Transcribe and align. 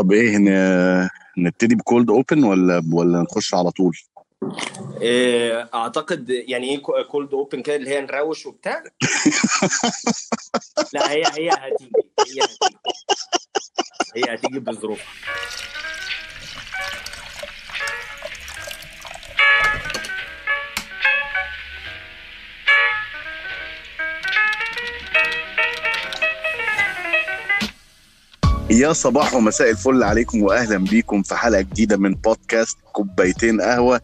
طب 0.00 0.12
إيه 0.12 0.38
نبتدي 1.38 1.74
ب 1.74 1.81
cold 1.81 2.10
open 2.10 2.44
ولا 2.44 2.82
ولا 2.92 3.22
نخش 3.22 3.54
على 3.54 3.70
طول؟ 3.70 3.96
إيه، 5.00 5.68
أعتقد 5.74 6.30
يعني 6.30 6.70
إيه 6.70 7.02
cold 7.02 7.34
open 7.34 7.62
كده 7.62 7.76
اللي 7.76 7.90
هي 7.90 8.00
نروش 8.00 8.46
وبتاع؟ 8.46 8.82
لا 10.94 11.10
هي 11.10 11.22
هي 11.22 11.50
هتيجي 11.50 11.90
هي 12.20 12.42
هتيجي. 12.42 12.78
هي 14.16 14.34
هتيجي 14.34 14.60
بظروفها. 14.60 15.06
يا 28.70 28.92
صباح 28.92 29.34
ومساء 29.34 29.70
الفل 29.70 30.02
عليكم 30.02 30.42
واهلا 30.42 30.76
بيكم 30.78 31.22
في 31.22 31.34
حلقة 31.34 31.60
جديدة 31.60 31.96
من 31.96 32.14
بودكاست 32.14 32.78
كوبايتين 32.92 33.60
قهوة. 33.60 34.00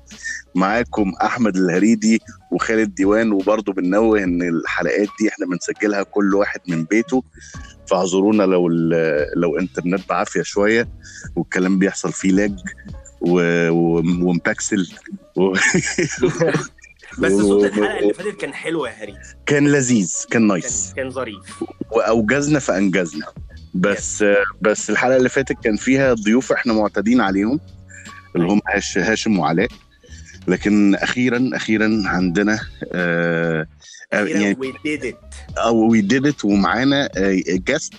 معاكم 0.55 1.13
أحمد 1.23 1.57
الهريدي 1.57 2.21
وخالد 2.53 2.95
ديوان 2.95 3.33
وبرضه 3.33 3.73
بننوه 3.73 4.23
إن 4.23 4.43
الحلقات 4.43 5.09
دي 5.21 5.29
إحنا 5.29 5.47
بنسجلها 5.47 6.03
كل 6.03 6.35
واحد 6.35 6.61
من 6.69 6.85
بيته. 6.85 7.25
فاعذرونا 7.91 8.43
لو 8.43 8.69
لو 9.37 9.59
إنترنت 9.59 10.09
بعافية 10.09 10.43
شوية 10.43 10.89
والكلام 11.37 11.79
بيحصل 11.79 12.13
فيه 12.13 12.31
lag 12.33 12.59
و- 13.21 13.71
و- 13.71 13.99
و 13.99 14.12
مبكسل. 14.12 14.89
و... 15.37 15.53
بس 17.19 17.33
صوت 17.33 17.65
الحلقة 17.65 17.99
اللي 17.99 18.15
فاتت 18.15 18.37
كان 18.41 18.55
حلو 18.55 18.87
يا 18.87 18.93
هري 18.93 19.15
كان 19.47 19.69
لذيذ 19.69 20.15
كان 20.31 20.41
كان 20.41 20.47
nice. 20.49 20.93
كان 20.97 21.11
ظريف. 21.11 21.63
وأوجزنا 21.93 22.59
فأنجزنا. 22.59 23.27
بس 23.81 24.25
بس 24.61 24.91
الحلقة 24.91 25.17
اللي 25.17 25.29
فاتت 25.29 25.57
كان 25.65 25.77
فيها 25.77 26.15
ضيوف 26.15 26.53
إحنا 26.53 26.73
معتادين 26.73 27.21
عليهم 27.21 27.61
اللي 28.37 28.47
هم 28.53 28.61
هاش 28.75 28.99
هاشم 28.99 29.39
وعلاء. 29.39 29.69
لكن 30.49 30.95
أخيرا 30.95 31.51
أخيرا 31.55 32.03
عندنا 32.07 32.59
آه 32.93 33.67
آه، 34.13 34.25
يعني 34.25 34.57
we 34.61 34.73
did 34.85 35.05
it 35.05 35.19
أو 35.59 35.77
we 35.91 36.01
did 36.01 36.27
it 36.27 36.45
ومعانا 36.45 37.09
guest 37.49 37.95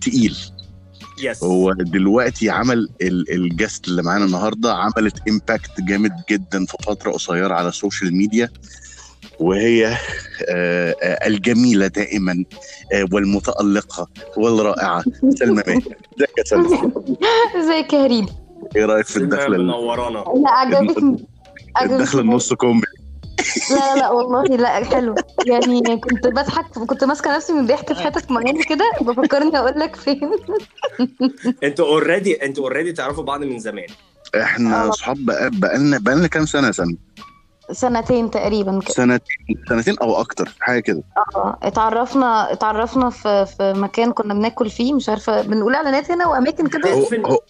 تقيل. 0.00 0.36
yes 1.22 1.44
هو 1.44 1.72
دلوقتي 1.72 2.50
عمل 2.50 2.88
ال- 3.02 3.32
ال 3.32 3.41
guest 3.41 3.88
اللي 3.88 4.02
معانا 4.02 4.24
النهارده 4.24 4.74
عملت 4.74 5.28
impact 5.28 5.80
جامد 5.80 6.12
جدا 6.30 6.66
في 6.66 6.76
فترة 6.86 7.10
قصيرة 7.10 7.54
على 7.54 7.68
ال 7.68 7.75
social 7.75 8.16
media 8.16 8.50
وهي 9.40 9.86
آه، 10.48 10.94
آه، 11.02 11.26
الجميلة 11.26 11.86
دائما 11.86 12.44
آه، 12.92 13.06
والمتألقة 13.12 14.08
والرائعة. 14.36 15.04
سلمى 15.38 15.62
ماهر. 15.66 15.76
إزيك 15.76 16.38
يا 16.38 16.44
سلمى؟ 16.44 16.92
إزيك 17.56 17.92
يا 17.92 18.04
هريدي 18.06 18.28
إيه 18.76 18.84
رأيك 18.84 19.06
في 19.06 19.16
الدخله 19.16 19.56
ال- 19.56 19.62
منورانا 19.66 20.18
لا 20.44 20.50
عجبتني 20.50 21.10
الدخله 21.82 21.96
عجبتني 21.96 22.20
النص 22.20 22.52
كومبي. 22.52 22.86
لا 23.70 23.96
لا 23.96 24.10
والله 24.10 24.42
لا 24.44 24.84
حلو. 24.84 25.14
يعني 25.46 25.80
كنت 25.96 26.26
بضحك 26.26 26.64
كنت 26.78 27.04
ماسكة 27.04 27.36
نفسي 27.36 27.52
من 27.52 27.60
الضحك 27.60 27.92
في 27.92 28.00
حتت 28.02 28.30
معينة 28.30 28.64
كده 28.64 28.84
بفكرني 29.00 29.58
أقول 29.58 29.80
لك 29.80 29.96
فين. 29.96 30.30
أنتوا 31.64 31.86
already 31.86 32.44
أنتوا 32.44 32.64
already 32.64 32.92
تعرفوا 32.92 33.24
بعض 33.24 33.40
من 33.40 33.58
زمان. 33.58 33.86
إحنا. 34.40 34.88
أصحاب 34.88 35.16
بقى- 35.16 35.58
بقالنا 35.60 35.98
بقالنا 35.98 36.26
كام 36.26 36.46
سنة 36.46 36.66
يا 36.66 36.72
سلمى؟ 36.72 36.96
سنتين 37.72 38.30
تقريبا 38.30 38.80
كده. 38.80 38.94
سنتين 38.94 39.36
سنتين 39.68 39.98
أو 39.98 40.20
أكتر 40.20 40.52
حاجة 40.60 40.80
كده. 40.80 41.02
آه 41.36 41.58
اتعرفنا 41.62 42.52
اتعرفنا 42.52 43.10
في 43.10 43.46
في 43.46 43.72
مكان 43.76 44.12
كنا 44.12 44.34
بناكل 44.34 44.70
فيه 44.70 44.92
مش 44.94 45.08
عارفة 45.08 45.42
بنقول 45.42 45.74
إعلانات 45.74 46.10
هنا 46.10 46.26
وأماكن 46.26 46.66
كده؟ 46.66 46.92
هو. 46.92 47.40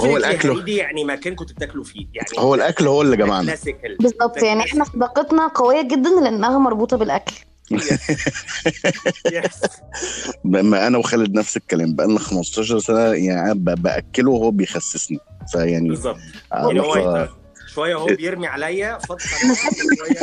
هو, 0.00 0.18
الأكل- 0.18 0.46
هريدي 0.46 0.76
يعني 0.76 1.04
مكان 1.04 1.34
كنتوا 1.34 1.54
بتاكلوا 1.56 1.84
فيه 1.84 2.06
يعني 2.14 2.28
هو 2.38 2.54
الأكل 2.54 2.86
هو 2.86 3.02
اللي 3.02 3.16
جمعنا. 3.16 3.54
بالظبط 4.00 4.42
يعني 4.42 4.60
إحنا 4.60 4.84
صداقتنا 4.84 5.46
قوية 5.48 5.82
جدا 5.82 6.10
لأنها 6.22 6.58
مربوطة 6.58 6.96
بالأكل. 6.96 7.34
يس 9.32 9.60
ما 10.44 10.86
أنا 10.86 10.98
وخالد 10.98 11.34
نفس 11.34 11.56
الكلام 11.56 11.94
بقالنا 11.94 12.18
15 12.18 12.78
سنة 12.78 12.98
يعني 13.00 13.54
ب- 13.54 13.82
بأكله 13.82 14.30
وهو 14.30 14.50
بيخسسني. 14.50 15.18
فيعني 15.52 15.88
بالظبط. 15.88 16.16
آه، 16.52 16.66
يعني 16.66 16.80
هو 16.80 17.28
شوية 17.74 17.94
هو 17.96 18.06
بيرمي 18.06 18.46
عليا 18.46 18.98
فتره 18.98 19.18
شوية 19.96 20.20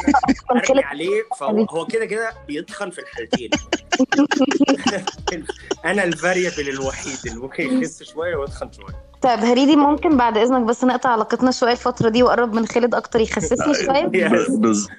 أرمي 0.51 0.83
عليه 0.83 1.23
فهو 1.39 1.63
هو 1.63 1.85
كده 1.85 2.05
كده 2.05 2.33
بيتخن 2.47 2.89
في 2.89 2.99
الحالتين. 3.01 3.49
أنا 5.85 6.03
الفاريبل 6.03 6.69
الوحيد 6.69 7.17
اللي 7.27 7.39
ممكن 7.39 7.81
يخس 7.81 8.03
شوية 8.03 8.35
ويتخن 8.35 8.71
شوية. 8.71 9.06
طيب 9.21 9.39
هريدي 9.39 9.75
ممكن 9.75 10.17
بعد 10.17 10.37
إذنك 10.37 10.61
بس 10.61 10.83
نقطع 10.83 11.09
علاقتنا 11.09 11.51
شوية 11.51 11.71
الفترة 11.71 12.09
دي 12.09 12.23
واقرب 12.23 12.53
من 12.53 12.65
خالد 12.67 12.95
أكتر 12.95 13.19
يخسسني 13.19 13.73
شوية 13.85 14.27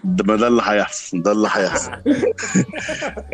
ده 0.05 0.25
ما 0.25 0.37
ده 0.37 0.49
اللي 0.49 0.63
هيحصل 0.65 1.23
ده 1.23 1.33
اللي 1.33 1.49
هيحصل 1.53 1.91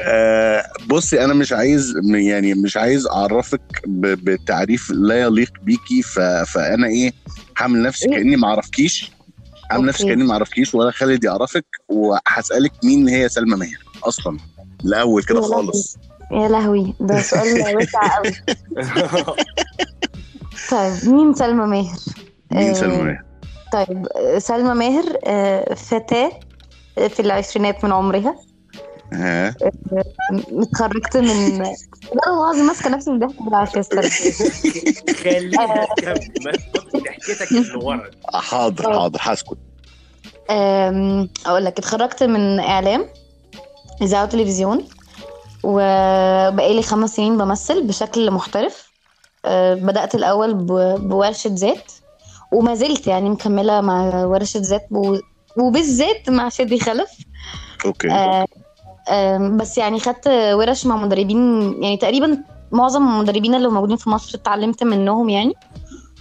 آه، 0.01 0.65
بصي 0.87 1.25
أنا 1.25 1.35
مش 1.35 1.53
عايز 1.53 1.95
يعني 2.15 2.55
مش 2.55 2.77
عايز 2.77 3.07
أعرفك 3.07 3.61
بتعريف 3.87 4.91
لا 4.91 5.21
يليق 5.21 5.51
بيكي 5.63 6.03
فأنا 6.47 6.87
إيه 6.87 7.13
هعمل 7.59 7.83
نفسي 7.83 8.09
إيه؟ 8.09 8.15
كأني 8.17 8.37
ما 8.37 8.49
أعرفكيش 8.49 9.11
هعمل 9.73 9.87
نفسي. 9.87 10.09
كأني 10.09 10.25
ما 10.25 10.33
أعرفكيش 10.33 10.75
ولا 10.75 10.91
خالد 10.91 11.25
يعرفك 11.25 11.67
وهسألك 11.89 12.73
مين 12.85 13.09
هي 13.09 13.29
سلمى 13.29 13.57
ماهر 13.57 13.85
أصلا 14.05 14.39
الأول 14.85 15.23
كده. 15.23 15.41
خالص 15.41 15.97
يا 16.33 16.49
لهوي 16.49 16.95
ده 17.01 17.23
سؤال 17.23 17.77
واسع 17.77 18.17
قوي 18.19 18.33
طيب 20.71 21.09
مين 21.15 21.35
سلمى 21.35 21.67
ماهر؟ 21.67 21.99
مين 22.53 22.69
آه، 22.71 22.73
سلمى 22.73 22.97
ماهر؟ 23.03 23.23
طيب 23.73 24.07
آه، 24.17 24.39
سلمى 24.39 24.75
ماهر 24.75 25.05
آه، 25.25 25.75
فتاة 25.75 26.31
في 27.09 27.21
العشرينات 27.21 27.85
من 27.85 27.93
عمرها. 27.93 28.37
ها؟ 29.13 29.55
اتخرجت 30.53 31.17
من 31.17 31.59
لا 31.59 31.75
والله 32.27 32.45
العظيم 32.51 32.67
ماسكة 32.67 32.91
نفسي 32.91 33.11
من 33.11 33.19
ضحك 33.19 33.43
بالعافيه 33.43 33.81
استنى. 33.81 34.11
خلينا 35.15 35.87
نكمل 35.99 36.59
ضحكتك 36.97 37.53
اللي 37.53 37.85
ورا. 37.85 38.11
حاضر 38.35 38.95
آه. 38.95 38.99
حاضر 39.01 39.19
هسكت. 39.23 39.59
أقول 41.47 41.65
لك 41.65 41.79
اتخرجت 41.79 42.23
من 42.23 42.61
إعلام 42.61 43.07
إذاعة 44.03 44.25
وتلفزيون 44.25 44.89
وبقالي 45.63 46.83
خمس 46.83 47.17
سنين 47.17 47.39
بمثل 47.39 47.87
بشكل 47.87 48.31
محترف. 48.31 48.94
بدأت 49.75 50.15
الأول 50.15 50.55
بورشة 50.99 51.51
ذات 51.53 51.93
وما 52.53 52.75
زلت 52.75 53.07
يعني 53.07 53.31
مكملة 53.31 53.81
مع 53.81 54.25
ورشة 54.25 54.61
ذات 54.61 54.89
وبالذات 55.59 56.31
مع 56.31 56.49
شادي 56.49 56.81
خلف. 56.81 57.11
okay. 57.85 58.09
أم، 59.11 59.57
بس 59.57 59.79
يعني 59.79 60.01
خدت 60.01 60.29
ورش 60.29 60.87
مع 60.87 60.97
مدربين 60.97 61.73
يعني 61.83 61.97
تقريبا 61.97 62.39
معظم 62.73 63.09
المدربين 63.09 63.55
اللي 63.55 63.69
موجودين 63.69 63.97
في 63.97 64.11
مصر 64.11 64.39
اتعلمت 64.39 64.83
منهم 64.83 65.29
يعني. 65.29 65.53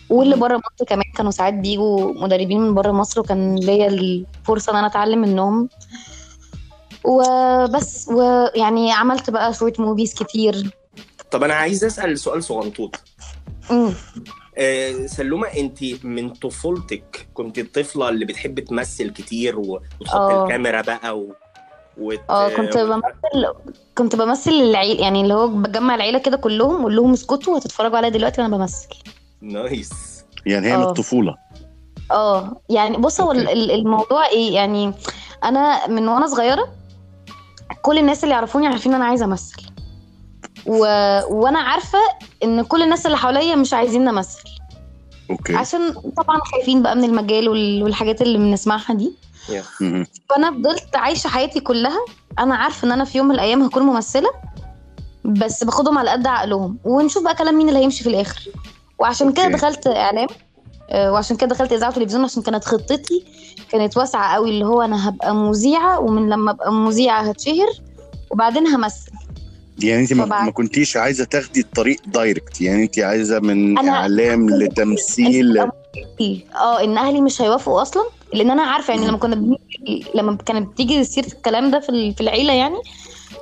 واللي 0.09 0.35
بره 0.35 0.57
مصر 0.57 0.85
كمان 0.88 1.06
كانوا 1.16 1.31
ساعات 1.31 1.53
بيجوا 1.53 2.13
مدربين 2.13 2.62
من 2.62 2.73
بره 2.73 2.91
مصر 2.91 3.19
وكان 3.19 3.56
ليا 3.56 3.88
الفرصة 3.88 4.72
إن 4.72 4.78
أنا 4.78 4.88
أتعلم 4.88 5.22
منهم. 5.22 5.69
وبس 7.03 8.07
ويعني 8.07 8.91
عملت 8.91 9.29
بقى 9.29 9.53
شوية 9.53 9.73
movies 9.79 10.13
كتير. 10.13 10.78
طب 11.31 11.44
أنا 11.44 11.53
عايز 11.53 11.83
أسأل 11.83 12.19
سؤال 12.19 12.44
صغنطوط. 12.44 12.95
آه، 14.57 15.06
سلومة 15.06 15.47
انت 15.47 16.06
من 16.06 16.29
طفولتك 16.29 17.28
كنت 17.34 17.59
الطفلة 17.59 18.09
اللي 18.09 18.25
بتحب 18.25 18.59
تمثل 18.59 19.09
كتير 19.09 19.59
وتحط 19.59 20.16
آه. 20.16 20.44
الكاميرا 20.44 20.81
بقى 20.81 21.19
و... 21.19 21.35
وت... 21.97 22.19
آه 22.29 22.50
كنت 22.50 22.78
بمثل 22.78 23.53
كنت 23.97 24.16
بمثل 24.16 24.51
العيله 24.51 25.01
يعني 25.01 25.22
اللي 25.22 25.34
هو 25.34 25.47
بجمع 25.47 25.96
العيلة 25.96 26.19
كده 26.19 26.38
كلهم 26.38 26.79
أقول 26.81 26.96
لهم 26.96 27.13
اسكتوا 27.13 27.53
وهتتفرجوا 27.53 27.97
عليا 27.97 28.09
دلوقتي 28.09 28.41
وأنا 28.41 28.57
بمثل. 28.57 28.88
نايس. 29.42 29.92
يعني 30.45 30.68
هي 30.68 30.77
من 30.77 30.83
آه. 30.83 30.89
الطفوله 30.89 31.36
آه 32.12 32.62
يعني 32.69 32.98
بص 32.98 33.21
هو 33.21 33.31
الموضوع 33.31 34.27
إيه 34.27 34.54
يعني 34.56 34.94
أنا 35.44 35.88
من 35.88 36.07
وأنا 36.07 36.27
صغيرة 36.27 36.68
كل 37.81 37.98
الناس 37.98 38.24
اللي 38.24 38.36
يعرفوني 38.36 38.68
عارفين 38.68 38.92
إن 38.94 39.01
أنا 39.01 39.09
عايزة 39.09 39.25
أمثل. 39.25 39.72
و... 40.65 40.77
وأنا 41.30 41.60
عارفة 41.60 42.00
ان 42.44 42.62
كل 42.62 42.83
الناس 42.83 43.06
اللي 43.06 43.18
حواليا 43.18 43.56
مش 43.56 43.74
عايزين 43.74 44.07
امثل 44.07 44.44
أوكي. 45.31 45.56
عشان 45.56 45.94
طبعا 46.18 46.39
خايفين 46.39 46.83
بقى 46.83 46.95
من 46.95 47.04
المجال 47.04 47.50
وال... 47.50 47.83
والحاجات 47.83 48.21
اللي 48.21 48.38
بنسمعها 48.38 48.94
دي. 48.94 49.13
فأنا 50.30 50.51
فضلت 50.51 50.95
عايشة 50.95 51.27
حياتي 51.27 51.60
كلها. 51.60 52.00
أنا 52.39 52.56
عارفة 52.56 52.86
إن 52.86 52.92
أنا 52.92 53.04
في 53.06 53.18
يوم 53.18 53.27
من 53.27 53.36
الأيام 53.36 53.63
هكون 53.63 53.83
ممثلة 53.83 54.30
بس 55.25 55.63
باخدهم 55.63 55.98
على 55.98 56.10
قد 56.12 56.27
عقلهم. 56.27 56.77
ونشوف 56.83 57.24
بقى 57.24 57.36
كلام 57.36 57.56
مين 57.57 57.69
اللي 57.69 57.80
هيمشي 57.80 58.04
في 58.04 58.09
الآخر. 58.09 58.42
وعشان 59.00 59.33
كده. 59.33 59.48
دخلت 59.48 59.88
إعلام. 59.88 60.27
آه، 60.89 61.12
وعشان 61.12 61.38
كده 61.38 61.50
دخلت 61.56 61.74
إذاعة 61.74 61.89
وتلفزيون 61.89 62.24
عشان 62.24 62.42
كانت 62.44 62.66
خطتي 62.66 63.25
كانت 63.69 63.98
واسعة 63.98 64.33
قوي 64.33 64.50
اللي 64.50 64.66
هو 64.66 64.81
أنا 64.81 65.09
هبقى 65.09 65.36
مذيعة 65.36 66.00
ومن 66.00 66.30
لما 66.30 66.51
أبقى 66.51 66.71
مذيعة 66.74 67.21
هتشهر 67.21 67.68
وبعدين 68.31 68.68
همثل. 68.68 69.12
يعني 69.83 70.01
انت 70.01 70.13
ما, 70.13 70.51
كنتيش 70.51 70.97
عايزة 70.97 71.23
تاخدي 71.23 71.59
الطريق 71.59 72.01
direct 72.07 72.62
يعني 72.61 72.83
انت 72.83 72.99
عايزة 72.99 73.39
من 73.39 73.79
أنا- 73.79 73.87
إعلام 73.89 74.49
لتمثيل؟ 74.49 75.57
آه 76.55 76.83
إن 76.83 76.97
أهلي 76.97 77.21
مش 77.21 77.41
هيوافقوا 77.41 77.81
أصلا 77.81 78.03
لأن 78.33 78.51
أنا 78.51 78.63
عارفة 78.63 78.93
يعني 78.93 79.07
لما 79.07 79.17
كنا 79.17 79.35
بنيجي 79.35 80.05
لما 80.15 80.35
كانت 80.37 80.67
بتيجي 80.71 81.03
سيرة 81.03 81.27
الكلام 81.27 81.71
ده 81.71 81.79
في 81.79 81.89
ال- 81.89 82.13
في 82.13 82.21
العيلة 82.21 82.53
يعني 82.53 82.75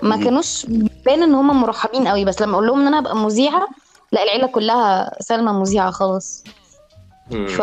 ما. 0.03 0.23
كانوش 0.23 0.65
بيبان 0.65 1.23
إن 1.23 1.33
هم 1.33 1.61
مرحبين 1.61 2.07
قوي 2.07 2.25
بس 2.25 2.41
لما 2.41 2.53
أقول 2.53 2.67
لهم 2.67 2.81
إن 2.81 2.87
أنا 2.87 2.99
ابقى 2.99 3.15
مذيعة 3.15 3.67
لا 4.11 4.23
العيلة 4.23 4.47
كلها 4.47 5.15
سلمى 5.19 5.51
مذيعة 5.51 5.91
خلاص 5.91 6.43
ف 7.47 7.61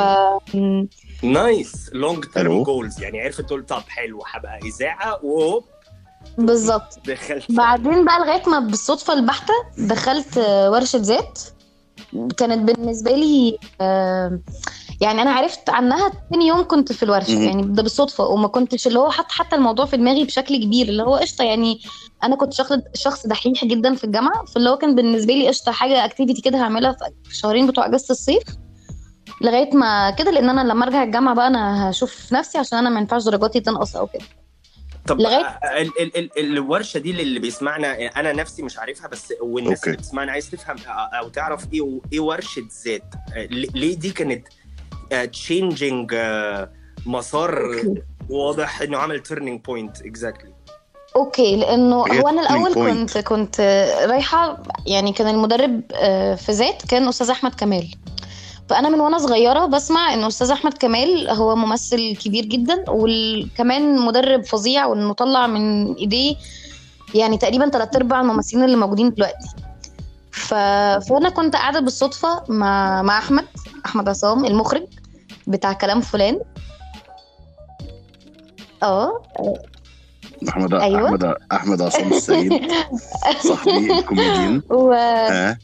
nice 1.23 1.91
long 1.93 2.25
term؟ 2.25 2.63
goals 2.63 3.03
يعني 3.03 3.21
عرفت 3.21 3.41
تقول 3.41 3.67
طب 3.67 3.83
حلو 3.89 4.23
هبقى 4.33 4.59
مذيعة 4.65 5.19
وهوب 5.25 5.65
بالظبط. 6.39 6.99
دخلت. 7.07 7.53
بعدين 7.53 8.05
بقى 8.05 8.19
لغاية 8.21 8.43
ما 8.49 8.59
بالصدفة 8.59 9.13
البحتة 9.13 9.53
دخلت 9.79 10.39
آه، 10.39 10.71
ورشة 10.71 10.99
ذات 10.99 11.39
كانت 12.37 12.71
بالنسبة 12.71 13.11
لي 13.11 13.59
آه، 13.81 14.41
يعني 15.01 15.23
أنا 15.23 15.31
عرفت 15.31 15.71
عنها 15.71 16.13
تاني 16.31 16.47
يوم 16.47 16.63
كنت 16.63 16.93
في 16.93 17.03
الورشة. 17.03 17.33
يعني 17.47 17.63
ده 17.63 17.83
بالصدفة. 17.83 18.25
وما 18.25 18.49
كنتش 18.49 18.87
اللي 18.87 18.99
هو 18.99 19.11
حط 19.11 19.31
حتى 19.33 19.57
الموضوع 19.57 19.85
في 19.87 19.97
دماغي 19.97 20.25
بشكل 20.25 20.65
كبير. 20.65 20.89
اللي 20.89 21.03
هو 21.03 21.17
قشطة 21.17 21.45
يعني 21.45 21.81
أنا 22.25 22.37
كنت 22.37 22.53
شخص 22.53 22.73
شخص 22.95 23.27
دحيح 23.27 23.65
جدا 23.65 23.95
في 23.95 24.05
الجامعة. 24.05 24.45
فاللي 24.45 24.71
هو 24.71 24.77
كان 24.77 24.95
بالنسبة 24.95 25.35
لي 25.35 25.49
قشطة 25.49 25.73
حاجة 25.73 26.05
اكتيفيتي 26.05 26.43
كده 26.43 26.59
هعملها 26.59 26.97
في 27.25 27.31
الشهرين 27.31 27.67
بتوع 27.67 27.87
أجازة 27.87 28.07
الصيف. 28.11 28.43
لغاية 29.41 29.77
ما 29.77 30.11
كده 30.11 30.31
لأن 30.31 30.49
أنا 30.51 30.61
لما 30.73 30.85
أرجع 30.85 31.03
الجامعة 31.03 31.35
بقى 31.35 31.47
أنا 31.47 31.91
هشوف 31.91 32.33
نفسي 32.33 32.59
عشان 32.59 32.79
أنا 32.79 32.91
ما 32.91 33.01
ينفعش 33.01 33.25
درجاتي 33.25 33.61
تنقص 33.61 33.97
أو 33.97 34.07
كده. 34.07 34.23
طب 35.07 35.19
لغاية- 35.23 35.65
ال 35.65 36.01
ال 36.03 36.17
ال 36.19 36.31
الورشة 36.39 36.99
دي 36.99 37.11
اللي 37.11 37.41
بيسمعنا 37.41 37.93
أنا 38.21 38.33
نفسي 38.33 38.63
مش 38.63 38.79
عارفها 38.79 39.09
بس 39.09 39.33
والناس 39.41 39.79
okay. 39.79 39.87
اللي 39.91 39.97
بتسمعنا 39.97 40.33
عايز 40.33 40.51
تفهم 40.51 40.77
أو 40.89 41.29
تعرف 41.29 41.73
إيه 41.73 42.01
إيه 42.13 42.21
ورشة 42.21 42.63
ذات 42.87 43.15
ليه 43.75 43.97
دي 43.97 44.11
كانت 44.11 44.49
changing 45.33 46.15
مسار 47.07 47.67
okay. 47.75 48.03
واضح 48.31 48.83
إنه 48.83 48.99
عمل 48.99 49.21
turning 49.21 49.61
point 49.61 50.03
exactly 50.03 50.53
okay 51.17 51.57
لأنه 51.57 51.97
هو 51.97 52.29
أنا 52.29 52.43
الأول. 52.43 52.75
كنت 52.75 53.19
كنت 53.19 53.61
رايحة 54.09 54.63
يعني 54.87 55.13
كان 55.13 55.29
المدرب 55.29 55.83
آه، 55.95 56.35
في 56.35 56.53
ذات 56.53 56.87
كان 56.87 57.09
أستاذ 57.09 57.31
أحمد 57.31 57.55
كمال 57.55 57.95
فأنا 58.69 58.89
من 58.89 59.01
وأنا 59.01 59.19
صغيرة 59.19 59.67
بسمع 59.67 60.15
ان 60.15 60.25
أستاذ 60.25 60.51
أحمد 60.51 60.75
كمال 60.75 61.31
هو 61.31 61.57
ممثل 61.57 62.17
كبير 62.17 62.45
جدا 62.45 62.85
وكمان 62.89 63.99
مدرب 64.01 64.45
فظيع 64.45 64.87
وإنه 64.87 65.13
طلع 65.13 65.47
من 65.47 65.95
إيديه 65.95 66.37
يعني 67.15 67.39
تقريبا 67.39 67.69
ثلاث 67.69 67.97
أرباع 67.97 68.21
الممثلين 68.21 68.65
اللي 68.65 68.77
موجودين 68.77 69.11
دلوقتي. 69.11 69.49
ف... 70.33 70.55
فأنا 71.09 71.29
كنت 71.29 71.57
قاعدة 71.57 71.81
بالصدفة 71.81 72.43
مع 72.49 73.03
مع 73.03 73.19
أحمد 73.19 73.45
أحمد 73.87 74.09
عصام 74.09 74.45
المخرج 74.45 74.87
بتاع 75.47 75.73
كلام 75.73 76.01
فلان. 76.01 76.41
آه 78.83 79.23
احمد 80.49 80.75
أيوة. 80.75 81.07
احمد 81.07 81.35
أحمد 81.53 81.83
عصام 81.83 82.13
السيد. 82.13 82.73
صاحبي 83.41 83.99
الكوميديان. 83.99 84.63
و 84.71 84.93
آه 84.99 85.57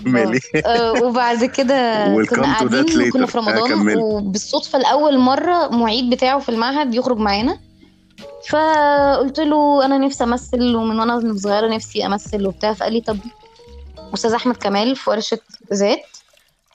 كملي. 0.00 0.40
آه، 0.66 0.92
وبعد 1.02 1.44
كده 1.44 2.04
كنا 2.30 2.42
قاعدين. 2.42 3.10
كنا 3.10 3.26
في 3.26 3.38
آه، 3.38 3.40
رمضان 3.40 3.68
كملي. 3.68 3.96
وبالصدفة 4.02 4.78
لأول 4.78 5.18
مرة 5.18 5.68
معيد 5.68 6.10
بتاعه 6.10 6.38
في 6.38 6.48
المعهد 6.48 6.94
يخرج 6.94 7.18
معانا. 7.18 7.58
فقلت 8.48 9.40
له 9.40 9.84
أنا 9.84 9.98
نفسي 9.98 10.24
أمثل 10.24 10.74
ومن 10.74 10.98
وأنا 10.98 11.34
صغيرة 11.36 11.68
نفسي 11.74 12.06
أمثل 12.06 12.46
وبتاع. 12.46 12.72
فقال 12.72 12.92
لي 12.92 13.00
طب 13.00 13.16
أستاذ 14.14 14.32
أحمد 14.32 14.56
كمال 14.56 14.96
في 14.96 15.10
ورشة 15.10 15.38
ذات 15.74 16.13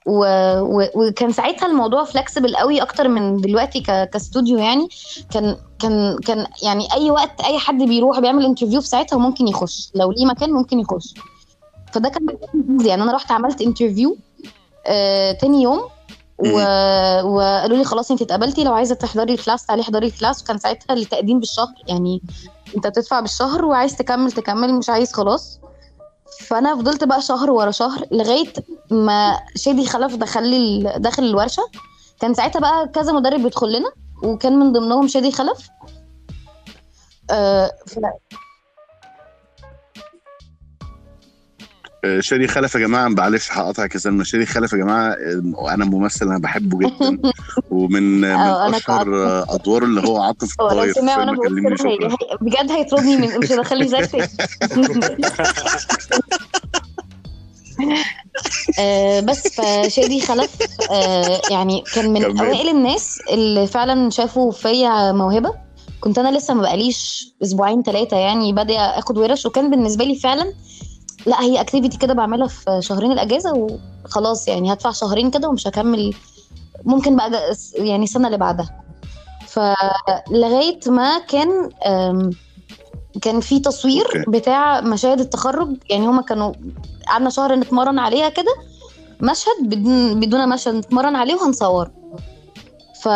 و... 0.09 0.25
و... 0.61 0.87
وكان 0.95 1.31
ساعتها 1.31 1.65
الموضوع 1.65 2.03
flexible 2.03 2.55
قوي 2.55 2.81
أكتر 2.81 3.07
من 3.07 3.37
دلوقتي 3.37 3.79
ك... 3.79 4.09
كاستوديو 4.09 4.57
يعني. 4.57 4.87
كان 5.31 5.55
كان 5.79 6.17
كان 6.25 6.47
يعني 6.63 6.93
أي 6.93 7.11
وقت 7.11 7.41
أي 7.41 7.59
حد 7.59 7.83
بيروح 7.83 8.19
بيعمل 8.19 8.45
interview 8.45 8.81
في 8.81 8.87
ساعتها 8.87 9.17
ممكن 9.17 9.47
يخش. 9.47 9.91
لو 9.95 10.11
ليه 10.11 10.25
مكان 10.25 10.51
ممكن 10.51 10.79
يخش. 10.79 11.13
فده 11.93 12.09
كان 12.09 12.27
يعني 12.85 13.03
أنا 13.03 13.11
رحت 13.13 13.31
عملت 13.31 13.61
interview 13.61 14.17
آه 14.85 15.31
تاني 15.31 15.61
يوم 15.61 15.81
و... 16.39 16.59
وقالوا 17.23 17.77
لي 17.77 17.83
خلاص 17.83 18.11
انت 18.11 18.21
اتقبلتي 18.21 18.63
لو 18.63 18.73
عايزة 18.73 18.95
تحضري 18.95 19.33
ال 19.33 19.39
class 19.39 19.65
تعالي 19.65 19.81
احضري 19.81 20.07
ال 20.07 20.13
class 20.13 20.41
وكان 20.41 20.57
ساعتها 20.57 20.93
التقديم 20.93 21.39
بالشهر 21.39 21.73
يعني 21.87 22.21
أنت 22.75 22.87
بتدفع 22.87 23.19
بالشهر 23.19 23.65
وعايز 23.65 23.95
تكمل 23.95 24.31
تكمل 24.31 24.73
مش 24.73 24.89
عايز 24.89 25.13
خلاص. 25.13 25.59
فانا 26.47 26.75
فضلت 26.75 27.03
بقى 27.03 27.21
شهر 27.21 27.51
ورا 27.51 27.71
شهر 27.71 28.05
لغاية 28.11 28.53
ما 28.91 29.39
شادي 29.55 29.85
خلف 29.85 30.15
دخل 30.15 30.83
داخل 30.97 31.23
الورشة. 31.23 31.63
كان 32.19 32.33
ساعتها 32.33 32.59
بقى 32.59 32.87
كذا 32.87 33.11
مدرب 33.13 33.43
بيدخل 33.43 33.71
لنا 33.71 33.91
وكان 34.23 34.59
من 34.59 34.71
ضمنهم 34.71 35.07
شادي 35.07 35.31
خلف. 35.31 35.69
آه 37.31 37.71
آه، 42.03 42.19
شادي 42.19 42.47
خلف 42.47 42.75
يا 42.75 42.79
جماعة 42.79 43.07
معلش 43.07 43.51
هقطعك 43.51 43.93
يا 43.93 43.99
سلمى 43.99 44.25
شادي 44.25 44.45
خلف 44.45 44.73
يا 44.73 44.77
جماعة 44.77 45.11
آه، 45.11 45.73
أنا 45.73 45.85
ممثل 45.85 46.25
أنا 46.25 46.39
بحبه 46.39 46.79
جدا. 46.79 47.19
ومن 47.71 48.21
من 48.21 48.25
أشهر 48.25 49.15
آه، 49.15 49.45
ادواره 49.49 49.85
اللي 49.85 50.07
هو 50.07 50.21
عاطف 50.21 50.51
الطاير 50.51 50.93
كلمني 51.43 51.77
شكرا. 51.77 52.15
بجد 52.41 52.71
هيطردني 52.71 53.17
من 53.17 53.39
مش 53.39 53.51
هيدخلني 53.51 53.87
زي 53.87 53.97
آه، 58.79 59.19
بس 59.19 59.47
فشادي 59.47 60.21
خلف 60.21 60.49
آه، 60.91 61.41
يعني 61.51 61.83
كان 61.95 62.13
من. 62.13 62.39
أوائل 62.39 62.69
الناس 62.69 63.19
اللي 63.31 63.67
فعلا 63.67 64.09
شافوا 64.09 64.51
فيا 64.51 65.11
موهبة. 65.11 65.53
كنت 65.99 66.17
أنا 66.17 66.37
لسه 66.37 66.53
ما 66.53 66.61
بقاليش 66.61 67.29
أسبوعين 67.43 67.83
ثلاثة 67.83 68.17
يعني 68.17 68.53
بادئة 68.53 68.81
أخد 68.99 69.17
ورش 69.17 69.45
وكان 69.45 69.71
بالنسبة 69.71 70.05
لي 70.05 70.15
فعلا 70.15 70.53
لا 71.25 71.41
هي 71.41 71.61
اكتيفيتي 71.61 71.97
كده 71.97 72.13
بعملها 72.13 72.47
في 72.47 72.77
شهرين 72.81 73.11
الأجازة 73.11 73.53
وخلاص 74.05 74.47
يعني 74.47 74.73
هدفع 74.73 74.91
شهرين 74.91 75.31
كده 75.31 75.49
ومش 75.49 75.67
هكمل 75.67 76.13
ممكن 76.85 77.15
بقى 77.15 77.53
يعني 77.75 78.03
السنة 78.03 78.27
اللي 78.27 78.37
بعدها 78.37 78.81
فلغايه 79.47 80.79
ما 80.87 81.19
كان 81.19 81.69
كان 83.21 83.39
في 83.39 83.59
تصوير. 83.59 84.25
بتاع 84.27 84.81
مشاهد 84.81 85.19
التخرج 85.19 85.75
يعني 85.89 86.07
هما 86.07 86.21
كانوا 86.21 86.53
قعدنا 87.07 87.29
شهر 87.29 87.55
نتمرن 87.55 87.99
عليها 87.99 88.29
كده 88.29 88.55
مشهد 89.21 89.55
بدون 89.61 90.19
بدون 90.19 90.49
مشهد 90.49 90.73
نتمرن 90.75 91.15
عليه 91.15 91.35
وهنصور 91.35 91.91
ف 93.01 93.09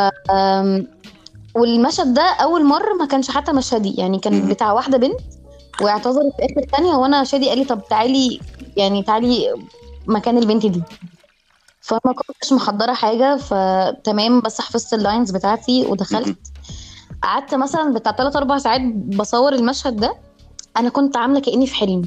والمشهد 1.55 2.13
ده 2.13 2.21
أول 2.21 2.65
مرة 2.65 2.93
ما 2.99 3.05
كانش 3.05 3.31
حتى 3.31 3.51
مشهدي 3.51 3.93
يعني 3.93 4.19
كان. 4.19 4.49
بتاع 4.49 4.71
واحدة 4.73 4.97
بنت 4.97 5.19
واعتذرت 5.81 6.33
في 6.37 6.45
آخر 6.45 6.67
ثانية 6.77 6.93
وأنا 6.95 7.23
شادي 7.23 7.49
قال 7.49 7.57
لي 7.57 7.65
طب 7.65 7.81
تعالي 7.89 8.39
يعني 8.77 9.03
تعالي 9.03 9.53
مكان 10.07 10.37
البنت 10.37 10.65
دي. 10.65 10.83
فما 11.81 11.99
كنتش 11.99 12.53
محضرة 12.53 12.93
حاجة 12.93 13.37
فتمام 13.37 14.39
بس 14.39 14.61
حفظت 14.61 14.93
ال 14.93 15.00
lines 15.00 15.31
بتاعتي 15.31 15.85
ودخلت. 15.85 16.37
قعدت 17.23 17.55
مثلا 17.55 17.93
بتاع 17.93 18.11
3 18.11 18.37
4 18.37 18.57
ساعات 18.57 18.81
بصور 18.95 19.53
المشهد 19.53 19.95
ده. 19.95 20.15
أنا 20.77 20.89
كنت 20.89 21.17
عاملة 21.17 21.39
كأني 21.39 21.67
في 21.67 21.75
حلم. 21.75 22.01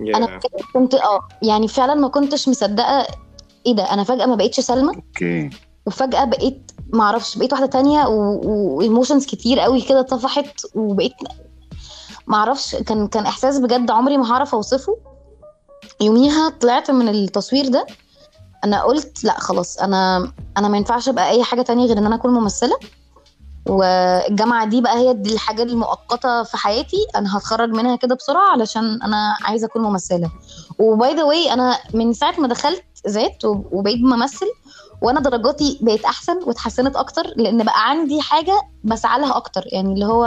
أنا. 0.00 0.40
كنت 0.74 0.94
آه 0.94 1.28
يعني 1.42 1.68
فعلا 1.68 1.94
ما 1.94 2.08
كنتش 2.08 2.48
مصدقة 2.48 3.06
إيه 3.66 3.72
ده. 3.74 3.92
أنا 3.92 4.04
فجأة 4.04 4.26
ما 4.26 4.34
بقتش 4.34 4.60
سلمى. 4.60 4.96
okay. 4.96 5.50
وفجأة 5.86 6.24
بقيت 6.24 6.72
ما 6.92 7.04
أعرفش 7.04 7.38
بقيت 7.38 7.52
واحدة 7.52 7.66
تانية 7.66 8.06
و 8.06 8.19
emotions 8.19 9.26
كتير 9.26 9.60
قوي 9.60 9.80
كده 9.80 10.02
طفحت 10.02 10.66
وبقيت 10.74 11.12
ما 12.26 12.36
أعرفش 12.36 12.76
كان 12.76 13.08
كان 13.08 13.26
إحساس 13.26 13.58
بجد 13.58 13.90
عمري 13.90 14.16
ما 14.16 14.32
هعرف 14.32 14.54
أوصفه. 14.54 14.96
يوميها 16.00 16.48
طلعت 16.60 16.90
من 16.90 17.08
التصوير 17.08 17.68
ده 17.68 17.86
أنا 18.64 18.82
قلت 18.82 19.24
لأ 19.24 19.40
خلاص 19.40 19.78
أنا 19.78 20.32
أنا 20.56 20.68
ما 20.68 20.76
ينفعش 20.76 21.08
أبقى 21.08 21.30
أي 21.30 21.44
حاجة 21.44 21.62
تانية 21.62 21.86
غير 21.86 21.98
إن 21.98 22.06
أنا 22.06 22.14
أكون 22.14 22.30
ممثلة. 22.34 22.76
والجامعة 23.68 24.66
دي 24.66 24.80
بقى 24.80 24.98
هي 24.98 25.14
دي 25.14 25.32
الحاجة 25.34 25.62
المؤقتة 25.62 26.42
في 26.42 26.56
حياتي. 26.56 26.96
أنا 27.16 27.36
هتخرج 27.38 27.68
منها 27.70 27.96
كده 27.96 28.14
بسرعة 28.14 28.50
علشان 28.50 29.02
أنا 29.02 29.36
عايزة 29.42 29.66
أكون 29.66 29.82
ممثلة. 29.82 30.30
و 30.78 30.90
by 30.90 31.14
the 31.14 31.22
way 31.24 31.52
أنا 31.52 31.78
من 31.94 32.12
ساعة 32.12 32.40
ما 32.40 32.48
دخلت 32.48 32.84
ذات 33.08 33.44
وبقيت 33.44 33.98
بمثل 33.98 34.46
وأنا 35.02 35.20
درجاتي 35.20 35.78
بقت 35.82 36.04
أحسن 36.04 36.38
واتحسنت 36.46 36.96
أكتر 36.96 37.26
لأن 37.36 37.64
بقى 37.64 37.90
عندي 37.90 38.20
حاجة 38.20 38.60
بسعى 38.84 39.20
لها 39.20 39.36
أكتر. 39.36 39.62
يعني 39.66 39.92
اللي 39.94 40.06
هو 40.06 40.24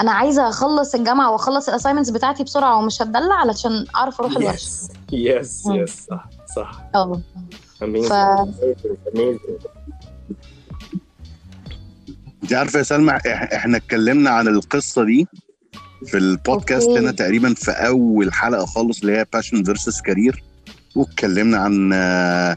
أنا 0.00 0.12
عايزة 0.12 0.48
أخلص 0.48 0.94
الجامعة 0.94 1.30
وأخلص 1.32 1.68
ال 1.68 1.72
assignments 1.72 2.10
بتاعتي 2.10 2.44
بسرعة 2.44 2.78
ومش 2.78 3.02
هتدلع 3.02 3.34
علشان 3.34 3.86
أعرف 3.96 4.20
أروح 4.20 4.36
الورشة. 4.36 4.54
yes. 4.64 4.88
yes 5.12 6.06
صح 6.10 6.28
صح. 6.56 6.80
أه. 6.94 7.20
Amazing. 7.82 8.08
ف- 8.08 8.48
amazing. 9.14 9.66
انت 12.42 12.52
عارفة 12.52 12.78
يا 12.78 12.82
سلمى 12.84 13.12
إح- 13.18 13.54
إحنا 13.54 13.76
اتكلمنا 13.76 14.30
عن 14.30 14.48
القصة 14.48 15.04
دي 15.04 15.26
في 16.06 16.16
البودكاست. 16.18 16.88
هنا 16.88 17.10
تقريبا 17.10 17.54
في 17.54 17.70
أول 17.70 18.32
حلقة 18.32 18.66
خالص 18.66 19.00
اللي 19.00 19.18
هي 19.18 19.26
passion 19.32 19.64
versus 19.64 20.00
career 20.00 20.44
واتكلمنا 20.96 21.58
عن 21.58 21.90
آه، 21.94 22.56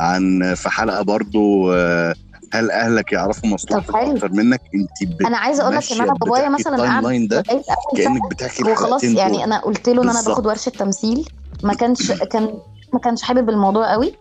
عن 0.00 0.54
في 0.56 0.68
حلقة 0.68 1.02
برضو 1.02 1.72
آه، 1.72 2.14
هل 2.52 2.70
أهلك 2.70 3.12
يعرفوا 3.12 3.48
مصلحتك. 3.48 3.94
أكتر 3.94 4.32
منك 4.32 4.60
أنت 4.74 5.20
أنا 5.26 5.38
عايزة 5.38 5.62
أقول 5.62 5.76
لك 5.76 5.92
إن 5.92 6.00
أنا 6.00 6.12
بابايا 6.12 6.48
مثلا 6.48 7.00
لاين 7.00 7.28
ده 7.28 7.42
كأنك 7.96 8.30
بتحكي 8.30 8.62
وخلاص 8.62 8.82
الحلقتين 8.82 9.16
يعني. 9.16 9.44
أنا 9.44 9.58
قلت 9.60 9.88
له 9.88 10.02
إن 10.02 10.08
أنا. 10.10 10.22
باخد 10.22 10.46
ورشة 10.46 10.70
تمثيل 10.70 11.28
ما 11.62 11.74
كانش 11.74 12.12
كان 12.12 12.54
ما 12.92 12.98
كانش 12.98 13.22
حابب 13.22 13.50
الموضوع 13.50 13.92
قوي 13.92 14.14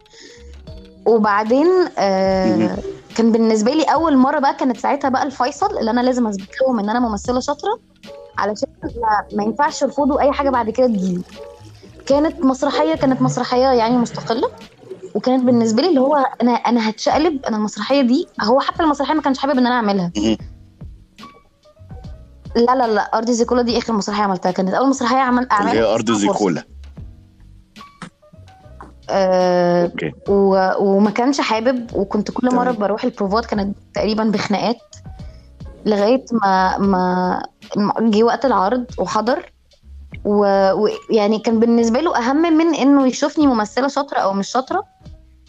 وبعدين 1.05 1.67
آه. 1.97 2.77
كان 3.15 3.31
بالنسبة 3.31 3.71
لي 3.73 3.83
أول 3.83 4.17
مرة 4.17 4.39
بقى 4.39 4.55
كانت 4.55 4.77
ساعتها 4.77 5.09
بقى 5.09 5.23
الفيصل 5.23 5.77
اللي 5.79 5.91
أنا 5.91 6.01
لازم 6.01 6.27
أثبت 6.27 6.49
لهم 6.61 6.79
إن 6.79 6.89
أنا 6.89 6.99
ممثلة 6.99 7.39
شاطرة 7.39 7.79
علشان 8.37 8.67
ما, 8.83 9.37
ما 9.37 9.43
ينفعش 9.43 9.81
يرفضوا 9.81 10.19
أي 10.21 10.31
حاجة 10.31 10.49
بعد 10.49 10.69
كده 10.69 10.87
تجيلي 10.87 11.21
كانت 12.05 12.45
مسرحية 12.45 12.95
كانت 12.95 13.21
مسرحية 13.21 13.67
يعني 13.67 13.97
مستقلة 13.97 14.49
وكانت 15.17 15.43
بالنسبة 15.43 15.81
لي 15.81 15.89
اللي 15.89 15.99
هو 15.99 16.15
أنا 16.41 16.51
أنا 16.51 16.89
هتشقلب 16.89 17.45
أنا 17.45 17.57
المسرحية 17.57 18.01
دي 18.01 18.27
هو 18.41 18.59
حتى 18.59 18.83
المسرحية 18.83 19.13
ما 19.13 19.21
كانش 19.21 19.37
حابب 19.37 19.57
إن 19.57 19.65
أنا 19.65 19.75
أعملها. 19.75 20.11
لا 22.55 22.75
لا 22.75 22.87
لا 22.87 23.01
أرض 23.01 23.31
زيكولا 23.31 23.61
دي 23.61 23.77
آخر 23.77 23.93
مسرحية 23.93 24.23
عملتها 24.23 24.51
كانت 24.51 24.73
أول 24.73 24.89
مسرحية 24.89 25.17
عمل 25.17 25.47
اعملها 25.51 25.73
هي 25.73 25.81
أرض. 25.83 26.11
زيكولا 26.11 26.63
آه 29.09 29.83
أوكي 29.85 30.13
و... 30.29 30.71
وما 30.79 31.09
كانش 31.11 31.41
حابب 31.41 31.95
وكنت 31.95 32.31
كل 32.31 32.55
مرة. 32.55 32.71
بروح 32.71 33.03
البروفات 33.03 33.45
كانت 33.45 33.77
تقريبا 33.93 34.23
بخناقات 34.23 34.77
لغاية 35.85 36.25
ما 36.31 36.77
ما 36.77 37.41
جه 37.99 38.23
وقت 38.23 38.45
العرض 38.45 38.85
وحضر 38.97 39.51
ويعني 40.25 40.73
و... 40.73 40.89
يعني 41.09 41.39
كان 41.39 41.59
بالنسبة 41.59 41.99
له 41.99 42.17
أهم 42.17 42.57
من 42.57 42.75
إنه 42.75 43.07
يشوفني 43.07 43.47
ممثلة 43.47 43.87
شاطرة 43.87 44.17
أو 44.19 44.33
مش 44.33 44.47
شاطرة 44.47 44.83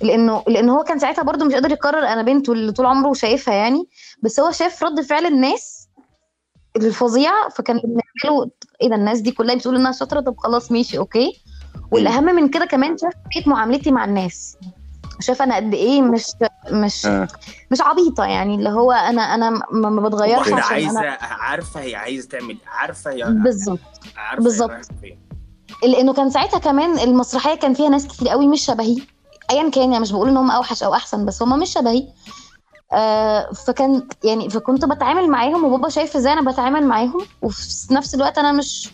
لأنه 0.00 0.42
لأن 0.48 0.68
هو 0.68 0.82
كان 0.84 0.98
ساعتها 0.98 1.22
برضو 1.22 1.44
مش 1.44 1.54
قادر 1.54 1.70
يقرر 1.70 1.98
أنا 1.98 2.22
بنته 2.22 2.52
اللي 2.52 2.72
طول 2.72 2.86
عمره 2.86 3.12
شايفها 3.12 3.54
يعني 3.54 3.88
بس 4.22 4.40
هو 4.40 4.50
شاف 4.50 4.82
رد 4.82 5.00
فعل 5.00 5.26
الناس 5.26 5.88
الفظيع 6.76 7.48
فكان 7.48 7.76
بالنسبة 7.76 8.02
له 8.24 8.50
إيه 8.82 8.88
ده 8.88 8.94
الناس 8.94 9.20
دي 9.20 9.30
كلها 9.30 9.54
بتقول 9.54 9.76
إنها 9.76 9.92
شاطرة؟ 9.92 10.20
طب 10.20 10.36
خلاص 10.38 10.72
ماشي 10.72 10.98
أوكي. 10.98 11.42
والأهم 11.92 12.24
من 12.24 12.48
كده 12.48 12.64
كمان 12.64 12.96
شاف 12.98 13.12
طريقه 13.34 13.48
معاملتي 13.50 13.90
مع 13.90 14.04
الناس. 14.04 14.56
شاف 15.20 15.42
أنا 15.42 15.56
قد 15.56 15.74
إيه 15.74 16.02
مش 16.02 16.24
مش 16.70 17.06
آه. 17.06 17.28
مش 17.70 17.80
عبيطة 17.80 18.24
يعني 18.24 18.54
اللي 18.54 18.68
هو 18.70 18.92
أنا 18.92 19.22
أنا 19.22 19.50
ما 19.50 19.90
ما 19.90 20.08
بتغيرش 20.08 20.40
عشان 20.40 20.58
عايزه 20.58 21.00
أنا 21.00 21.18
عارفة 21.20 21.80
هي 21.80 21.94
عايزة 21.96 22.28
تعمل 22.28 22.56
عارفة 22.66 23.10
هي 23.10 23.24
بالظبط. 23.24 23.78
عارفة 24.16 24.40
هي 24.40 24.44
بالظبط. 24.44 24.70
لأنه 25.84 26.12
كان 26.12 26.30
ساعتها 26.30 26.58
كمان 26.58 26.98
المسرحية 26.98 27.54
كان 27.54 27.74
فيها 27.74 27.88
ناس 27.88 28.06
كتير 28.06 28.28
قوي 28.28 28.46
مش 28.48 28.64
شبهي. 28.64 28.96
ايا 29.50 29.70
كان 29.70 29.92
يعني 29.92 30.00
مش 30.00 30.12
بقول 30.12 30.28
إن 30.28 30.36
هم 30.36 30.50
أوحش 30.50 30.82
أو 30.82 30.94
أحسن 30.94 31.24
بس 31.24 31.42
هم 31.42 31.58
مش 31.58 31.72
شبهي. 31.72 32.08
آه 32.92 33.52
فكان 33.52 34.08
يعني 34.24 34.50
فكنت 34.50 34.84
بتعامل 34.84 35.30
معاهم 35.30 35.64
وبابا 35.64 35.88
شايف 35.88 36.16
إزاي 36.16 36.32
أنا 36.32 36.50
بتعامل 36.52 36.86
معاهم 36.86 37.20
وفي 37.42 37.94
نفس 37.94 38.14
الوقت 38.14 38.38
أنا 38.38 38.52
مش 38.52 38.90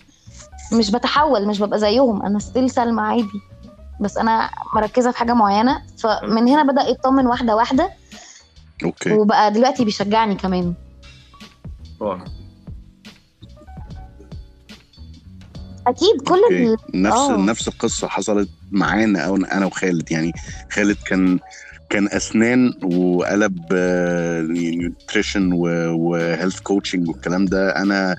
مش 0.73 0.90
بتحول 0.90 1.49
مش 1.49 1.61
ببقى 1.62 1.78
زيهم. 1.78 2.23
أنا 2.23 2.38
ستيل 2.38 2.70
سلمى 2.70 3.00
عادي. 3.02 3.40
بس 4.00 4.16
أنا 4.18 4.50
مركزة 4.75 5.11
في 5.11 5.18
حاجة 5.18 5.32
معينة 5.34 5.82
فمن 5.99 6.49
هنا 6.49 6.73
بدأ 6.73 6.82
يطمن 6.88 7.26
واحدة 7.26 7.56
واحدة. 7.56 7.90
Okay. 8.85 9.12
وبقى 9.12 9.50
دلوقتي 9.52 9.84
بيشجعني 9.84 10.34
كمان. 10.34 10.75
أكيد 15.87 16.21
كل 16.26 16.41
ال... 16.50 16.76
نفس 16.95 17.17
آه. 17.17 17.37
نفس 17.37 17.69
القصة 17.69 18.09
حصلت 18.09 18.49
معانا 18.73 19.21
أو 19.21 19.37
أنا 19.37 19.67
وخالد 19.67 20.12
يعني 20.12 20.33
خالد 20.73 20.97
كان 21.07 21.38
كان 21.91 22.09
أسنان 22.09 22.73
وقلب 22.83 23.73
nutrition 24.50 25.52
و 25.52 25.68
health 25.68 26.61
coaching 26.61 27.09
والكلام 27.09 27.45
ده 27.45 27.76
أنا 27.76 28.17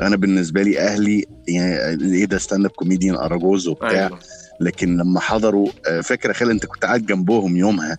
أنا 0.00 0.16
بالنسبة 0.16 0.62
لي 0.62 0.78
أهلي 0.80 1.24
يعني 1.48 2.14
إيه 2.14 2.24
ده 2.24 2.38
stand 2.38 2.64
up 2.64 2.70
comedian 2.70 3.14
أراجوز 3.14 3.68
وبتاع 3.68 3.90
أيوة. 4.06 4.18
لكن 4.60 4.96
لما 4.96 5.20
حضروا 5.20 5.68
آه، 5.86 6.00
فاكره 6.00 6.32
خالد 6.32 6.50
أنت 6.50 6.66
كنت 6.66 6.84
قاعد 6.84 7.06
جنبهم 7.06 7.56
يومها 7.56 7.96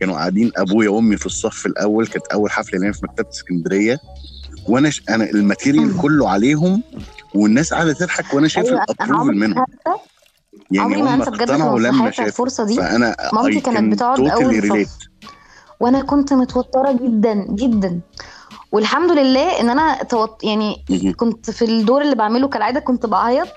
كانوا 0.00 0.14
قاعدين 0.14 0.52
أبويا 0.56 0.88
وأمي 0.88 1.16
في 1.16 1.26
الصف 1.26 1.66
الأول 1.66 2.06
كانت 2.06 2.26
أول 2.26 2.50
حفلة 2.50 2.80
ليا 2.80 2.92
في 2.92 3.00
مكتبة 3.04 3.28
اسكندرية 3.30 3.98
وأنا 4.68 4.90
ش... 4.90 5.02
أنا 5.08 5.30
ال 5.30 5.36
material 5.36 5.86
مم. 5.86 6.00
كله 6.00 6.28
عليهم 6.28 6.82
والناس 7.36 7.74
قاعدة 7.74 7.92
تضحك 7.92 8.34
وأنا 8.34 8.48
شايف 8.48 8.68
أنا 8.68 8.84
ال 8.84 8.87
approval 8.87 9.14
عمري 9.14 9.36
منهم. 9.36 9.66
يعني 10.70 10.94
عمري 10.94 11.02
ما 11.02 11.14
هم 11.14 11.20
بجد 11.20 11.50
اقتنعوا 11.50 11.78
لما 11.78 12.10
شافوا 12.10 12.26
الفرصة 12.26 12.64
دي. 12.64 12.76
فأنا 12.76 13.16
مامتي 13.32 13.60
كانت 13.60 13.92
بتقعد 13.92 14.20
أول. 14.20 14.84
صف 14.86 14.98
وأنا 15.80 16.02
كنت 16.02 16.32
متوترة 16.32 16.92
جدا 16.92 17.46
جدا. 17.50 18.00
والحمد 18.72 19.10
لله 19.10 19.60
إن 19.60 19.70
أنا 19.70 20.02
توت... 20.02 20.44
يعني. 20.44 20.84
كنت 21.16 21.50
في 21.50 21.64
الدور 21.64 22.02
اللي 22.02 22.14
بعمله 22.14 22.48
كالعادة 22.48 22.80
كنت 22.80 23.06
بعيط. 23.06 23.48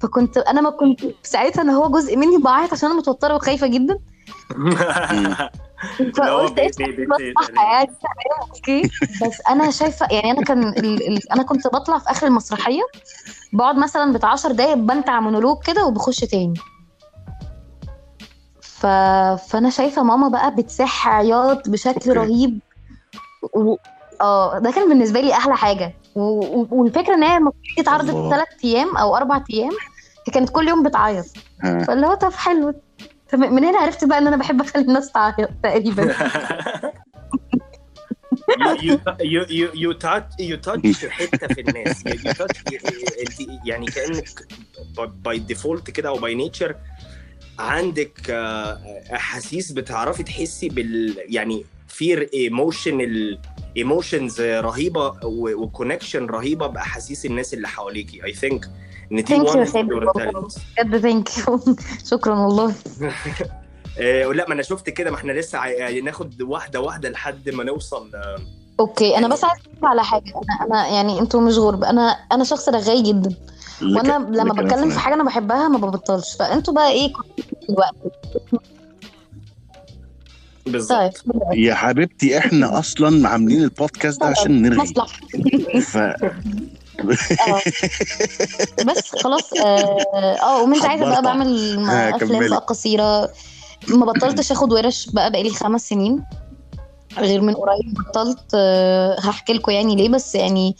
فكنت 0.00 0.38
أنا 0.38 0.60
ما 0.60 0.70
كنت 0.70 1.00
ساعتها 1.22 1.62
أنا 1.62 1.72
هو 1.72 1.90
جزء 1.90 2.16
مني 2.16 2.38
بعيط 2.38 2.72
عشان 2.72 2.90
أنا 2.90 2.98
متوترة 2.98 3.34
وخايفة 3.34 3.66
جدا. 3.66 3.98
فقلت 6.16 6.58
إيه 6.58 6.70
يعني 6.78 7.88
okay 8.42 8.82
بس 9.22 9.40
أنا 9.50 9.70
شايفة 9.70 10.06
يعني 10.10 10.30
أنا 10.30 10.42
كان 10.42 10.68
ال... 10.68 11.08
ال... 11.08 11.32
أنا 11.32 11.42
كنت 11.42 11.66
بطلع 11.66 11.98
في 11.98 12.10
آخر 12.10 12.26
المسرحية 12.26 12.82
بقعد 13.52 13.76
مثلا 13.78 14.12
بتاع 14.12 14.30
10 14.32 14.52
دقايق 14.52 14.74
بنتع 14.74 15.20
مونولوج 15.20 15.58
كده 15.64 15.86
وبخش 15.86 16.20
تاني 16.20 16.54
ف... 18.60 18.86
فأنا 19.48 19.70
شايفة 19.70 20.02
ماما 20.02 20.28
بقى 20.28 20.54
بتسح 20.54 21.08
عياط 21.08 21.68
بشكل. 21.68 22.16
رهيب 22.16 22.60
و... 23.54 23.76
آه 24.20 24.58
ده 24.58 24.70
كان 24.70 24.88
بالنسبة 24.88 25.20
لي 25.20 25.32
أحلى 25.32 25.56
حاجة 25.56 25.94
و... 26.14 26.20
و... 26.20 26.66
والفكرة 26.70 27.14
إن 27.14 27.22
هي 27.22 27.40
اتعرضت. 27.78 28.30
ثلاث 28.34 28.48
أيام 28.64 28.96
أو 28.96 29.16
أربع 29.16 29.40
أيام 29.50 29.70
هي 30.28 30.32
كانت 30.32 30.50
كل 30.50 30.68
يوم 30.68 30.82
بتعيط. 30.82 31.24
فاللي 31.62 32.06
هو 32.06 32.14
طب 32.14 32.32
حلو 32.32 32.74
من 33.34 33.64
هنا 33.64 33.78
عرفت 33.78 34.04
بقى 34.04 34.18
إن 34.18 34.26
أنا 34.26 34.36
بحب 34.36 34.60
أخلي 34.60 34.82
الناس 34.82 35.12
تعيط 35.12 35.50
تقريبا. 35.62 36.14
You 39.32 39.42
you 39.60 39.68
you 39.82 39.90
touch 39.94 40.28
you 40.38 40.56
touch 40.56 41.06
حتة 41.08 41.46
في 41.54 41.60
الناس. 41.60 42.04
يعني 43.64 43.86
كأنك 43.86 44.28
by 45.24 45.38
default 45.38 45.90
كده 45.90 46.08
أو 46.08 46.18
by 46.18 46.34
nature 46.34 46.76
عندك 47.58 48.30
آه، 48.30 48.80
أحاسيس 49.14 49.72
بتعرفي 49.72 50.22
تحسي 50.22 50.68
بال 50.68 51.16
يعني 51.34 51.64
في 51.88 52.34
emotion 52.34 53.36
emotions 53.76 54.40
رهيبة 54.40 55.14
و 55.24 55.33
connection 55.33 56.26
رهيبة 56.26 56.66
بأحاسيس 56.66 57.26
الناس 57.26 57.54
اللي 57.54 57.68
حواليكي. 57.68 58.24
I 58.24 58.32
think 58.32 58.70
إن 59.12 59.24
والله. 59.30 59.64
talents. 60.12 60.58
بجد 60.78 60.98
thank 60.98 61.38
you 61.38 61.60
شكرا 62.10 62.34
والله. 62.34 62.74
آه، 64.00 64.24
لا 64.26 64.48
ما 64.48 64.54
أنا 64.54 64.62
شفت 64.62 64.90
كده 64.90 65.10
ما 65.10 65.16
إحنا 65.16 65.32
لسه 65.32 65.58
عاي- 65.58 66.00
ناخد 66.00 66.42
واحدة 66.42 66.80
واحدة 66.80 67.08
لحد 67.08 67.48
ما 67.48 67.64
نوصل 67.64 68.10
آه، 68.14 68.36
okay 68.80 69.18
أنا 69.18 69.28
بس 69.28 69.44
عايزة 69.44 69.62
أقول 69.78 69.90
على 69.90 70.04
حاجة. 70.04 70.24
أنا 70.36 70.66
أنا 70.66 70.88
يعني 70.88 71.20
أنتوا 71.20 71.40
مش 71.40 71.58
غرب. 71.58 71.84
أنا 71.84 72.02
أنا 72.32 72.44
شخص 72.44 72.68
رغاي 72.68 73.02
جدا. 73.02 73.34
وأنا 73.82 74.26
لما 74.30 74.54
بتكلم 74.54 74.90
في 74.90 74.98
حاجة 74.98 75.14
أنا 75.14 75.24
بحبها 75.24 75.68
ما 75.68 75.78
ببطلش. 75.78 76.36
فأنتوا 76.36 76.74
بقى 76.74 76.90
إيه؟ 76.90 77.12
الوقت 77.70 77.94
بالظبط. 80.66 81.24
طيب. 81.26 81.58
يا 81.58 81.74
حبيبتي 81.74 82.38
إحنا 82.38 82.78
أصلا 82.78 83.28
عاملين 83.28 83.62
البودكاست 83.62 84.20
ده 84.20 84.26
عشان 84.26 84.62
نرغي. 84.62 84.86
ف... 85.80 85.98
آه 87.00 87.60
بس 88.84 89.16
خلاص 89.16 89.52
آه 89.52 90.36
آه 90.42 90.62
ومن 90.62 90.80
ساعتها 90.80 91.10
بقى. 91.10 91.22
بعمل 91.22 91.78
افلام. 92.14 92.50
بقى 92.50 92.58
قصيرة 92.58 93.32
ما 93.88 94.06
بطلتش 94.06 94.52
آخد 94.52 94.72
ورش 94.72 95.10
بقى 95.10 95.30
بقالي 95.30 95.50
خمس 95.50 95.88
سنين 95.88 96.24
غير 97.18 97.40
من 97.40 97.54
قريب 97.54 97.94
بطلت 97.94 98.44
آه، 98.54 99.20
هحكي 99.20 99.52
لكم 99.52 99.72
يعني 99.72 99.96
ليه 99.96 100.08
بس 100.08 100.34
يعني 100.34 100.76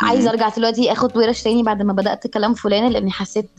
عايزه 0.00 0.30
أرجع 0.30 0.48
دلوقتي 0.48 0.92
آخد 0.92 1.16
ورش 1.16 1.42
تاني 1.42 1.62
بعد 1.62 1.82
ما 1.82 1.92
بدأت 1.92 2.26
كلام 2.26 2.54
فلان 2.54 2.88
لأني 2.92 3.10
حسيت 3.10 3.50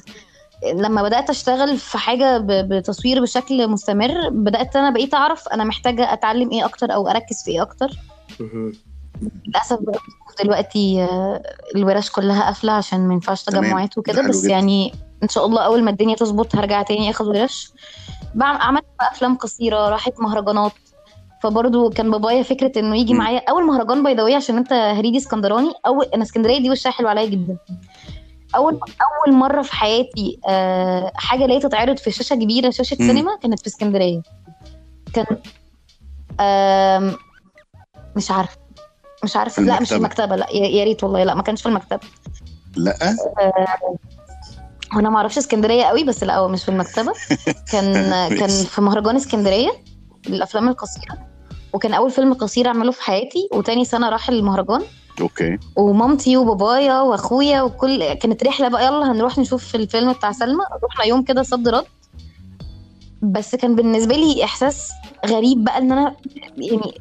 لما 0.74 1.04
بدأت 1.04 1.30
أشتغل 1.30 1.78
في 1.78 1.98
حاجة 1.98 2.38
بتصوير 2.48 3.22
بشكل 3.22 3.68
مستمر 3.68 4.30
بدأت 4.30 4.76
أنا 4.76 4.90
بقيت 4.90 5.14
أعرف 5.14 5.48
أنا 5.48 5.64
محتاجة 5.64 6.14
أتعلم 6.14 6.52
إيه 6.52 6.66
أكتر 6.66 6.94
أو 6.94 7.08
أركز 7.08 7.44
في 7.46 7.52
إيه 7.52 7.62
أكتر. 7.62 7.90
للأسف 9.48 9.80
دلوقتي 10.44 11.02
آه، 11.04 11.42
الورش 11.76 12.10
كلها 12.12 12.44
قافلة 12.46 12.72
عشان 12.72 13.08
ما 13.08 13.14
ينفعش. 13.14 13.44
تجمعات 13.44 13.90
ده 13.90 13.94
وكده 13.98 14.28
بس 14.30 14.42
جدا. 14.44 14.52
يعني 14.52 14.94
إن 15.24 15.30
شاء 15.30 15.46
الله 15.46 15.62
أول 15.66 15.84
ما 15.84 15.92
الدنيا 15.92 16.16
تظبط 16.16 16.56
هرجع 16.56 16.82
تاني 16.82 17.10
آخد 17.10 17.28
ورش 17.28 17.72
عملت 18.42 18.86
بقى 19.00 19.12
أفلام 19.12 19.38
قصيرة 19.38 19.90
راحت 19.90 20.14
مهرجانات 20.20 20.72
فبرضه 21.44 21.90
كان 21.90 22.12
بابايا 22.12 22.44
فكرة 22.44 22.80
إنه 22.80 22.98
يجي. 22.98 23.14
معايا 23.14 23.42
أول 23.50 23.66
مهرجان 23.66 24.04
بيضاويه 24.04 24.36
عشان 24.36 24.58
أنت 24.58 24.74
هريدي 24.74 25.18
اسكندراني 25.18 25.72
أول 25.86 26.06
أنا 26.06 26.24
اسكندرية 26.24 26.60
دي 26.60 26.70
وشها 26.70 26.90
حلو 26.92 27.08
عليا 27.08 27.26
جدا 27.26 27.58
أول 28.56 28.74
أول 29.26 29.36
مرة 29.36 29.62
في 29.62 29.76
حياتي 29.76 30.40
آه 30.48 31.12
حاجة 31.16 31.46
لقيت 31.46 31.64
تتعرض 31.64 31.98
في 31.98 32.12
شاشة 32.12 32.36
كبيرة 32.36 32.70
شاشة 32.70 32.98
مم. 33.00 33.08
سينما 33.08 33.38
كانت 33.42 33.60
في 33.60 33.68
اسكندرية 33.68 34.22
كان 35.14 35.26
آم، 36.40 37.16
مش 38.16 38.32
عارفة 38.32 38.58
مش 39.24 39.36
عارفة. 39.36 39.62
لا 39.64 39.82
مش 39.82 39.90
في. 39.90 39.96
المكتبة. 39.96 40.36
لا 40.36 40.48
يا 40.52 40.84
ريت 40.84 41.04
والله. 41.04 41.24
لا 41.24 41.36
ما 41.36 41.42
كانش 41.42 41.62
في 41.62 41.70
المكتبة. 41.70 42.00
لا؟ 42.76 42.96
وأنا 44.96 45.10
ما 45.10 45.18
أعرفش 45.18 45.38
اسكندرية 45.38 45.84
قوي 45.84 46.04
بس 46.04 46.24
لا 46.24 46.38
هو 46.38 46.48
مش 46.48 46.64
في 46.64 46.70
المكتبة. 46.70 47.14
كان 47.72 47.94
كان. 48.40 48.50
في 48.50 48.82
مهرجان 48.82 49.16
اسكندرية 49.16 49.72
للافلام 50.28 50.70
القصيرة. 50.70 51.18
وكان 51.74 51.94
أول 51.94 52.12
فيلم 52.12 52.34
قصير 52.34 52.68
أعمله 52.68 52.92
في 52.92 53.02
حياتي 53.04 53.50
وتاني 53.54 53.86
سنة 53.86 54.10
راح 54.10 54.30
المهرجان. 54.30 54.82
أوكي. 55.22 55.58
ومامتي 55.76 56.38
وبابايا 56.38 57.02
وأخويا 57.02 57.62
وكل 57.62 58.14
كانت 58.14 58.44
رحلة 58.44 58.68
بقى 58.68 58.86
يلا 58.86 59.12
هنروح 59.12 59.38
نشوف 59.38 59.76
الفيلم 59.76 60.14
بتاع 60.14 60.32
سلمى. 60.32 60.64
رحنا 60.92 61.06
يوم 61.06 61.24
كده 61.24 61.44
صد 61.44 61.68
رد. 61.68 61.86
بس 63.22 63.56
كان 63.56 63.76
بالنسبة 63.76 64.16
لي 64.16 64.44
إحساس 64.44 64.92
غريب 65.26 65.64
بقى 65.64 65.78
إن 65.78 65.92
أنا 65.92 66.16
يعني 66.58 66.92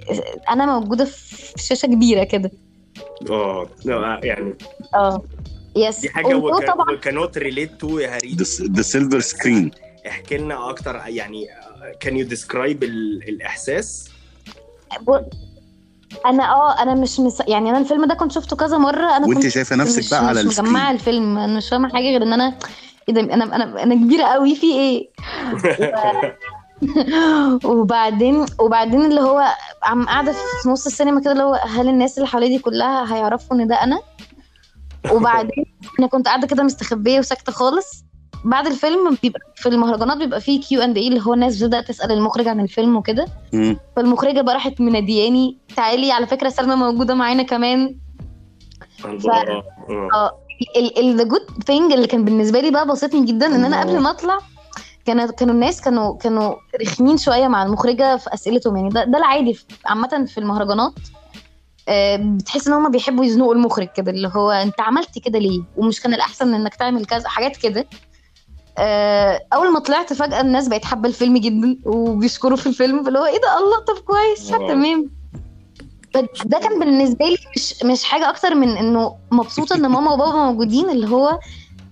أنا 0.50 0.66
موجودة 0.66 1.04
في 1.04 1.52
شاشة 1.56 1.86
كبيرة 1.86 2.24
كده. 2.24 2.50
آه 3.30 3.68
يعني 4.22 4.54
آه. 4.94 5.22
yes 5.76 6.00
دي 6.00 6.10
حاجة 6.10 6.36
وكانوت 6.36 7.38
ريليت 7.38 7.80
تو 7.80 7.98
يا 7.98 8.16
هريدي 8.16 8.44
the 8.62 8.82
silver 8.82 9.20
screen 9.20 9.70
احكي 10.08 10.36
لنا 10.38 10.70
أكتر 10.70 11.02
يعني 11.06 11.46
can 12.00 12.16
you 12.16 12.26
describe 12.26 12.82
الإحساس؟ 13.28 14.10
أنا 16.26 16.52
آه 16.52 16.82
أنا 16.82 16.94
مش 16.94 17.20
مس... 17.20 17.42
يعني 17.48 17.70
أنا 17.70 17.78
الفيلم 17.78 18.04
ده 18.04 18.14
كنت 18.14 18.32
شفته 18.32 18.56
كذا 18.56 18.78
مرة 18.78 19.16
أنا 19.16 19.26
وأنت 19.26 19.38
كنت 19.42 19.48
شايفة 19.48 19.76
نفسك 19.76 19.98
مش 19.98 20.10
بقى 20.10 20.26
على 20.26 20.42
مش 20.44 20.58
مجمعة 20.58 20.90
ال 20.92 20.93
screen. 20.93 20.94
الفيلم 20.94 21.38
أنا 21.38 21.56
مش 21.56 21.68
فاهمة 21.68 21.88
حاجة 21.88 22.02
غير 22.04 22.22
إن 22.22 22.32
أنا 22.32 22.58
إيه 23.10 23.24
ده؟ 23.24 23.34
أنا 23.34 23.56
أنا 23.56 23.82
أنا 23.82 23.94
كبيرة 23.94 24.24
قوي 24.24 24.54
في 24.54 24.66
إيه؟ 24.72 25.10
وبعدين 27.64 28.46
وبعدين 28.58 29.04
اللي 29.04 29.20
هو 29.20 29.44
عم 29.82 30.06
قاعدة 30.06 30.32
في 30.32 30.68
نص 30.68 30.86
السينما 30.86 31.20
كده 31.20 31.32
اللي 31.32 31.42
هو 31.42 31.54
هل 31.54 31.88
الناس 31.88 32.18
اللي 32.18 32.28
حواليا 32.28 32.48
دي 32.48 32.58
كلها 32.58 33.14
هيعرفوا 33.14 33.56
إن 33.56 33.66
ده 33.66 33.74
أنا؟ 33.74 34.00
وبعدين 35.12 35.64
أنا 35.98 36.06
كنت 36.06 36.26
قاعدة 36.26 36.46
كده 36.46 36.62
مستخبية 36.62 37.18
وساكتة 37.18 37.52
خالص. 37.52 38.04
بعد 38.44 38.66
الفيلم 38.66 39.16
بيبقى 39.22 39.40
في 39.56 39.68
المهرجانات 39.68 40.16
بيبقى 40.18 40.40
فيه 40.40 40.60
Q 40.60 40.82
and 40.82 40.96
A 40.96 41.08
اللي 41.08 41.20
هو 41.26 41.34
الناس 41.34 41.56
بتبدأ 41.58 41.80
تسأل 41.80 42.12
المخرج 42.12 42.48
عن 42.48 42.60
الفيلم 42.60 42.96
وكده. 42.96 43.26
فالمخرجة 43.96 44.40
بقى 44.40 44.54
راحت 44.54 44.80
منادياني 44.80 45.58
تعالي 45.76 46.12
على 46.12 46.26
فكرة 46.26 46.48
سلمى 46.48 46.74
موجودة 46.74 47.14
معانا 47.14 47.42
كمان. 47.42 47.96
الله. 49.04 49.62
آه. 50.14 50.30
ال 50.76 51.28
good 51.28 51.46
thing 51.66 51.92
اللي 51.92 52.06
كان 52.06 52.24
بالنسبة 52.24 52.60
لي 52.60 52.70
بقى 52.70 52.86
بسطني 52.86 53.26
جدا 53.26 53.46
إن 53.46 53.64
أنا 53.64 53.80
قبل 53.80 54.00
ما 54.00 54.10
أطلع 54.10 54.38
كانت 55.06 55.30
كانوا 55.30 55.54
الناس 55.54 55.80
كانوا 55.80 56.16
كانوا 56.16 56.54
رخمين 56.82 57.16
شوية 57.18 57.48
مع 57.48 57.62
المخرجة 57.62 58.16
في 58.16 58.34
أسئلتهم. 58.34 58.76
يعني 58.76 58.88
ده 58.88 59.04
ده 59.04 59.18
العادي 59.18 59.58
عامة 59.86 60.24
في 60.26 60.38
المهرجانات. 60.38 60.92
آه، 61.88 62.16
بتحس 62.16 62.68
إن 62.68 62.72
هم 62.74 62.90
بيحبوا 62.90 63.24
يزنقوا 63.24 63.54
المخرج 63.54 63.88
كده 63.96 64.10
اللي 64.10 64.30
هو 64.34 64.50
أنت 64.50 64.80
عملت 64.80 65.18
كده 65.18 65.38
ليه؟ 65.38 65.62
ومش 65.76 66.00
كان 66.00 66.14
الأحسن 66.14 66.54
إنك 66.54 66.74
تعمل 66.74 67.04
كذا 67.06 67.28
حاجات 67.28 67.56
كده. 67.56 67.86
آه، 68.78 69.40
أول 69.52 69.72
ما 69.72 69.78
طلعت 69.78 70.12
فجأة 70.12 70.40
الناس 70.40 70.68
بقت 70.68 70.84
حابة 70.84 71.08
الفيلم 71.08 71.36
جدا 71.36 71.76
وبيشكروا 71.84 72.56
في 72.56 72.66
الفيلم 72.66 73.08
اللي 73.08 73.18
هو 73.18 73.24
إيه 73.26 73.40
ده؟ 73.40 73.58
الله 73.58 73.78
طب 73.80 74.04
كويس. 74.04 74.48
تمام. 74.68 75.10
ده 76.44 76.58
كان 76.58 76.78
بالنسبة 76.80 77.24
لي 77.26 77.36
مش 77.56 77.74
مش 77.84 78.04
حاجة 78.04 78.30
أكتر 78.30 78.54
من 78.54 78.68
إنه 78.76 79.16
مبسوطة 79.32 79.76
إن 79.76 79.86
ماما 79.86 80.12
وبابا 80.12 80.32
موجودين 80.36 80.90
اللي 80.90 81.08
هو 81.08 81.38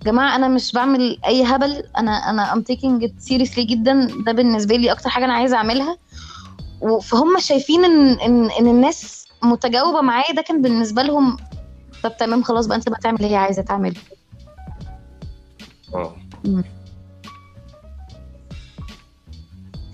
جماعة 0.05 0.35
أنا 0.35 0.47
مش 0.47 0.71
بعمل 0.71 1.19
أي 1.25 1.43
هبل 1.43 1.83
أنا 1.97 2.11
أنا 2.29 2.53
I'm 2.53 2.61
taking 2.61 3.03
it 3.03 3.13
seriously 3.19 3.63
جدا. 3.63 4.07
ده 4.25 4.31
بالنسبة 4.31 4.75
لي 4.75 4.91
أكتر 4.91 5.09
حاجة 5.09 5.25
أنا 5.25 5.33
عايزة 5.33 5.57
أعملها. 5.57 5.97
فهم 7.01 7.39
شايفين 7.39 7.85
ان 7.85 8.07
ان 8.09 8.49
إن 8.51 8.67
الناس 8.67 9.27
متجاوبة 9.43 10.01
معايا 10.01 10.33
ده 10.35 10.41
كان 10.41 10.61
بالنسبة 10.61 11.01
لهم 11.01 11.37
طب 12.03 12.17
تمام 12.17 12.43
خلاص 12.43 12.67
بقى 12.67 12.77
أنت 12.77 12.89
بقى 12.89 12.99
تعمل 12.99 13.17
اللي 13.17 13.31
هي 13.31 13.35
عايزة 13.35 13.61
تعمله 13.61 13.95
آه. 15.95 16.15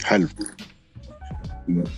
حلو. 0.03 0.27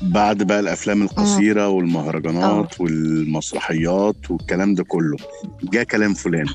بعد 0.01 0.43
بقى 0.43 0.59
الأفلام 0.59 1.01
القصيرة 1.01 1.69
والمهرجانات 1.69 2.81
والمسرحيات 2.81 4.15
والكلام 4.31 4.73
ده 4.75 4.83
كله. 4.83 5.17
جاء 5.63 5.83
كلام 5.83 6.13
فلان. 6.13 6.45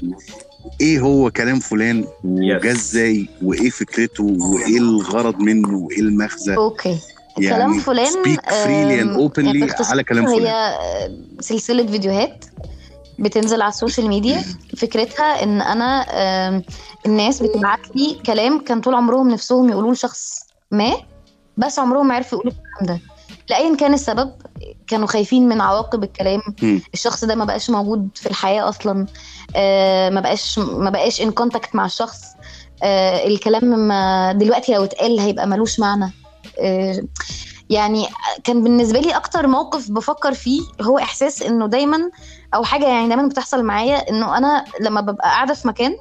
إيه 0.80 1.00
هو 1.00 1.30
كلام 1.30 1.58
فلان؟ 1.60 2.04
وجا 2.24 2.60
Yes. 2.72 2.76
إزاي؟ 2.76 3.28
وإيه 3.42 3.70
فكرته؟ 3.70 4.24
وإيه 4.24 4.78
الغرض 4.78 5.38
منه؟ 5.38 5.76
وإيه 5.78 6.00
المغزى؟ 6.00 6.56
Okay. 6.56 6.98
يعني 7.38 7.56
كلام 7.56 7.78
فلان 7.78 8.12
and 8.24 8.52
آم، 8.52 9.28
openly 9.28 9.60
باختصار 9.60 9.90
على 9.90 10.04
كلام 10.04 10.26
هي 10.26 10.36
فلان. 10.36 10.46
آه، 10.54 11.10
سلسلة 11.40 11.86
فيديوهات 11.86 12.44
بتنزل 13.18 13.62
على 13.62 13.68
ال 13.68 13.74
social 13.74 14.08
media. 14.08 14.42
فكرتها 14.76 15.42
إن 15.42 15.60
أنا 15.62 16.06
الناس 17.06 17.42
بتبعت 17.42 17.96
لي 17.96 18.16
كلام 18.26 18.58
كان 18.64 18.80
طول 18.80 18.94
عمرهم 18.94 19.30
نفسهم 19.30 19.68
يقولوه 19.68 19.92
لشخص 19.92 20.40
ما. 20.70 20.92
بس 21.56 21.78
عمرهم 21.78 22.08
ما 22.08 22.14
عرفوا 22.14 22.38
يقولوا 22.38 22.52
الكلام 22.52 22.96
ده. 22.96 23.02
لأيا 23.50 23.76
كان 23.76 23.94
السبب 23.94 24.32
كانوا 24.86 25.06
خايفين 25.06 25.48
من 25.48 25.60
عواقب 25.60 26.04
الكلام. 26.04 26.40
مم. 26.62 26.80
الشخص 26.94 27.24
ده 27.24 27.34
ما 27.34 27.44
بقاش 27.44 27.70
موجود 27.70 28.08
في 28.14 28.26
الحياة 28.26 28.68
أصلا. 28.68 29.06
آه، 29.56 30.10
ما 30.10 30.20
بقاش 30.20 30.58
ما 30.58 30.90
بقاش 30.90 31.20
ان 31.22 31.30
كونتاكت 31.30 31.74
مع 31.74 31.86
الشخص. 31.86 32.20
آه، 32.82 33.26
الكلام 33.26 33.64
ما 33.64 34.32
دلوقتي 34.32 34.74
لو 34.74 34.84
اتقال 34.84 35.20
هيبقى 35.20 35.46
ملوش 35.46 35.80
معنى. 35.80 36.12
آه، 36.60 37.02
يعني 37.70 38.06
كان 38.44 38.62
بالنسبة 38.64 39.00
لي 39.00 39.16
أكتر 39.16 39.46
موقف 39.46 39.90
بفكر 39.90 40.34
فيه 40.34 40.60
هو 40.82 40.98
إحساس 40.98 41.42
إنه 41.42 41.66
دايما 41.66 42.10
أو 42.54 42.64
حاجة 42.64 42.88
يعني 42.88 43.08
دايما 43.08 43.28
بتحصل 43.28 43.64
معايا 43.64 44.10
إنه 44.10 44.38
أنا 44.38 44.64
لما 44.80 45.00
ببقى 45.00 45.28
قاعدة 45.28 45.54
في 45.54 45.68
مكان 45.68 45.96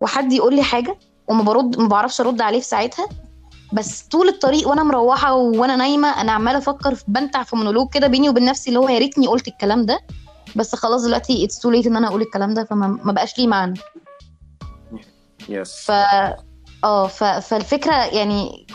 وحد 0.00 0.32
يقول 0.32 0.56
لي 0.56 0.62
حاجة 0.62 0.98
وما 1.28 1.42
برد 1.42 1.78
ما 1.78 1.88
بعرفش 1.88 2.20
أرد 2.20 2.40
عليه 2.40 2.60
في 2.60 2.66
ساعتها 2.66 3.08
بس 3.72 4.02
طول 4.02 4.28
الطريق 4.28 4.68
وأنا 4.68 4.82
مروحة 4.82 5.34
وأنا 5.34 5.76
نايمة 5.76 6.20
أنا 6.20 6.32
عمالة 6.32 6.58
أفكر 6.58 6.94
في 6.94 7.04
بنتع 7.08 7.42
في 7.42 7.56
مونولوج 7.56 7.88
كده 7.90 8.06
بيني 8.06 8.28
وبين 8.28 8.44
نفسي 8.44 8.68
اللي 8.68 8.80
هو 8.80 8.88
يا 8.88 8.98
ريتني 8.98 9.26
قلت 9.26 9.48
الكلام 9.48 9.86
ده. 9.86 10.00
بس 10.56 10.74
خلاص 10.74 11.04
دلوقتي 11.04 11.44
it's 11.44 11.58
too 11.58 11.70
late 11.70 11.86
إن 11.86 11.96
أنا 11.96 12.08
أقول 12.08 12.22
الكلام 12.22 12.54
ده 12.54 12.64
فما 12.64 12.86
ما 13.04 13.12
بقاش 13.12 13.38
ليه 13.38 13.46
معنى. 13.46 13.74
yes 15.48 15.74
ف 15.74 15.90
آه 16.84 17.06
ف... 17.06 17.24
فالفكرة 17.24 17.94
يعني 17.94 18.66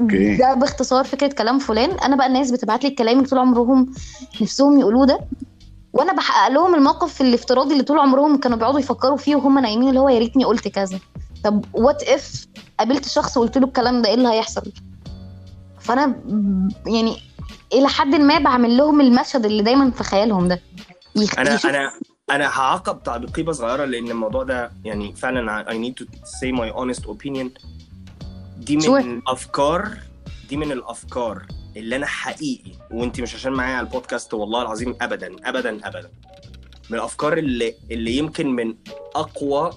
okay. 0.00 0.36
ده 0.36 0.54
باختصار 0.54 1.04
فكرة 1.04 1.28
كلام 1.28 1.58
فلان. 1.58 1.90
أنا 1.90 2.16
بقى 2.16 2.26
الناس 2.26 2.50
بتبعت 2.50 2.84
لي 2.84 2.90
الكلام 2.90 3.16
اللي 3.18 3.28
طول 3.28 3.38
عمرهم 3.38 3.92
نفسهم 4.40 4.80
يقولوه 4.80 5.06
ده. 5.06 5.20
وأنا 5.92 6.12
بحقق 6.12 6.48
لهم 6.48 6.74
الموقف 6.74 7.20
الافتراضي 7.20 7.72
اللي 7.72 7.84
طول 7.84 7.98
عمرهم 7.98 8.36
كانوا 8.36 8.58
بيقعدوا 8.58 8.80
يفكروا 8.80 9.16
فيه 9.16 9.36
وهم 9.36 9.58
نايمين 9.58 9.88
اللي 9.88 10.00
هو 10.00 10.08
يا 10.08 10.18
ريتني 10.18 10.44
قلت 10.44 10.68
كذا. 10.68 10.98
طب 11.44 11.64
وات 11.72 12.02
اف 12.02 12.46
قابلت 12.78 13.08
شخص 13.08 13.36
وقلت 13.36 13.58
له 13.58 13.66
الكلام 13.66 14.02
ده 14.02 14.08
إيه 14.08 14.14
اللي 14.14 14.28
هيحصل؟ 14.28 14.72
فأنا 15.80 16.14
يعني 16.86 17.16
إلى 17.72 17.88
حد 17.88 18.14
ما 18.14 18.38
بعمل 18.38 18.76
لهم 18.76 19.00
المشهد 19.00 19.44
اللي 19.44 19.62
دايما 19.62 19.90
في 19.90 20.04
خيالهم 20.04 20.48
ده. 20.48 20.60
يخ... 21.16 21.38
أنا 21.38 21.54
يشوف- 21.54 21.66
أنا 21.70 21.92
أنا 22.30 22.46
هعقب 22.60 23.02
تعقيبة 23.02 23.52
صغيرة 23.52 23.84
لأن 23.84 24.10
الموضوع 24.10 24.42
ده 24.42 24.72
يعني 24.84 25.12
فعلا 25.14 25.64
I 25.70 25.74
need 25.74 26.04
to 26.04 26.06
say 26.08 26.52
my 26.60 26.72
honest 26.76 27.02
opinion. 27.04 27.48
دي 28.58 28.76
من 28.76 28.82
Sure. 28.82 29.04
الافكار 29.04 29.98
دي 30.48 30.56
من 30.56 30.72
الأفكار 30.72 31.46
اللي 31.76 31.96
أنا 31.96 32.06
حقيقي 32.06 32.72
وأنت 32.90 33.20
مش 33.20 33.34
عشان 33.34 33.52
معايا 33.52 33.76
على 33.76 33.86
البودكاست 33.86 34.34
والله 34.34 34.62
العظيم 34.62 34.96
ابدا 35.00 35.36
ابدا 35.44 35.88
ابدا. 35.88 36.10
من 36.90 36.98
الأفكار 36.98 37.38
اللي 37.38 37.74
اللي 37.90 38.16
يمكن 38.16 38.46
من 38.50 38.74
أقوى 39.14 39.70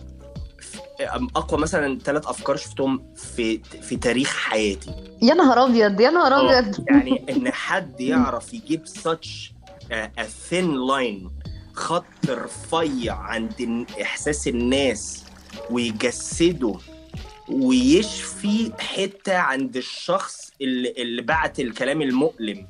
أقوى 1.36 1.60
مثلا 1.62 2.00
ثلاث 2.00 2.28
أفكار 2.28 2.56
شفتهم 2.56 3.14
في 3.16 3.58
في 3.82 3.96
تاريخ 3.96 4.38
حياتي. 4.38 4.92
يا 5.22 5.34
نهار 5.34 5.66
أبيض 5.66 6.02
يا 6.02 6.10
نهار 6.10 6.34
آه، 6.34 6.60
أبيض. 6.60 6.86
يعني 6.90 7.26
إن 7.36 7.52
حد 7.52 8.02
يعرف 8.02 8.54
يجيب 8.54 8.88
such 8.88 9.52
a 9.92 10.24
thin 10.50 10.76
line 10.92 11.32
خط 11.74 12.30
رفيع 12.30 13.16
عند 13.16 13.86
إحساس 14.02 14.48
الناس 14.48 15.24
ويجسده 15.72 16.76
ويشفي 17.50 18.72
حتة 18.80 19.38
عند 19.38 19.78
الشخص 19.78 20.52
اللي, 20.62 20.94
اللي 20.98 21.22
بعت 21.22 21.60
الكلام 21.60 22.02
المؤلم. 22.02 22.68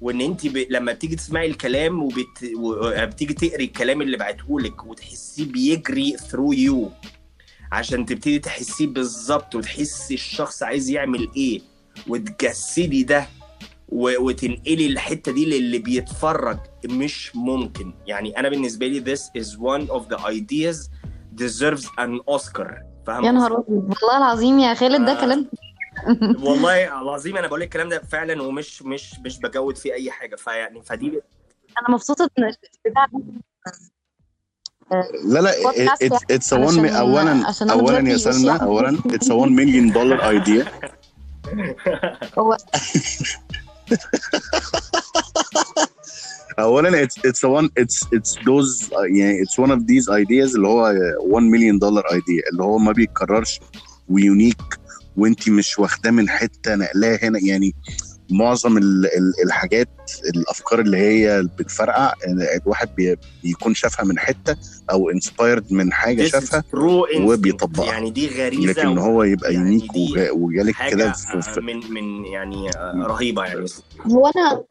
وإن 0.00 0.20
أنت 0.20 0.46
ب... 0.46 0.66
لما 0.70 0.92
بتيجي 0.92 1.16
تسمعي 1.16 1.46
الكلام 1.46 2.02
وبت... 2.02 2.50
وبتيجي 2.56 3.34
تقري 3.34 3.64
الكلام 3.64 4.02
اللي 4.02 4.16
بعتهولك 4.16 4.86
وتحسيه 4.86 5.44
بيجري 5.44 6.16
ثرو 6.16 6.52
يو 6.52 6.90
عشان 7.72 8.06
تبتدي 8.06 8.38
تحسيه 8.38 8.86
بالظبط 8.86 9.54
وتحسي 9.54 10.14
الشخص 10.14 10.62
عايز 10.62 10.90
يعمل 10.90 11.28
إيه 11.36 11.60
وتجسدي 12.08 13.02
ده 13.02 13.26
وتنقلي 13.92 14.86
الحتة 14.86 15.32
دي 15.32 15.44
للي 15.44 15.78
بيتفرج 15.78 16.58
مش 16.84 17.36
ممكن. 17.36 17.94
يعني 18.06 18.38
أنا 18.38 18.48
بالنسبة 18.48 18.86
لي 18.86 19.16
this 19.16 19.20
is 19.20 19.48
one 19.56 19.88
of 19.90 20.02
the 20.14 20.18
ideas 20.18 20.90
deserves 21.34 21.86
an 21.86 22.20
Oscar. 22.34 22.72
فاهم 23.06 23.24
يا 23.24 23.30
نهار 23.32 23.58
أبيض. 23.58 23.68
والله 23.70 24.16
العظيم 24.18 24.58
يا 24.58 24.74
خالد 24.74 25.04
ده 25.04 25.12
آه. 25.12 25.20
كلام. 25.20 25.46
والله 26.48 27.02
العظيم 27.02 27.36
أنا 27.36 27.46
بقول 27.46 27.60
لك 27.60 27.66
الكلام 27.66 27.88
ده 27.88 28.02
فعلا 28.02 28.42
ومش 28.42 28.82
مش 28.82 29.14
مش 29.24 29.38
بجود 29.38 29.76
فيه 29.76 29.92
أي 29.92 30.10
حاجة. 30.10 30.36
فيعني 30.36 30.82
فدي 30.82 31.08
أنا 31.80 31.90
مبسوطة 31.90 32.30
ان 32.38 32.54
لا 35.24 35.38
لا 35.40 35.52
بودكاست 35.62 36.04
it's, 36.04 36.16
it's 36.32 36.46
a 36.52 36.60
one 36.60 36.78
علشان- 36.78 36.94
اولا 36.96 37.52
اولا 37.72 38.10
يا 38.10 38.16
سلمى 38.16 38.58
اولا 38.62 38.98
it's 39.06 39.26
a 39.26 39.34
one 39.34 39.52
million 39.56 39.92
dollar 39.94 40.20
idea. 40.22 40.64
هو 42.38 42.56
اولا 46.58 47.06
it's 47.06 47.16
it's 47.26 47.42
a 47.44 47.48
one 47.48 47.68
it's 47.82 48.06
it's 48.16 48.34
those 48.44 48.90
uh, 48.92 48.98
يعني 49.16 49.42
it's 49.44 49.58
one 49.58 49.70
of 49.70 49.80
these 49.86 50.08
ideas 50.08 50.54
اللي 50.54 50.68
هو 50.68 50.92
1 51.20 51.44
million 51.50 51.78
dollar 51.78 52.04
idea 52.12 52.50
اللي 52.52 52.62
هو 52.62 52.78
ما 52.78 52.92
بيتكررش 52.92 53.60
و 54.08 54.16
unique 54.16 54.62
وانت 55.16 55.48
مش 55.48 55.78
واخداه 55.78 56.10
من 56.10 56.28
حتة 56.28 56.74
نقلاه 56.74 57.18
هنا 57.22 57.38
يعني 57.42 57.74
معظم 58.32 58.76
ال 58.78 59.06
ال 59.06 59.34
الحاجات 59.44 59.88
الأفكار 60.34 60.80
اللي 60.80 60.96
هي 60.96 61.42
بتفرقع 61.58 62.12
الواحد 62.62 62.94
بي 62.96 63.16
بيكون 63.42 63.74
شافها 63.74 64.04
من 64.04 64.18
حتة 64.18 64.56
أو 64.90 65.10
inspired 65.10 65.72
من 65.72 65.92
حاجة 65.92 66.24
شافها. 66.26 66.64
وبيطبقها. 67.20 67.86
يعني 67.86 68.10
دي 68.10 68.28
غريزة 68.28 68.72
لكن 68.72 68.98
هو 68.98 69.22
يبقى 69.22 69.54
يعني 69.54 69.66
unique 69.66 69.92
وجالك 70.32 70.74
حاجة 70.74 70.94
كده 70.94 71.12
آه، 71.34 71.60
من 71.60 71.80
من 71.90 72.24
يعني 72.24 72.70
آه، 72.70 73.04
رهيبة 73.06 73.44
يعني 73.44 73.66
هو 74.06 74.26
أنا 74.26 74.62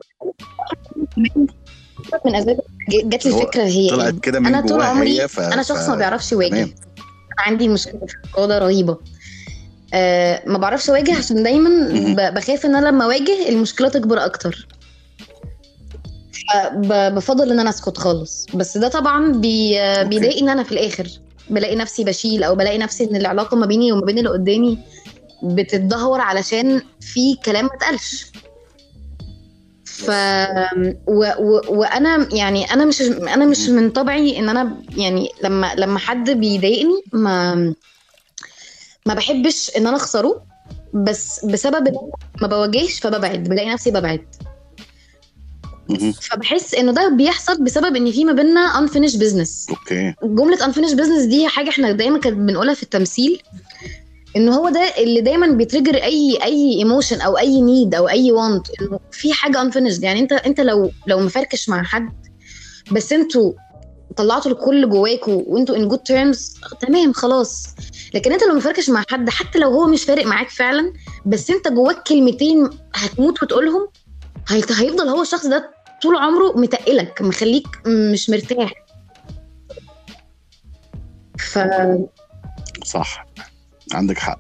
من 2.26 2.36
أسباب 2.36 2.60
جات 2.90 3.26
لي 3.26 3.36
الفكرة 3.36 3.64
هي؟ 3.64 3.90
طلعت 3.90 4.20
كده 4.20 4.40
من 4.40 4.46
أنا 4.48 4.68
طول 4.68 4.82
عمري 4.82 5.28
ف... 5.28 5.40
أنا 5.40 5.64
شخص 5.64 5.90
ما. 5.90 5.96
بيعرفش 5.96 6.32
يواجه 6.32 6.70
عندي 7.38 7.68
مشكلة 7.68 8.00
في 8.08 8.16
الموضوع 8.26 8.46
ده 8.46 8.60
رهيبة 8.60 8.98
أه 9.94 10.44
ما 10.46 10.58
بعرفش 10.58 10.90
أواجه 10.90 11.18
عشان 11.18 11.44
دايما 11.44 11.70
بخاف 12.30 12.66
إن 12.66 12.76
أنا 12.76 12.88
لما 12.88 13.06
أواجه 13.06 13.50
المشكلة 13.50 13.90
تكبر 13.90 14.26
أكتر. 14.26 14.68
بفضل 16.86 17.52
إن 17.52 17.60
أنا 17.60 17.70
أسكت 17.70 17.98
خالص. 17.98 18.46
بس 18.54 18.78
ده 18.78 18.88
طبعا 18.88 19.32
بي 19.32 19.80
okay. 19.80 20.10
بيضايقني 20.10 20.52
أنا 20.52 20.64
في 20.64 20.72
الآخر. 20.72 21.08
بلاقي 21.50 21.76
نفسي 21.76 22.04
بشيل 22.04 22.44
أو 22.44 22.56
بلاقي 22.56 22.78
نفسي 22.78 23.04
إن 23.04 23.16
العلاقة 23.16 23.58
ما 23.58 23.66
بيني 23.66 23.92
وما 23.92 24.06
بين 24.06 24.18
اللي 24.18 24.30
قدامي 24.30 24.78
بتتدهور 25.44 26.22
علشان 26.22 26.82
في 27.02 27.36
كلام 27.46 27.66
ما 27.66 27.72
اتقالش. 27.76 28.26
ف 29.86 30.10
و... 31.08 31.26
و... 31.40 31.62
وأنا 31.70 32.28
يعني 32.32 32.74
أنا 32.74 32.86
مش 32.86 33.02
أنا 33.02 33.46
مش 33.46 33.70
من 33.70 33.90
طبعي 33.90 34.40
إن 34.40 34.50
أنا 34.50 34.78
يعني 34.98 35.30
لما 35.44 35.76
لما 35.76 36.00
حد 36.00 36.30
بيضايقني 36.30 37.02
ما 37.14 37.74
ما 39.06 39.14
بحبش 39.14 39.72
إن 39.78 39.88
أنا 39.88 39.98
أخسره 39.98 40.44
بس 40.94 41.46
بسبب 41.46 41.88
أنا 41.88 42.00
ما 42.42 42.48
بواجهش 42.48 43.00
فببعد 43.00 43.44
بلاقي 43.44 43.70
نفسي 43.70 43.92
ببعد. 43.92 44.26
فبحس 46.22 46.76
إنه 46.76 46.92
ده 46.92 47.10
بيحصل 47.10 47.64
بسبب 47.64 47.96
إن 47.96 48.12
في 48.12 48.26
ما 48.26 48.34
بيننا 48.34 48.74
unfinished 48.88 49.16
business. 49.16 49.70
أوكي. 49.70 50.14
جملة 50.24 50.58
unfinished 50.58 50.96
business 50.96 51.28
دي 51.28 51.48
حاجة 51.48 51.70
إحنا 51.70 51.92
دايما 51.92 52.20
كانت 52.20 52.38
بنقولها 52.38 52.74
في 52.74 52.84
التمثيل 52.84 53.42
إن 54.36 54.50
هو 54.50 54.70
ده 54.70 54.82
اللي 54.98 55.22
دايما 55.22 55.48
بي 55.48 55.59
trigger 55.59 55.96
أي 55.96 56.40
أي 56.44 56.74
emotion 56.78 57.22
أو 57.22 57.38
أي 57.38 57.62
need 57.62 57.96
أو 57.96 58.10
أي 58.10 58.32
وانت 58.32 58.68
إنه 58.82 59.00
في 59.12 59.34
حاجة 59.34 59.58
unfinished. 59.70 60.04
يعني 60.04 60.20
أنت 60.20 60.32
أنت 60.34 60.62
لو 60.62 60.92
لو 61.08 61.20
مفركش 61.20 61.70
مع 61.70 61.84
حد 61.84 62.10
بس 62.92 63.14
أنتوا 63.14 63.54
طلعتوا 64.18 64.52
الكل 64.52 64.90
جواكوا 64.90 65.44
وانتوا 65.48 65.76
on 65.76 65.88
good 65.88 66.00
terms 66.00 66.56
تمام 66.80 67.14
خلاص. 67.14 67.68
لكن 68.14 68.32
انت 68.32 68.44
لو 68.44 68.56
مفركش 68.56 68.90
مع 68.90 69.04
حد 69.10 69.30
حتى 69.30 69.60
لو 69.60 69.70
هو 69.70 69.88
مش 69.88 70.04
فارق 70.04 70.26
معاك 70.26 70.50
فعلا 70.50 70.94
بس 71.26 71.50
انت 71.50 71.68
جواك 71.68 72.04
كلمتين 72.08 72.70
هتموت 72.96 73.44
وتقولهم 73.44 73.88
هيفضل 74.50 75.08
هو 75.08 75.22
الشخص 75.22 75.46
ده 75.46 75.72
طول 76.02 76.16
عمره 76.16 76.58
متقلك 76.58 77.22
مخليك 77.22 77.68
مش 77.88 78.30
مرتاح. 78.30 78.74
ف 81.40 81.60
صح. 82.86 83.26
عندك 83.94 84.18
حق. 84.18 84.40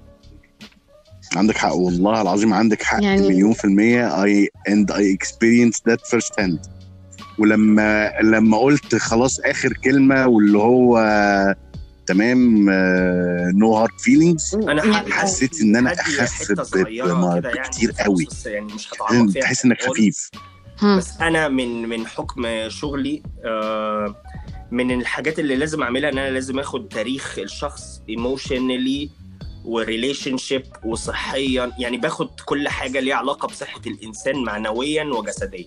عندك 1.36 1.58
حق 1.58 1.74
والله 1.74 2.22
العظيم 2.22 2.54
عندك 2.54 2.82
حق 2.84 3.04
يعني- 3.04 3.22
مليون 3.22 3.54
في 3.54 3.66
المية. 3.66 4.24
I 4.26 4.48
and 4.70 4.92
I 4.92 5.02
experienced 5.18 5.82
that 5.92 6.02
first 6.12 6.32
hand 6.42 6.70
ولما 7.42 8.12
لما 8.24 8.58
قلت 8.58 8.96
خلاص 8.96 9.40
آخر 9.40 9.74
كلمة 9.74 10.28
واللي 10.28 10.58
هو 10.58 10.98
تمام 12.08 12.70
no 13.56 13.74
hard 13.76 14.00
feelings 14.00 14.56
أنا 14.56 14.86
يعني- 14.86 15.12
حسيت 15.12 15.62
إن 15.62 15.76
أنا 15.76 15.94
اخف 15.94 16.50
يعني 16.90 17.42
بكتير 17.42 17.94
في 17.94 18.04
قوي. 18.04 18.28
يعني 18.46 18.66
مش 18.74 18.88
تحس 19.42 19.66
إنك. 19.66 19.82
خفيف. 19.82 20.30
بس 20.98 21.22
أنا 21.22 21.48
من 21.48 21.90
من 21.90 22.08
حكم 22.08 22.70
شغلي 22.70 23.24
آه، 23.46 24.16
من 24.72 24.92
الحاجات 24.92 25.40
اللي 25.40 25.56
لازم 25.56 25.84
أعملها 25.84 26.10
إن 26.10 26.18
أنا 26.18 26.30
لازم 26.30 26.60
آخد 26.60 26.88
تاريخ 26.88 27.40
الشخص 27.40 28.02
emotionally 28.10 29.10
و 29.66 30.38
relationship 30.38 30.64
وصحيا. 30.86 31.72
يعني 31.80 31.98
باخد 31.98 32.30
كل 32.46 32.68
حاجة 32.70 33.00
ليها 33.00 33.16
علاقة 33.16 33.48
بصحة 33.48 33.82
الإنسان 33.88 34.44
معنويا 34.44 35.04
وجسديا. 35.04 35.66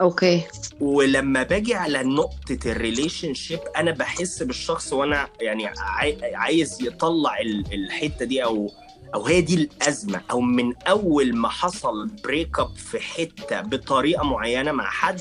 okay. 0.00 0.42
ولما 0.80 1.42
باجي 1.42 1.74
على 1.74 2.02
نقطة 2.02 2.58
ال 2.66 3.34
relationship 3.34 3.60
أنا 3.76 3.90
بحس 3.90 4.42
بالشخص 4.42 4.92
وأنا 4.92 5.28
يعني 5.40 5.66
عاي- 5.66 6.34
عايز 6.34 6.82
يطلع 6.82 7.40
ال- 7.40 7.74
الحتة 7.74 8.24
دي 8.24 8.44
أو 8.44 8.70
أو 9.14 9.26
هي 9.26 9.40
دي 9.40 9.54
الأزمة. 9.54 10.20
أو 10.30 10.40
من 10.40 10.74
أول 10.82 11.36
ما 11.36 11.48
حصل 11.48 12.06
break 12.24 12.58
up 12.58 12.76
في 12.76 13.00
حتة 13.00 13.60
بطريقة 13.60 14.24
معينة 14.24 14.72
مع 14.72 14.90
حد 14.90 15.20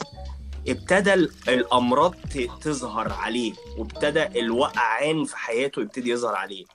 ابتدى 0.68 1.14
ال- 1.14 1.32
الأمراض 1.48 2.16
ت- 2.16 2.50
تظهر 2.62 3.12
عليه 3.14 3.54
وابتدى 3.78 4.24
الوقعان 4.40 5.24
في 5.26 5.38
حياته 5.38 5.82
يبتدي 5.82 6.10
يظهر 6.10 6.36
عليه. 6.36 6.66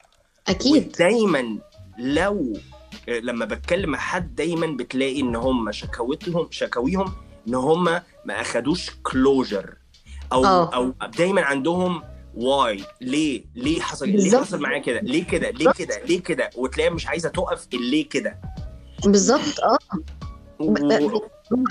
أكيد. 0.48 0.72
ودايما 0.94 1.58
لو 1.98 2.52
لما 3.08 3.44
بتكلم 3.44 3.90
مع 3.90 3.98
حد 3.98 4.34
دايما 4.34 4.66
بتلاقي 4.66 5.20
إن 5.20 5.36
هم 5.36 5.72
شكاوتهم 5.72 6.48
شكاويهم 6.50 7.12
إن 7.48 7.54
هم 7.54 7.84
ما 8.24 8.40
أخدوش 8.40 8.90
closure 9.02 9.74
أو 10.32 10.44
آه. 10.44 10.74
أو 10.74 10.94
دايما 11.18 11.42
عندهم 11.42 12.02
why 12.34 12.84
ليه 13.00 13.44
ليه 13.54 13.80
حصل 13.80 14.08
ليه. 14.08 14.38
حصل 14.38 14.60
معايا 14.60 14.78
كده 14.78 15.00
ليه 15.00 15.24
كده 15.24 15.50
ليه 15.50 15.72
كده 15.72 15.98
ليه 16.04 16.22
كده 16.22 16.50
وتلاقيها 16.56 16.92
مش 16.92 17.06
عايزة 17.06 17.28
تقف 17.28 17.66
ليه 17.72 18.08
كده. 18.08 18.40
بالظبط 19.04 19.60
آه. 19.62 19.78
و... 20.60 20.74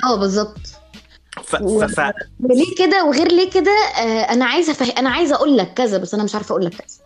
آه 0.03 0.15
بالظبط. 0.19 0.59
ف... 1.43 1.55
ف... 1.55 1.99
ف... 1.99 2.13
ليه 2.39 2.75
كده 2.77 3.05
وغير 3.05 3.27
ليه 3.27 3.49
كده 3.49 3.71
آه 3.97 4.01
أنا 4.33 4.45
عايزة 4.45 4.73
فه... 4.73 4.85
أنا 4.97 5.09
عايزة 5.09 5.35
أقول 5.35 5.57
لك 5.57 5.73
كذا 5.73 5.97
بس 5.97 6.13
أنا 6.13 6.23
مش 6.23 6.35
عارفة 6.35 6.51
أقول 6.53 6.65
لك 6.65 6.73
كذا. 6.73 6.97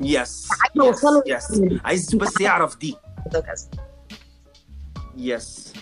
yes 0.00 0.48
عايزة 0.60 0.88
أوصله 0.88 1.22
yes 1.26 1.50
yes 1.50 1.80
عايز 1.84 2.14
بس 2.14 2.40
يعرف 2.40 2.76
دي. 2.76 2.96
كذا. 3.32 3.44
yes 5.16 5.72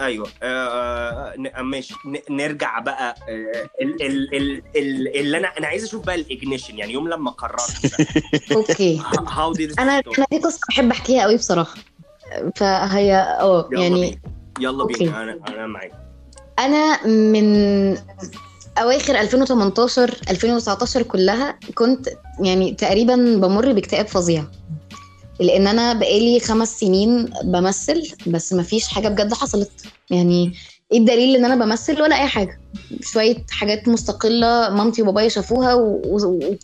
أيوه. 0.00 0.28
آه 0.42 1.34
ن- 1.38 1.60
ماشي. 1.60 1.94
ن- 2.06 2.34
نرجع 2.36 2.78
بقى 2.78 3.14
آه 3.28 3.70
ال 3.82 4.02
ال 4.02 4.34
ال 4.34 4.62
ال 4.76 5.16
اللي 5.16 5.36
أنا 5.38 5.48
أنا 5.58 5.66
عايز 5.66 5.84
أشوف 5.84 6.06
بقى 6.06 6.14
ال 6.14 6.21
ignition 6.21 6.78
يعني 6.78 6.92
يوم 6.92 7.08
لما 7.08 7.30
قررت 7.30 7.92
okay. 8.52 9.02
how 9.28 9.52
did 9.52 9.80
أنا 9.80 10.02
أنا 10.18 10.26
دي 10.32 10.38
قصة 10.38 10.58
بحب 10.68 10.90
أحكيها 10.90 11.22
قوي 11.22 11.36
بصراحة. 11.36 11.74
فهي 12.56 13.14
آه 13.40 13.68
يعني 13.72 14.20
يلا. 14.60 14.84
بينا. 14.84 15.22
أنا 15.22 15.38
أنا 15.48 15.66
معاك. 15.66 15.92
أنا 16.58 17.06
من 17.06 17.44
أواخر 18.78 19.20
2018 19.20 20.14
2019 20.30 21.02
كلها 21.02 21.58
كنت 21.74 22.08
يعني 22.40 22.72
تقريبا 22.74 23.14
بمر 23.16 23.72
باكتئاب 23.72 24.06
فظيع. 24.08 24.44
لأن 25.40 25.66
أنا 25.66 25.92
بقالي 25.92 26.40
خمس 26.40 26.80
سنين 26.80 27.30
بمثل 27.44 28.02
بس 28.26 28.52
مفيش 28.52 28.88
حاجة 28.88 29.08
بجد 29.08 29.34
حصلت. 29.34 29.70
يعني 30.10 30.52
إيه 30.92 30.98
الدليل 30.98 31.36
ان 31.36 31.44
أنا 31.44 31.64
بمثل 31.64 32.02
ولا 32.02 32.16
اي 32.22 32.26
حاجة؟ 32.26 32.60
شوية 33.02 33.44
حاجات 33.50 33.88
مستقلة 33.88 34.68
مامتي 34.68 35.02
وبابايا 35.02 35.28
شافوها 35.28 35.74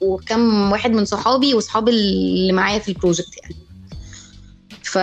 وكم 0.03 0.73
واحد 0.73 0.91
من 0.91 1.05
صحابي 1.05 1.55
وصحابي 1.55 1.91
اللي 1.91 2.53
معايا 2.53 2.79
في 2.79 2.89
البروجكت 2.89 3.31
يعني. 3.43 3.55
ف... 4.83 4.99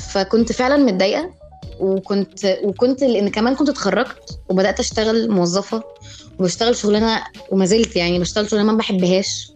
فكنت 0.00 0.52
فعلا 0.52 0.76
متضايقة 0.76 1.30
وكنت 1.80 2.58
وكنت 2.62 3.04
لأن 3.04 3.28
كمان 3.28 3.54
كنت 3.54 3.68
اتخرجت 3.68 4.40
وبدأت 4.48 4.80
أشتغل 4.80 5.30
موظفة 5.30 5.82
وبشتغل 6.38 6.76
شغلانة 6.76 7.24
وما 7.50 7.64
زلت 7.64 7.96
يعني 7.96 8.18
بشتغل 8.18 8.50
شغلانة 8.50 8.72
ما 8.72 8.78
بحبهاش. 8.78 9.50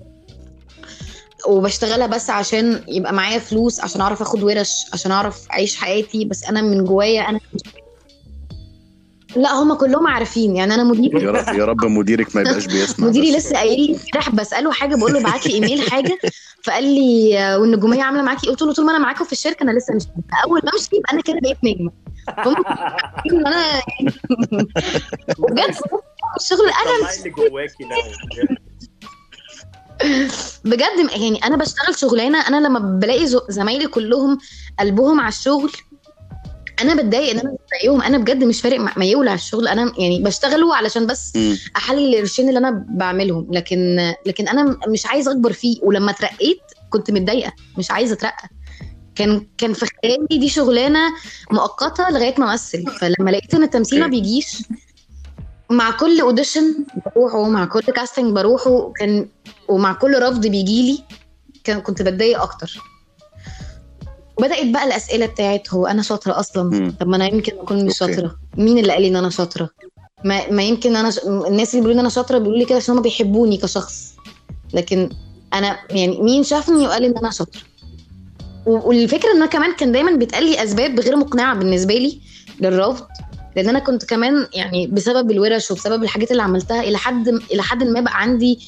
وبشتغلها 1.47 2.07
بس 2.07 2.31
عشان 2.31 2.85
يبقى 2.89 3.13
معايا 3.13 3.39
فلوس 3.39 3.81
عشان 3.81 4.01
أعرف 4.01 4.21
آخد 4.23 4.43
ورش 4.43 4.87
عشان 4.93 5.13
أعرف 5.13 5.47
أعيش 5.53 5.77
حياتي 5.77 6.25
بس 6.25 6.45
أنا 6.45 6.63
من 6.63 6.85
جوايا 6.85 7.29
أنا 7.29 7.41
لا 9.37 9.53
هم 9.55 9.75
كلهم 9.75 10.07
عارفين 10.07 10.57
يعني 10.57 10.75
أنا 10.75 10.85
مديري 10.85 11.25
يا 11.25 11.31
رب 11.31 11.55
يا 11.55 11.65
رب 11.65 11.85
مديرك 11.85 12.37
ما 12.37 12.41
يبقاش 12.43 12.67
بيسمع 12.67 13.07
مديري. 13.09 13.37
لسه 13.37 13.57
قايل 13.57 13.81
لي 13.81 13.97
امبارح 14.07 14.31
بسأله 14.31 14.73
حاجة 14.73 14.97
بقول 14.97 15.13
له 15.13 15.21
ابعت 15.21 15.47
لي 15.47 15.55
إيميل 15.55 15.91
حاجة 15.91 16.19
فقال 16.65 16.85
لي 16.85 17.57
والنجوميه 17.61 18.03
عاملة 18.03 18.23
معاكي؟ 18.23 18.47
قلت 18.49 18.63
له 18.63 18.73
طول 18.73 18.85
ما 18.87 18.91
أنا 18.93 18.99
معاكم 18.99 19.25
في 19.25 19.33
الشركة 19.33 19.63
أنا 19.63 19.71
لسه 19.79 19.95
مش. 19.95 20.03
أول 20.45 20.61
ما 20.65 20.71
أمشي 20.75 20.89
يبقى 20.93 21.13
أنا 21.13 21.21
كده 21.23 21.39
بقيت 21.43 21.59
نجمه 21.65 21.91
هم 23.33 23.47
أنا 23.47 23.65
وبجد 25.39 25.75
الشغل 26.41 26.69
أنا 26.69 27.11
اللي 27.19 27.31
جواكي. 27.31 27.85
بجد 30.65 31.11
يعني 31.11 31.45
أنا 31.45 31.57
بشتغل 31.57 31.99
شغلانة 31.99 32.49
أنا 32.49 32.67
لما 32.67 32.79
بلاقي 32.79 33.27
زمايلي 33.49 33.87
كلهم 33.87 34.39
قلبهم 34.81 35.21
على 35.21 35.29
الشغل 35.29 35.73
أنا 36.81 36.95
بتضايق 36.95 37.31
إن 37.31 37.39
أنا 37.39 37.57
زيهم 37.83 38.03
أنا 38.03 38.19
بجد 38.19 38.45
مش 38.45 38.61
فارق 38.61 38.81
ما 38.99 39.05
يولع 39.05 39.35
الشغل. 39.35 39.69
أنا 39.69 39.93
يعني 39.99 40.23
بشتغله 40.23 40.77
علشان 40.77 41.07
بس. 41.07 41.33
أحلل 41.77 42.15
القرشين 42.15 42.49
اللي 42.49 42.59
أنا 42.59 42.87
بعملهم. 42.89 43.47
لكن 43.51 44.13
لكن 44.27 44.49
أنا 44.49 44.79
مش 44.89 45.07
عايزه 45.07 45.33
أكبر 45.33 45.53
فيه. 45.53 45.77
ولما 45.83 46.11
اترقيت 46.11 46.61
كنت 46.91 47.11
متضايقة 47.11 47.53
مش 47.79 47.91
عايزة 47.91 48.15
أترقى. 48.15 48.49
كان 49.15 49.47
كان 49.59 49.73
في 49.73 49.87
خيالي 49.87 50.39
دي 50.39 50.49
شغلانة 50.49 51.01
مؤقتة 51.51 52.11
لغاية 52.11 52.35
ما 52.39 52.51
أمثل. 52.53 52.85
فلما 53.01 53.31
لقيت 53.31 53.55
إن 53.55 53.63
التمثيل 53.63 54.01
ما. 54.01 54.07
بيجيش 54.07 54.63
مع 55.71 55.91
كل 55.91 56.21
audition 56.21 56.75
بروحه 57.07 57.49
مع 57.49 57.65
كل 57.65 57.81
casting 57.81 58.35
بروحه 58.35 58.93
كان 58.97 59.29
ومع 59.73 59.93
كل 59.93 60.23
رفض 60.23 60.47
بيجي 60.47 60.83
لي 60.83 60.99
كان 61.65 61.81
كنت 61.81 62.03
بتضايق 62.03 62.43
أكتر. 62.43 62.81
وبدأت 64.39 64.67
بقى 64.67 64.85
الأسئلة 64.85 65.27
بتاعت 65.27 65.75
هو 65.75 65.87
أنا 65.87 66.03
شاطرة 66.03 66.41
أصلا؟ 66.41 66.63
مم. 66.63 66.95
طب 67.01 67.09
ما 67.09 67.17
أنا 67.17 67.27
يمكن 67.27 67.53
أكون 67.59 67.87
مش. 67.87 67.99
شاطرة. 67.99 68.37
مين 68.57 68.79
اللي 68.79 68.93
قال 68.93 69.03
لي 69.03 69.09
إن 69.09 69.17
أنا 69.17 69.31
شاطرة؟ 69.31 69.71
ما, 70.25 70.51
ما 70.51 70.63
يمكن 70.63 70.97
أنا 70.97 71.11
ش... 71.11 71.19
الناس 71.19 71.71
اللي 71.75 71.81
بيقولوا 71.81 71.95
لي 71.95 72.01
أنا 72.01 72.09
شاطرة 72.09 72.39
بيقولوا 72.39 72.59
لي 72.59 72.65
كده 72.65 72.77
عشان 72.77 72.95
هم 72.97 73.03
بيحبوني 73.03 73.57
كشخص. 73.57 74.15
لكن 74.75 75.11
أنا 75.55 75.79
يعني 75.91 76.21
مين 76.23 76.43
شافني 76.45 76.87
وقال 76.87 77.05
إن 77.05 77.17
أنا 77.19 77.31
شاطرة؟ 77.31 77.61
والفكرة 78.67 79.31
إن 79.31 79.37
أنا 79.37 79.47
كمان 79.47 79.75
كان 79.75 79.93
دايما 79.93 80.17
بيتقال 80.17 80.45
لي 80.45 80.63
أسباب 80.65 81.01
غير 81.01 81.17
مقنعة 81.17 81.55
بالنسبة 81.59 81.95
لي 81.95 82.21
للرفض. 82.61 83.07
لأن 83.57 83.69
أنا 83.69 83.79
كنت 83.79 84.05
كمان 84.05 84.47
يعني 84.55 84.87
بسبب 84.87 85.31
الورش 85.31 85.71
وبسبب 85.71 86.03
الحاجات 86.03 86.31
اللي 86.31 86.43
عملتها 86.43 86.81
إلى 86.83 86.99
حد 86.99 87.29
إلى 87.29 87.63
حد 87.63 87.83
ما 87.85 88.01
بقى 88.01 88.21
عندي 88.23 88.59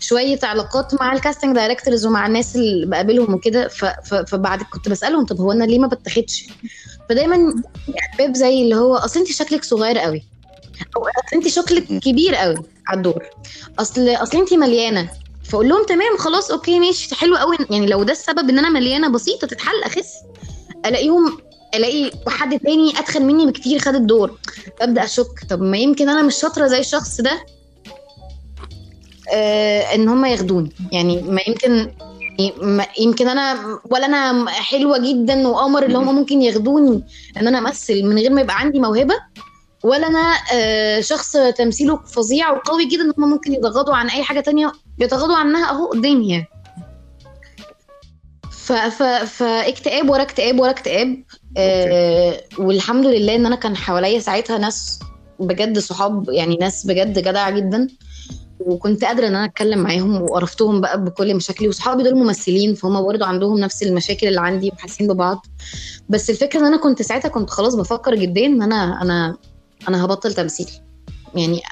شوية 0.00 0.38
علاقات 0.42 0.94
مع 1.00 1.12
ال 1.12 1.17
casting 1.17 1.54
directors 1.54 2.06
ومع 2.06 2.26
الناس 2.26 2.56
اللي 2.56 2.86
بقابلهم 2.86 3.34
وكده 3.34 3.68
فبعد 4.26 4.62
كنت 4.62 4.88
بسألهم 4.88 5.26
طب 5.26 5.40
هو 5.40 5.52
أنا 5.52 5.64
ليه 5.64 5.78
ما 5.78 5.86
بتاخدش 5.86 6.46
فدايما 7.08 7.54
أسباب 8.12 8.34
زي 8.36 8.62
اللي 8.62 8.76
هو 8.76 8.96
أصل 8.96 9.20
أنت 9.20 9.28
شكلك 9.32 9.64
صغير 9.64 9.98
قوي 9.98 10.24
أو 10.96 11.02
أصل 11.02 11.36
أنت 11.36 11.48
شكلك 11.48 11.84
كبير 11.86 12.34
قوي 12.34 12.56
على 12.88 12.96
الدور 12.96 13.24
أصل 13.78 14.08
أصل 14.08 14.38
أنت 14.38 14.54
مليانة 14.54 15.10
فأقول 15.44 15.68
لهم 15.68 15.86
تمام 15.86 16.16
خلاص 16.18 16.50
أوكي 16.50 16.78
ماشي 16.78 17.14
حلو 17.14 17.36
قوي 17.36 17.56
يعني 17.70 17.86
لو 17.86 18.02
ده 18.02 18.12
السبب 18.12 18.50
إن 18.50 18.58
أنا 18.58 18.68
مليانة 18.68 19.08
بسيطة 19.08 19.46
تتحل 19.46 19.82
أخس 19.84 20.12
ألاقيهم 20.86 21.38
ألاقي 21.74 22.10
حد 22.28 22.58
تاني 22.60 22.98
أتخن 22.98 23.22
مني 23.22 23.46
بكتير 23.46 23.78
خد 23.78 23.94
الدور 23.94 24.38
ببدا 24.80 25.04
أشك 25.04 25.44
طب 25.50 25.62
ما 25.62 25.78
يمكن 25.78 26.08
أنا 26.08 26.22
مش 26.22 26.34
شاطرة 26.36 26.66
زي 26.66 26.78
الشخص 26.78 27.20
ده 27.20 27.46
إن 29.94 30.08
هم 30.08 30.24
ياخدوني. 30.24 30.72
يعني 30.92 31.22
ما 31.22 31.40
يمكن 31.48 31.92
يمكن 33.00 33.28
أنا 33.28 33.78
ولا 33.90 34.06
أنا 34.06 34.50
حلوة 34.50 34.98
جدا 34.98 35.48
وقمر 35.48 35.82
اللي 35.82 35.98
هم 35.98 36.14
ممكن 36.14 36.42
ياخدوني. 36.42 37.04
إن 37.36 37.46
أنا 37.46 37.58
أمثل 37.58 38.02
من 38.02 38.18
غير 38.18 38.32
ما 38.32 38.40
يبقى 38.40 38.58
عندي 38.58 38.80
موهبة 38.80 39.14
ولا 39.84 40.06
أنا 40.06 40.34
آه 40.52 41.00
شخص 41.00 41.32
تمثيله 41.32 41.96
فظيع 41.96 42.50
وقوي 42.50 42.84
جدا 42.84 43.02
إن 43.02 43.12
هم 43.18 43.30
ممكن 43.30 43.52
يتغاضوا 43.52 43.94
عن 43.94 44.10
أي 44.10 44.22
حاجة 44.22 44.40
تانية 44.40 44.72
يتغاضوا 44.98 45.36
عنها 45.36 45.70
أهو 45.70 45.86
قدامي 45.86 46.30
يعني. 46.30 46.46
ف 48.50 48.72
ف 48.72 49.02
فاكتئاب 49.02 50.10
ورا 50.10 50.22
اكتئاب 50.22 50.60
ورا 50.60 50.70
اكتئاب. 50.70 51.24
آه 51.56 52.40
والحمد 52.58 53.06
لله 53.06 53.34
إن 53.34 53.46
أنا 53.46 53.56
كان 53.56 53.76
حواليا 53.76 54.18
ساعتها 54.18 54.58
ناس 54.58 54.98
بجد 55.40 55.78
صحاب 55.78 56.28
يعني 56.28 56.56
ناس 56.56 56.86
بجد 56.86 57.18
جدع 57.18 57.50
جدا. 57.50 57.88
وكنت 58.60 59.04
قادرة 59.04 59.26
إن 59.28 59.34
أنا 59.34 59.44
أتكلم 59.44 59.78
معاهم 59.78 60.22
وعرفتهم 60.22 60.80
بقى 60.80 61.04
بكل 61.04 61.34
مشاكلي 61.34 61.68
وصحابي 61.68 62.02
دول 62.02 62.14
ممثلين 62.14 62.74
فهم 62.74 63.02
برضه 63.02 63.26
عندهم 63.26 63.58
نفس 63.58 63.82
المشاكل 63.82 64.28
اللي 64.28 64.40
عندي 64.40 64.70
وحاسين 64.74 65.06
ببعض. 65.06 65.46
بس 66.08 66.30
الفكرة 66.30 66.60
إن 66.60 66.64
أنا 66.64 66.76
كنت 66.76 67.02
ساعتها 67.02 67.28
كنت 67.28 67.50
خلاص 67.50 67.74
بفكر 67.74 68.14
جديا 68.14 68.46
إن 68.46 68.62
أنا 68.62 69.02
أنا 69.02 69.36
أنا 69.88 70.04
هبطل 70.04 70.34
تمثيل. 70.34 70.70
يعني 71.34 71.62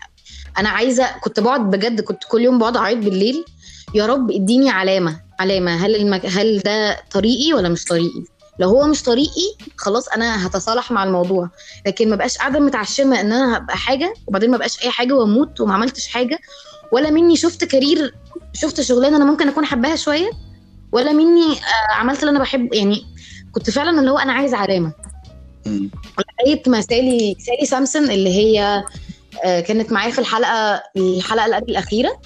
أنا 0.58 0.68
عايزة 0.68 1.06
كنت 1.20 1.40
بقعد 1.40 1.70
بجد 1.70 2.00
كنت 2.00 2.24
كل 2.28 2.40
يوم 2.42 2.58
بقعد 2.58 2.76
أعيط 2.76 2.98
بالليل. 2.98 3.44
يا 3.94 4.06
رب 4.06 4.30
اديني 4.30 4.70
علامة 4.70 5.20
علامة. 5.40 5.76
هل 5.86 5.96
المك... 5.96 6.26
هل 6.26 6.58
ده 6.58 6.96
طريقي 7.10 7.52
ولا 7.52 7.68
مش 7.68 7.84
طريقي؟ 7.84 8.24
لو 8.58 8.68
هو 8.68 8.86
مش 8.86 9.02
طريقي 9.02 9.54
خلاص 9.76 10.08
أنا 10.08 10.46
هتصالح 10.46 10.90
مع 10.92 11.04
الموضوع. 11.04 11.50
لكن 11.86 12.10
ما 12.10 12.16
بقاش 12.16 12.38
قاعدة 12.38 12.60
متعشمة 12.60 13.20
إن 13.20 13.32
أنا 13.32 13.56
هبقى 13.56 13.76
حاجة 13.76 14.14
وبعدين 14.26 14.50
ما 14.50 14.56
بقاش 14.56 14.82
أي 14.84 14.90
حاجة 14.90 15.12
وأموت 15.14 15.60
وما 15.60 15.74
عملتش 15.74 16.06
حاجة. 16.08 16.38
ولا 16.92 17.10
مني 17.10 17.36
شفت 17.36 17.64
كارير 17.64 18.14
شفت 18.52 18.80
شغلانة 18.80 19.16
أنا 19.16 19.24
ممكن 19.24 19.48
أكون 19.48 19.64
حباها 19.64 19.96
شوية 19.96 20.30
ولا 20.92 21.12
مني 21.12 21.52
آه، 21.52 21.92
عملت 21.92 22.20
اللي 22.20 22.30
أنا 22.30 22.38
بحب 22.38 22.74
يعني 22.74 23.06
كنت 23.52 23.70
فعلا 23.70 24.00
اللي 24.00 24.10
هو 24.10 24.18
أنا 24.18 24.32
عايزة 24.32 24.56
علامة. 24.56 24.92
لقيت 26.46 26.68
ما 26.68 26.80
سالي 26.80 27.36
سالي 27.38 27.66
سامسون 27.66 28.10
اللي 28.10 28.30
هي 28.30 28.84
آه، 29.44 29.60
كانت 29.60 29.92
معايا 29.92 30.10
في 30.10 30.18
الحلقة 30.18 30.82
الحلقة 30.96 31.44
اللي 31.44 31.56
قبل 31.56 31.70
الأخيرة 31.70 32.20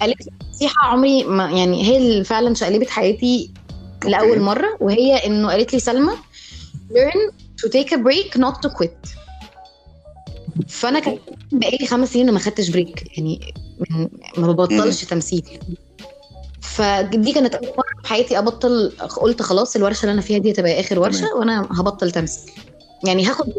قالت 0.00 0.20
لي 0.26 0.32
نصيحة 0.50 0.86
عمري 0.86 1.24
ما 1.24 1.50
يعني 1.50 1.84
هي 1.84 1.96
اللي 1.96 2.24
فعلا 2.24 2.54
شقلبت 2.54 2.90
حياتي 2.90 3.50
لأول. 4.04 4.40
مرة 4.40 4.76
وهي 4.80 5.16
إنه 5.26 5.48
قالت 5.48 5.72
لي 5.72 5.80
سلمى 5.80 6.12
learn 6.92 7.32
to 7.62 7.68
take 7.68 7.92
a 7.92 7.98
break 7.98 8.38
not 8.40 8.54
to 8.62 8.68
quit 8.78 9.19
فأنا 10.68 11.00
كان 11.00 11.18
بقالي 11.52 11.86
خمس 11.86 12.12
سنين 12.12 12.30
ما 12.30 12.38
خدتش 12.38 12.68
break 12.68 13.18
يعني 13.18 13.54
ما 14.38 14.52
ببطلش 14.52 15.04
تمثيل. 15.04 15.42
فدي 16.60 17.32
كانت 17.32 17.54
أول 17.54 17.68
مرة 17.68 18.02
في 18.02 18.08
حياتي 18.08 18.38
أبطل 18.38 18.92
قلت 19.20 19.42
خلاص 19.42 19.76
الورشة 19.76 20.02
اللي 20.02 20.12
أنا 20.12 20.20
فيها 20.20 20.38
دي 20.38 20.52
هتبقى 20.52 20.80
آخر 20.80 20.98
ورشة 20.98 21.18
تمام. 21.18 21.38
وأنا 21.38 21.68
هبطل 21.70 22.10
تمثيل. 22.10 22.52
يعني 23.06 23.26
هاخد 23.26 23.52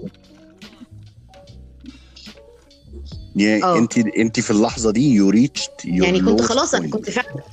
يعني. 3.35 3.63
انت 3.77 3.97
انت 3.97 4.39
في 4.39 4.51
اللحظة 4.51 4.91
دي 4.91 5.13
you 5.13 5.29
reached 5.29 5.69
يعني 5.83 6.21
كنت 6.21 6.41
خلاص 6.41 6.75
أنا 6.75 6.89
كنت 6.89 7.09
فعلا 7.09 7.43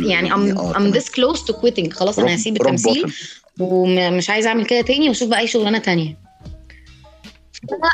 يعني 0.00 0.30
I'm, 0.30 0.58
I'm 0.74 0.94
this 0.94 1.08
close 1.08 1.40
to 1.40 1.52
quitting. 1.52 1.88
خلاص 1.88 2.18
أنا 2.18 2.34
هسيب 2.34 2.56
التمثيل 2.56 3.12
ومش 3.60 4.30
عايزة 4.30 4.48
أعمل 4.48 4.66
كده 4.66 4.80
تاني 4.80 5.08
وأشوف 5.08 5.28
بقى 5.28 5.38
أي 5.40 5.46
شغلانة 5.46 5.78
تانية. 5.78 6.23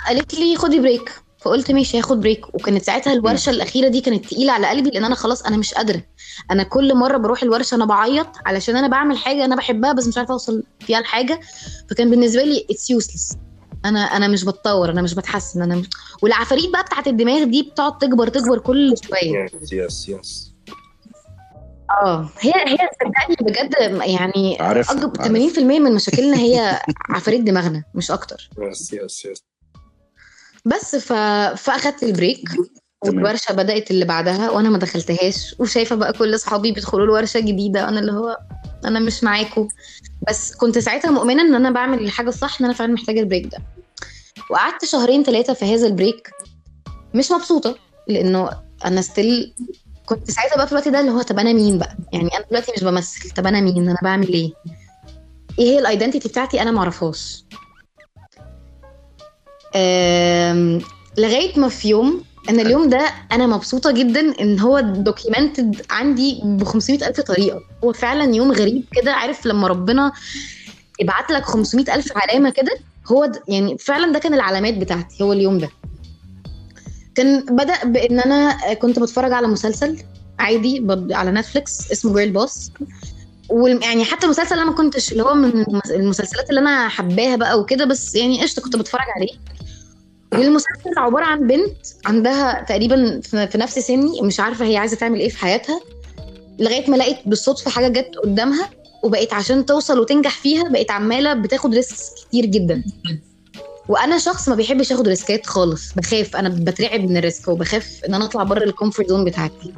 قالت 0.09 0.35
لي 0.35 0.56
خدي 0.56 0.80
break 0.81 1.12
فقلت 1.38 1.70
ماشي 1.70 1.98
هاخد 1.98 2.20
break 2.20 2.55
وكانت 2.54 2.83
ساعتها 2.85 3.12
الورشة 3.12 3.50
الأخيرة 3.50 3.88
دي 3.88 4.00
كانت 4.00 4.24
تقيلة 4.26 4.52
على 4.52 4.66
قلبي 4.66 4.90
لأن 4.90 5.04
أنا 5.04 5.14
خلاص 5.14 5.42
أنا 5.42 5.56
مش 5.56 5.74
قادرة. 5.74 6.02
أنا 6.50 6.62
كل 6.62 6.94
مرة 6.94 7.16
بروح 7.16 7.42
الورشة 7.42 7.74
أنا 7.74 7.85
بعيط 7.85 8.26
علشان 8.46 8.76
أنا 8.76 8.88
بعمل 8.88 9.18
حاجة 9.18 9.44
أنا 9.44 9.56
بحبها 9.56 9.92
بس 9.92 10.06
مش 10.09 10.18
عارفة 10.18 10.33
أوصل 10.33 10.62
فيها 10.80 11.00
لحاجة. 11.00 11.40
فكان 11.90 12.11
بالنسبة 12.11 12.42
لي 12.42 12.66
it's 12.70 12.90
useless 12.90 13.33
أنا 13.85 14.00
أنا 14.00 14.28
مش 14.28 14.44
بتطور 14.44 14.90
أنا 14.90 15.02
مش 15.02 15.14
بتحسن 15.14 15.62
أنا 15.62 15.76
مش... 15.76 15.87
والعفاريت 16.22 16.70
بقى 16.70 16.83
بتاعت 16.83 17.09
الدماغ 17.09 17.44
دي 17.44 17.62
بتقعد 17.62 17.98
تكبر 17.98 18.28
تكبر 18.28 18.59
كل 18.59 18.94
شوية. 19.09 19.46
يس 19.62 19.72
يس 19.72 20.09
يس 20.09 20.50
آه 22.02 22.28
هي 22.40 22.52
هي 22.52 22.76
صدقني 23.02 23.37
بجد 23.50 23.74
يعني 24.06 24.56
عارف 24.61 24.90
أجب 24.90 25.16
80% 25.16 25.59
من 25.59 25.94
مشاكلنا 25.94 26.37
هي 26.38 26.80
عفاريت 27.11 27.40
دماغنا 27.40 27.85
مش 27.94 28.11
أكتر. 28.11 28.50
yes 28.59 28.92
yes 28.92 29.24
yes 29.24 29.49
بس 30.64 30.96
ف... 30.96 31.12
فأخدت 31.62 32.03
ال 32.03 32.09
break. 32.09 32.48
والورشة 33.05 33.53
بدأت 33.53 33.90
اللي 33.90 34.05
بعدها 34.05 34.51
وأنا 34.51 34.68
ما 34.70 34.79
دخلتهاش. 34.79 35.55
وشايفة 35.59 35.96
بقى 35.96 36.12
كل 36.12 36.35
أصحابي 36.35 36.73
بيدخلوا 36.73 37.05
الورشه 37.05 37.40
جديدة 37.40 37.88
أنا 37.88 38.01
اللي 38.01 38.12
هو 38.12 38.38
أنا 38.85 39.01
مش 39.01 39.25
معاكم 39.25 39.68
بس 40.29 40.55
كنت 40.55 40.79
ساعتها 40.79 41.11
مؤمنة 41.11 41.42
إن 41.42 41.55
أنا 41.55 41.70
بعمل 41.70 41.99
الحاجة 41.99 42.29
الصح 42.29 42.61
إن 42.61 42.64
أنا 42.64 42.75
فعلا 42.75 42.92
محتاجة 42.92 43.20
ال 43.20 43.25
break 43.25 43.46
ده. 43.46 43.59
وقعدت 44.51 44.85
شهرين 44.85 45.23
ثلاثة 45.23 45.53
في 45.53 45.75
هذا 45.75 45.87
ال 45.87 45.93
break. 45.93 46.31
مش 47.14 47.31
مبسوطة 47.33 47.77
لأنه 48.09 48.51
أنا 48.85 49.03
still 49.03 49.55
كنت 50.07 50.31
ساعتها 50.31 50.57
بقى 50.57 50.66
في 50.66 50.73
الوقت 50.73 50.88
ده 50.88 51.01
اللي 51.01 51.11
هو 51.11 51.23
طب 51.23 51.38
أنا 51.38 51.53
مين 51.53 51.79
بقى؟ 51.79 51.96
يعني 52.12 52.29
أنا 52.37 52.44
دلوقتي 52.51 52.73
مش 52.77 52.85
بمثل. 52.85 53.31
طب 53.31 53.46
أنا 53.46 53.61
مين؟ 53.61 53.88
أنا 53.88 53.99
بعمل 54.03 54.29
إيه؟ 54.33 54.53
إيه 55.59 55.64
هي 55.70 55.79
ال 55.79 55.84
identity 55.84 56.29
بتاعتي؟ 56.29 56.62
أنا 56.62 56.70
معرفهاش. 56.70 57.44
لغاية 61.18 61.61
ما 61.61 61.68
في 61.68 61.88
يوم 61.88 62.24
أنا 62.48 62.62
اليوم 62.62 62.88
ده 62.88 63.11
أنا 63.33 63.46
مبسوطة 63.46 63.90
جدا 63.90 64.40
إن 64.40 64.61
هو 64.61 64.80
documented 64.81 65.83
عندي 65.90 66.40
ب 66.44 66.64
500 66.64 67.09
ألف 67.09 67.20
طريقة. 67.20 67.61
هو 67.85 67.92
فعلا 67.92 68.35
يوم 68.35 68.52
غريب 68.52 68.85
كده 68.92 69.12
عارف 69.12 69.46
لما 69.46 69.68
ربنا 69.68 70.12
يبعت 71.00 71.30
لك 71.30 71.44
500 71.44 71.94
ألف 71.94 72.12
علامة 72.16 72.50
كده 72.50 72.72
هو 73.06 73.24
د... 73.26 73.37
يعني 73.48 73.78
فعلا 73.78 74.12
ده 74.12 74.18
كان 74.18 74.35
العلامات 74.35 74.74
بتاعتي 74.74 75.22
هو 75.24 75.33
اليوم 75.33 75.59
ده. 75.59 75.68
كان 77.14 77.44
بدأ 77.56 77.85
بإن 77.85 78.20
أنا 78.20 78.74
كنت 78.74 78.98
بتفرج 78.98 79.33
على 79.33 79.46
مسلسل 79.46 79.98
عادي 80.38 80.87
على 81.12 81.30
نتفليكس 81.30 81.92
اسمه 81.92 82.14
جيرل 82.14 82.30
بوس 82.33 82.70
ويعني 83.48 84.04
حتى 84.04 84.26
المسلسل 84.26 84.54
أنا 84.56 84.64
ما 84.64 84.72
كنتش 84.72 85.12
اللي 85.12 85.22
هو 85.22 85.35
من 85.35 85.50
المس- 85.50 85.90
المسلسلات 85.90 86.50
اللي 86.50 86.61
أنا 86.61 86.88
حباها 86.88 87.37
بقى 87.37 87.61
وكده 87.61 87.85
بس 87.85 88.14
يعني 88.14 88.42
قشطة 88.42 88.62
كنت 88.62 88.76
بتفرج 88.76 89.06
عليه. 89.16 89.33
والمسلسل 90.33 90.99
عبارة 90.99 91.25
عن 91.25 91.47
بنت 91.47 91.77
عندها 92.05 92.64
تقريبا 92.69 93.21
في 93.21 93.59
نفس 93.59 93.79
سني 93.79 94.23
مش 94.23 94.40
عارفة 94.40 94.64
هي 94.64 94.77
عايزة 94.77 94.97
تعمل 94.97 95.21
إيه 95.21 95.29
في 95.29 95.38
حياتها 95.38 95.81
لغاية 96.59 96.90
ما 96.90 96.97
لقيت 96.97 97.19
بالصدفة 97.27 97.71
حاجة 97.71 97.88
جت 97.88 98.11
قدامها 98.25 98.71
وبقيت 99.03 99.35
عشان 99.35 99.66
توصل 99.66 99.99
وتنجح 99.99 100.31
فيها 100.31 100.69
بقيت 100.69 100.90
عمالة 100.90 101.35
بتاخد 101.35 101.75
risk 101.74 101.96
كتير 102.29 102.47
جدا. 102.47 102.85
وأنا 103.88 104.19
شخص 104.19 104.49
ما 104.49 104.55
بيحبش 104.55 104.93
آخد 104.93 105.09
risk 105.09 105.39
ات 105.39 105.46
خالص 105.47 105.93
بخاف 105.95 106.37
أنا 106.37 106.49
بترعب 106.49 107.01
من 107.01 107.16
ال 107.16 107.23
risk 107.23 107.48
وبخاف 107.49 108.01
إن 108.09 108.14
أنا 108.14 108.25
أطلع 108.25 108.43
بره 108.43 108.64
ال 108.64 108.70
comfort 108.70 109.09
zone 109.09 109.24
بتاعتي. 109.25 109.73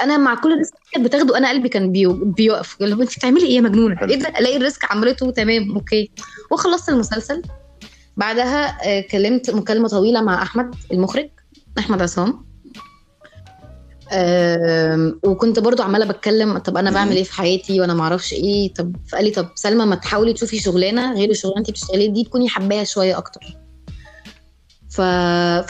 أنا 0.00 0.16
مع 0.16 0.34
كل 0.34 0.58
risk 0.58 0.74
كانت 0.92 1.06
بتاخده 1.06 1.38
أنا 1.38 1.48
قلبي 1.48 1.68
كان 1.68 1.92
بيو... 1.92 2.12
بيوقف. 2.12 2.76
اللي 2.80 2.94
هو 2.96 3.02
أنت 3.02 3.16
بتعملي 3.18 3.46
إيه 3.46 3.56
يا 3.56 3.60
مجنونة. 3.60 3.96
إيه 4.02 4.16
ده؟ 4.16 4.28
ألاقي 4.28 4.56
ال 4.56 4.63
risk 4.63 4.92
عملته 4.92 5.30
تمام 5.30 5.74
okay. 5.74 6.10
وخلصت 6.50 6.88
المسلسل. 6.88 7.42
بعدها 8.18 8.78
آه، 8.98 9.00
كلمت 9.00 9.50
مكالمة 9.50 9.88
طويلة 9.88 10.20
مع 10.20 10.42
أحمد 10.42 10.74
المخرج 10.92 11.28
أحمد 11.78 12.02
عصام. 12.02 12.48
وكنت 15.22 15.58
برضو 15.58 15.82
عمالة 15.82 16.04
بتكلم 16.06 16.58
طب 16.58 16.76
أنا 16.76 16.90
بعمل 16.90 17.16
إيه 17.16 17.24
في 17.24 17.32
حياتي 17.32 17.80
وأنا 17.80 17.94
ما 17.94 18.02
أعرفش 18.02 18.32
إيه؟ 18.32 18.74
طب 18.74 18.96
فقال 19.08 19.24
لي 19.24 19.30
طب 19.30 19.48
سلمى 19.54 19.84
ما 19.84 19.94
تحاولي 19.94 20.32
تشوفي 20.32 20.58
شغلانة 20.60 21.14
غير 21.14 21.30
الشغلانة 21.30 21.58
انت 21.58 21.70
بتشتغليها 21.70 22.12
دي 22.12 22.24
تكوني 22.24 22.48
حباها 22.48 22.84
شوية 22.84 23.18
أكتر. 23.18 23.40
ف... 24.90 25.00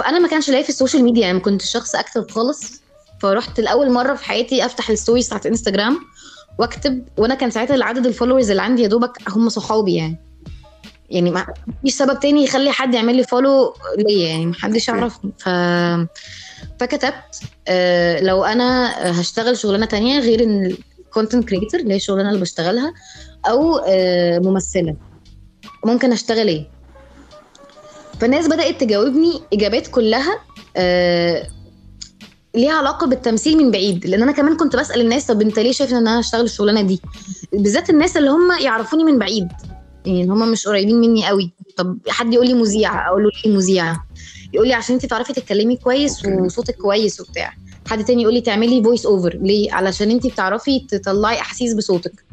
فأنا 0.01 0.19
ما 0.19 0.29
كانش 0.29 0.51
لاقي 0.51 0.63
في 0.63 0.69
ال 0.69 0.74
social 0.74 1.05
media 1.05 1.21
يعني 1.23 1.33
ما 1.35 1.41
كنتش 1.41 1.71
شخص 1.71 1.95
active 1.95 2.31
خالص. 2.31 2.83
فرحت 3.21 3.61
لأول 3.61 3.91
مرة 3.91 4.15
في 4.15 4.25
حياتي 4.25 4.67
أفتح 4.67 4.91
ال 4.91 4.95
stories 4.95 5.27
بتاعت 5.27 5.47
انستجرام 5.47 5.99
وأكتب 6.59 7.05
وأنا 7.17 7.35
كان 7.35 7.51
ساعتها 7.51 7.75
العدد 7.75 8.07
ال 8.07 8.11
followers 8.11 8.51
اللي 8.51 8.63
عندي 8.63 8.83
يا 8.83 8.89
دوبك 8.89 9.19
هم 9.29 9.49
صحابي 9.49 9.95
يعني. 9.95 10.28
يعني 11.11 11.31
ما 11.31 11.47
فيش 11.83 11.95
سبب 11.95 12.21
تاني 12.21 12.45
يخلي 12.45 12.73
حد 12.73 12.95
يعمل 12.95 13.17
لي 13.17 13.25
follow 13.25 13.75
ليا 13.99 14.29
يعني 14.29 14.47
محدش 14.47 14.89
يعرفني. 14.89 15.33
ف 15.39 15.49
فكتبت 16.81 17.41
آه، 17.69 18.21
لو 18.21 18.45
أنا 18.45 18.93
هشتغل 19.21 19.59
شغلانة 19.59 19.87
تانية 19.87 20.21
غير 20.21 20.43
إن 20.43 20.77
ال 21.01 21.07
content 21.07 21.49
creator 21.49 21.81
اللي 21.81 21.93
هي 21.93 21.97
الشغلانة 21.97 22.29
اللي 22.29 22.41
بشتغلها 22.41 22.95
أو 23.49 23.77
آه، 23.87 24.39
ممثلة. 24.39 24.97
ممكن 25.85 26.13
أشتغل 26.13 26.49
إيه؟ 26.49 26.67
فالناس 28.21 28.47
بدأت 28.47 28.81
تجاوبني 28.81 29.41
إجابات 29.53 29.87
كلها 29.87 30.39
آه، 30.77 31.49
ليها 32.55 32.73
علاقة 32.73 33.07
بالتمثيل 33.07 33.57
من 33.57 33.71
بعيد. 33.71 34.07
لأن 34.07 34.23
أنا 34.23 34.33
كمان 34.33 34.57
كنت 34.57 34.77
بسأل 34.77 35.01
الناس 35.01 35.27
طب 35.27 35.41
أنت 35.43 35.59
ليه 35.59 35.73
شايف 35.73 35.93
إن 35.93 35.97
أنا 35.97 36.21
هشتغل 36.21 36.45
الشغلانة 36.45 36.83
دي؟ 36.83 37.01
بالذات 37.53 37.91
الناس 37.91 38.17
اللي 38.17 38.31
هم 38.31 38.53
يعرفوني 38.61 39.05
من 39.05 39.19
بعيد. 39.19 39.49
يعني 40.07 40.23
اللي 40.23 40.33
هم 40.33 40.53
مش 40.53 40.67
قريبين 40.69 41.01
مني 41.01 41.27
قوي. 41.27 41.51
طب 41.77 41.99
حد 42.09 42.33
يقول 42.35 42.47
لي 42.47 42.55
مذيعة 42.55 43.09
أقول 43.09 43.23
له 43.25 43.31
ليه 43.45 43.57
مذيعة؟ 43.57 44.05
يقول 44.53 44.69
لي 44.69 44.75
عشان 44.75 44.95
أنت 44.95 45.07
بتعرفي 45.07 45.33
تتكلمي 45.33 45.77
كويس. 45.77 46.25
وصوتك 46.27 46.77
كويس 46.77 47.21
وبتاع. 47.21 47.55
حد 47.87 48.05
تاني 48.05 48.23
يقول 48.23 48.35
لي 48.35 48.41
تعملي 48.41 48.83
voice 48.83 49.07
over 49.07 49.39
ليه؟ 49.43 49.73
علشان 49.73 50.11
أنت 50.11 50.27
بتعرفي 50.27 50.81
تطلعي 50.81 51.41
أحاسيس 51.41 51.75
بصوتك. 51.75 52.25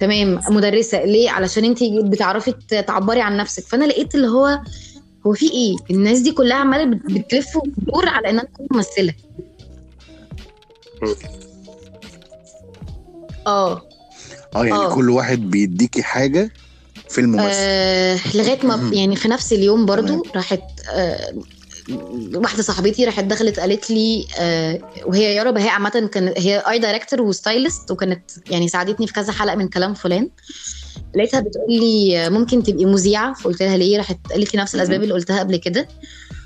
تمام؟ 0.00 0.40
مدرسة. 0.50 1.04
ليه؟ 1.04 1.30
علشان 1.30 1.64
أنت 1.64 1.78
بتعرفي 1.84 2.52
تعبري 2.68 3.20
عن 3.20 3.36
نفسك. 3.36 3.62
فأنا 3.62 3.84
لقيت 3.84 4.14
اللي 4.14 4.28
هو 4.28 4.60
هو 5.26 5.32
في 5.32 5.50
إيه؟ 5.52 5.76
الناس 5.90 6.18
دي 6.20 6.32
كلها 6.32 6.56
عمالة 6.56 6.84
بت- 6.84 7.10
بتلف 7.12 7.56
وتدور 7.56 8.08
على 8.08 8.30
ان 8.30 8.38
أنا 8.38 8.48
اكون 8.54 8.66
ممثله 8.70 9.14
آه. 13.46 13.82
آه 14.56 14.64
يعني 14.64 14.72
آه. 14.72 14.94
كل 14.94 15.10
واحد 15.10 15.38
بيديكي 15.50 16.02
حاجة 16.02 16.50
في 17.12 17.20
الممثل 17.20 17.44
آه 17.52 18.18
لغاية 18.34 18.66
ما. 18.66 18.90
يعني 18.92 19.16
في 19.16 19.28
نفس 19.28 19.52
اليوم 19.52 19.86
برضو. 19.86 20.22
راحت 20.36 20.62
آه 20.90 21.34
واحدة 22.34 22.62
صاحبتي 22.62 23.04
راحت 23.04 23.24
دخلت 23.24 23.60
قالت 23.60 23.90
لي 23.90 24.26
آه 24.38 24.80
وهي 25.06 25.34
يارا 25.34 25.58
هي 25.60 25.68
عامة 25.68 26.08
كانت 26.12 26.38
هي 26.38 26.58
art 26.58 26.78
director 26.78 27.20
و 27.22 27.31
stylist 27.31 27.90
وكانت 27.90 28.22
يعني 28.50 28.68
ساعدتني 28.68 29.06
في 29.06 29.12
كذا 29.12 29.32
حلقة 29.32 29.56
من 29.56 29.68
كلام 29.68 29.94
فلان. 29.94 30.30
لقيتها 31.16 31.40
بتقول 31.40 31.72
لي 31.80 32.18
آه، 32.26 32.28
ممكن 32.28 32.62
تبقي 32.62 32.84
مذيعة؟ 32.84 33.34
فقلت 33.34 33.62
لها 33.62 33.76
ليه؟ 33.76 33.96
راحت 33.98 34.18
قالت 34.32 34.54
لي 34.54 34.60
نفس 34.62 34.74
الأسباب 34.74 35.02
اللي 35.02 35.14
قلتها 35.14 35.38
قبل 35.38 35.56
كده. 35.56 35.88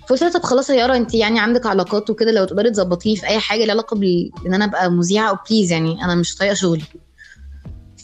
فقلت 0.08 0.22
لها 0.22 0.30
طب 0.30 0.42
خلاص 0.42 0.70
يا 0.70 0.74
يارا 0.74 0.96
انت 0.96 1.14
يعني 1.14 1.40
عندك 1.40 1.66
علاقات 1.66 2.10
وكده 2.10 2.32
لو 2.32 2.44
تقدري 2.44 2.70
تظبطيني 2.70 3.16
في 3.16 3.26
أي 3.26 3.38
حاجة 3.38 3.60
ليها 3.64 3.70
علاقة 3.70 3.94
بال- 3.96 4.30
إن 4.46 4.54
أنا 4.54 4.64
أبقى 4.64 4.90
مذيعة 4.90 5.28
أو 5.30 5.36
please 5.50 5.72
يعني 5.72 6.04
أنا 6.04 6.14
مش 6.14 6.34
طايقة 6.36 6.54
شغلي. 6.54 6.84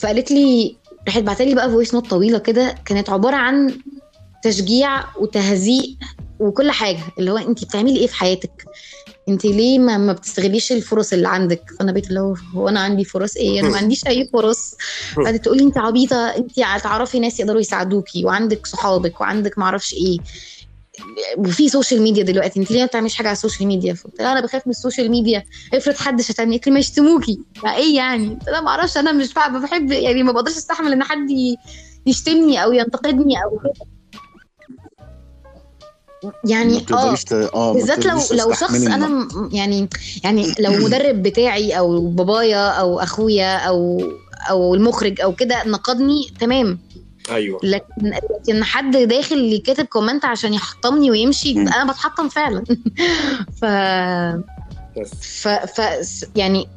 فقالت 0.01 0.31
لي 0.31 0.77
راحت 1.07 1.23
بعتالي 1.23 1.55
بقى 1.55 1.71
voice 1.71 1.95
note 1.95 2.11
طويلة 2.11 2.39
كده. 2.39 2.75
كانت 2.85 3.11
عبارة 3.11 3.37
عن 3.37 3.75
تشجيع 4.43 5.17
وتهزيء 5.17 5.97
وكل 6.41 6.71
حاجة. 6.71 7.01
اللي 7.19 7.31
هو 7.31 7.37
انت 7.39 7.65
بتعملي 7.65 7.97
إيه 7.97 8.07
في 8.07 8.15
حياتك؟ 8.15 8.65
انت 9.29 9.45
ليه 9.45 9.79
ما, 9.79 9.97
ما 9.99 10.13
بتستغليش 10.13 10.73
الفرص 10.73 11.13
اللي 11.13 11.29
عندك؟ 11.29 11.63
فأنا 11.79 11.93
بقيت 11.93 12.09
اللي 12.09 12.21
هو 12.21 12.35
هو 12.55 12.69
أنا 12.69 12.81
عندي 12.81 13.05
فرص 13.05 13.37
إيه؟ 13.37 13.61
أنا 13.61 13.69
ما 13.69 13.77
عنديش 13.83 14.07
أي 14.07 14.29
فرص. 14.33 14.75
قعدت 15.17 15.45
تقولي 15.45 15.63
انت 15.63 15.79
عبيطة 15.79 16.17
انت 16.37 16.57
تعرفي 16.83 17.21
ناس 17.21 17.41
يقدروا 17.41 17.61
يساعدوكي 17.61 18.25
وعندك 18.25 18.67
صحابك 18.67 19.21
وعندك 19.21 19.59
ما 19.59 19.65
أعرفش 19.65 19.95
إيه. 19.95 20.19
وفي 21.37 21.69
social 21.69 22.03
media 22.03 22.23
دلوقتي 22.23 22.61
انت 22.61 22.71
ليه 22.71 22.81
ما 22.81 22.87
بتعمليش 22.87 23.15
حاجة 23.15 23.27
على 23.27 23.33
ال 23.37 23.41
social 23.41 23.69
media 23.69 23.95
فقلت 23.95 24.21
لها 24.21 24.33
أنا 24.33 24.41
بخاف 24.41 24.67
من 24.67 24.71
ال 24.71 24.76
social 24.76 25.11
media 25.11 25.43
افرض 25.75 25.95
حد 25.95 26.21
شتمني 26.23 26.51
قالت 26.57 26.67
لي 26.67 26.73
ما 26.73 26.79
يشتموكي 26.81 27.39
إيه 27.77 27.97
يعني؟ 27.97 28.29
قلت 28.29 28.49
لها 28.49 28.61
ما 28.61 28.69
أعرفش 28.69 28.97
أنا 28.97 29.13
مش 29.13 29.35
بحب, 29.35 29.53
بحب 29.63 29.93
يعني 29.93 30.23
ما 30.23 30.33
بقدرش 30.33 30.57
أستحمل 30.57 30.93
إن 30.93 31.03
حد 31.03 31.27
يشتمني 32.07 32.65
أو 32.65 32.73
ينتقدني 32.73 33.35
أو 33.45 33.59
كده. 33.59 33.73
يعني 36.45 36.87
آه 36.93 37.17
ما 37.55 37.73
بالذات 37.73 38.07
لو 38.07 38.19
لو 38.33 38.53
شخص 38.53 38.75
أنا. 38.75 39.09
م- 39.09 39.51
يعني 39.53 39.89
يعني 40.25 40.55
لو 40.61 40.73
مدرب 40.73 41.23
بتاعي 41.23 41.79
أو 41.79 42.07
بابايا 42.07 42.69
أو 42.69 43.01
أخويا 43.01 43.57
أو 43.57 44.03
أو 44.51 44.75
المخرج 44.75 45.21
أو 45.21 45.35
كده 45.35 45.65
نقدني 45.67 46.31
تمام. 46.41 46.79
أيوه. 47.31 47.61
لكن 47.63 47.85
لكن 48.41 48.65
حد 48.65 48.97
داخل 48.97 49.63
كاتب 49.67 49.85
كومنت 49.85 50.25
عشان 50.25 50.55
يحطمني 50.55 51.11
ويمشي 51.11 51.55
مم. 51.55 51.69
أنا 51.69 51.93
بتحطم 51.93 52.29
فعلا. 52.29 52.65
ف 53.61 53.65
ف, 55.23 55.49
ف 55.49 55.81
يعني 56.37 56.69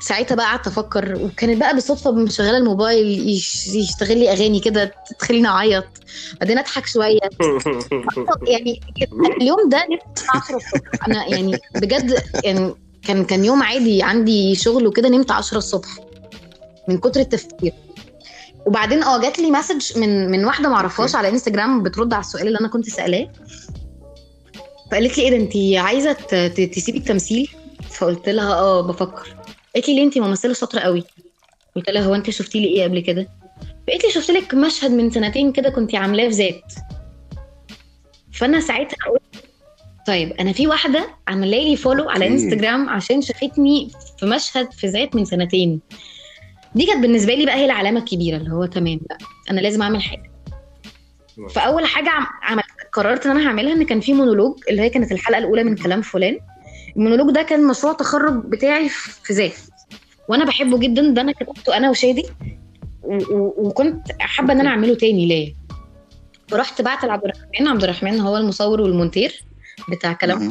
ساعتها 0.00 0.34
بقى 0.34 0.46
قعدت 0.46 0.66
أفكر 0.66 1.18
وكانت 1.22 1.60
بقى 1.60 1.74
بالصدفة 1.74 2.10
مشغله 2.10 2.56
الموبايل 2.56 3.28
يش- 3.28 3.66
يشتغل 3.66 4.18
لي 4.18 4.32
أغاني 4.32 4.60
كده 4.60 4.94
تخليني 5.18 5.48
أعيط. 5.48 5.84
بعدين 6.40 6.58
أضحك 6.58 6.86
شوية. 6.86 7.18
يعني 8.48 8.80
اليوم 9.40 9.68
ده 9.68 9.86
نمت 9.90 10.24
10 10.34 10.56
الصبح. 10.56 11.06
أنا 11.08 11.26
يعني 11.28 11.58
بجد 11.74 12.22
يعني 12.44 12.74
كان 13.02 13.24
كان 13.24 13.44
يوم 13.44 13.62
عادي 13.62 14.02
عندي 14.02 14.54
شغل 14.54 14.86
وكده 14.86 15.08
نمت 15.08 15.30
10 15.30 15.58
الصبح 15.58 15.88
من 16.88 16.98
كتر 16.98 17.20
التفكير. 17.20 17.72
وبعدين 18.66 19.02
آه 19.02 19.20
جات 19.20 19.38
لي 19.38 19.50
مسج 19.50 19.98
من 19.98 20.30
من 20.30 20.44
واحدة 20.44 20.68
ما 20.68 20.74
اعرفهاش 20.74 21.14
على 21.14 21.28
انستجرام 21.28 21.82
بترد 21.82 22.12
على 22.12 22.20
السؤال 22.20 22.46
اللي 22.46 22.60
أنا 22.60 22.68
كنت 22.68 22.88
سألاه. 22.90 23.32
فقالت 24.90 25.18
لي 25.18 25.24
إيه 25.24 25.30
ده 25.30 25.36
انت 25.36 25.84
عايزة 25.86 26.12
تسيبي 26.72 26.98
التمثيل؟ 26.98 27.48
فقلت 27.90 28.28
لها 28.28 28.54
آه 28.54 28.80
بفكر. 28.80 29.36
قالت 29.74 29.88
لي 29.88 29.94
ليه 29.94 30.02
انت 30.04 30.18
ممثلة 30.18 30.52
شاطرة 30.52 30.80
قوي؟ 30.80 31.04
قلت 31.76 31.90
لها 31.90 32.02
هو 32.02 32.14
انت 32.14 32.30
شفتي 32.30 32.60
لي 32.60 32.66
إيه 32.66 32.84
قبل 32.84 33.00
كده؟ 33.00 33.28
قالت 33.88 34.04
لي 34.04 34.10
شفت 34.10 34.30
لك 34.30 34.54
مشهد 34.54 34.90
من 34.90 35.10
سنتين 35.10 35.52
كده 35.52 35.70
كنت 35.70 35.94
عاملاه 35.94 36.28
في 36.28 36.34
ذات. 36.34 36.72
فأنا 38.32 38.60
ساعتها 38.60 38.96
قلت 39.10 39.44
طيب 40.06 40.32
أنا 40.32 40.52
في 40.52 40.66
واحدة 40.66 41.08
عاملة 41.28 41.58
لي 41.58 41.76
follow 41.76 42.08
على. 42.08 42.28
انستجرام 42.28 42.88
عشان 42.88 43.22
شافتني 43.22 43.90
في 44.18 44.26
مشهد 44.26 44.72
في 44.72 44.86
ذات 44.86 45.16
من 45.16 45.24
سنتين. 45.24 45.80
دي 46.76 46.86
كانت 46.86 47.02
بالنسبة 47.02 47.34
لي 47.34 47.46
بقى 47.46 47.54
هي 47.56 47.64
العلامة 47.64 47.98
الكبيرة 48.00 48.36
اللي 48.36 48.50
هو 48.52 48.64
تمام 48.66 49.00
لا 49.10 49.18
أنا 49.50 49.60
لازم 49.60 49.82
أعمل 49.82 50.02
حاجة. 50.02 50.32
فأول 51.54 51.86
حاجة 51.86 52.08
عم- 52.10 52.26
عملت 52.42 52.66
قررت 52.92 53.26
إن 53.26 53.36
أنا 53.36 53.48
هعملها 53.48 53.72
إن 53.72 53.82
كان 53.82 54.00
في 54.00 54.12
مونولوج 54.12 54.58
اللي 54.70 54.82
هي 54.82 54.88
كانت 54.90 55.12
الحلقة 55.12 55.38
الأولى 55.38 55.64
من 55.64 55.76
كلام 55.76 56.02
فلان. 56.02 56.38
المونولوج 56.96 57.34
ده 57.34 57.42
كان 57.42 57.66
مشروع 57.66 57.92
تخرج 57.92 58.44
بتاعي 58.44 58.88
في 58.88 59.32
ذات 59.32 59.52
وأنا 60.28 60.44
بحبه 60.44 60.78
جدا 60.78 61.10
ده 61.10 61.20
أنا 61.22 61.32
كتبته 61.32 61.76
أنا 61.76 61.90
وشادي 61.90 62.24
وكنت 63.58 64.02
حابة 64.20 64.52
إن 64.52 64.60
أنا 64.60 64.68
أعمله 64.70 64.94
تاني 64.94 65.26
ليا. 65.26 65.54
فرحت 66.48 66.82
بعت 66.82 67.04
لعبد 67.04 67.24
الرحمن 67.24 67.68
عبد 67.68 67.82
الرحمن 67.84 68.20
هو 68.20 68.36
المصور 68.36 68.80
والمونتير 68.80 69.44
بتاع 69.88 70.12
كلام. 70.12 70.38
فلان 70.38 70.50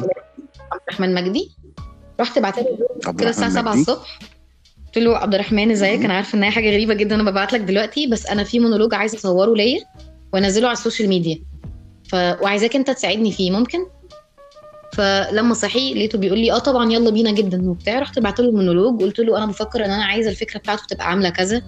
عبد 0.72 0.80
الرحمن 0.88 1.14
مجدي. 1.14 1.50
رحت 2.20 2.38
بعت 2.38 2.58
له 2.58 2.78
كده 3.18 3.30
الساعة 3.30 3.48
الرحمن 3.48 3.62
7 3.62 3.70
مجدي. 3.74 3.80
الصبح. 3.80 4.18
قلت 4.96 5.04
له 5.04 5.16
عبد 5.16 5.34
الرحمن 5.34 5.70
ازيك. 5.70 6.04
أنا 6.04 6.14
عارفه 6.14 6.38
ان 6.38 6.42
هي 6.42 6.50
حاجة 6.50 6.70
غريبه 6.70 6.94
جدا 6.94 7.14
أنا 7.14 7.30
ببعت 7.30 7.52
لك 7.52 7.60
دلوقتي 7.60 8.06
بس 8.06 8.26
أنا 8.26 8.44
في 8.44 8.58
مونولوج 8.58 8.94
عايزه 8.94 9.18
اصوره 9.18 9.54
ليا 9.54 9.80
وانزله 10.32 10.66
على 10.68 10.76
ال 10.76 10.81
social 10.81 11.08
media. 11.08 11.38
ف... 12.08 12.14
وعايزاك 12.14 12.76
انت 12.76 12.90
تساعدني 12.90 13.32
فيه 13.32 13.50
ممكن؟ 13.50 13.78
فلما 14.92 15.54
صحي 15.54 15.94
لقيته 15.94 16.18
بيقول 16.18 16.38
لي 16.38 16.52
آه 16.52 16.58
طبعا 16.58 16.92
يلا 16.92 17.10
بينا 17.10 17.30
جدا. 17.30 17.70
وبتاع 17.70 17.98
رحت 17.98 18.18
بعت 18.18 18.40
له 18.40 18.48
المونولوج 18.48 19.02
قلت 19.02 19.18
له 19.20 19.38
أنا 19.38 19.46
بفكر 19.46 19.84
إن 19.84 19.90
أنا 19.90 20.04
عايزة 20.04 20.30
الفكرة 20.30 20.58
بتاعته 20.58 20.82
تبقى 20.88 21.10
عاملة 21.10 21.30
كذا. 21.30 21.62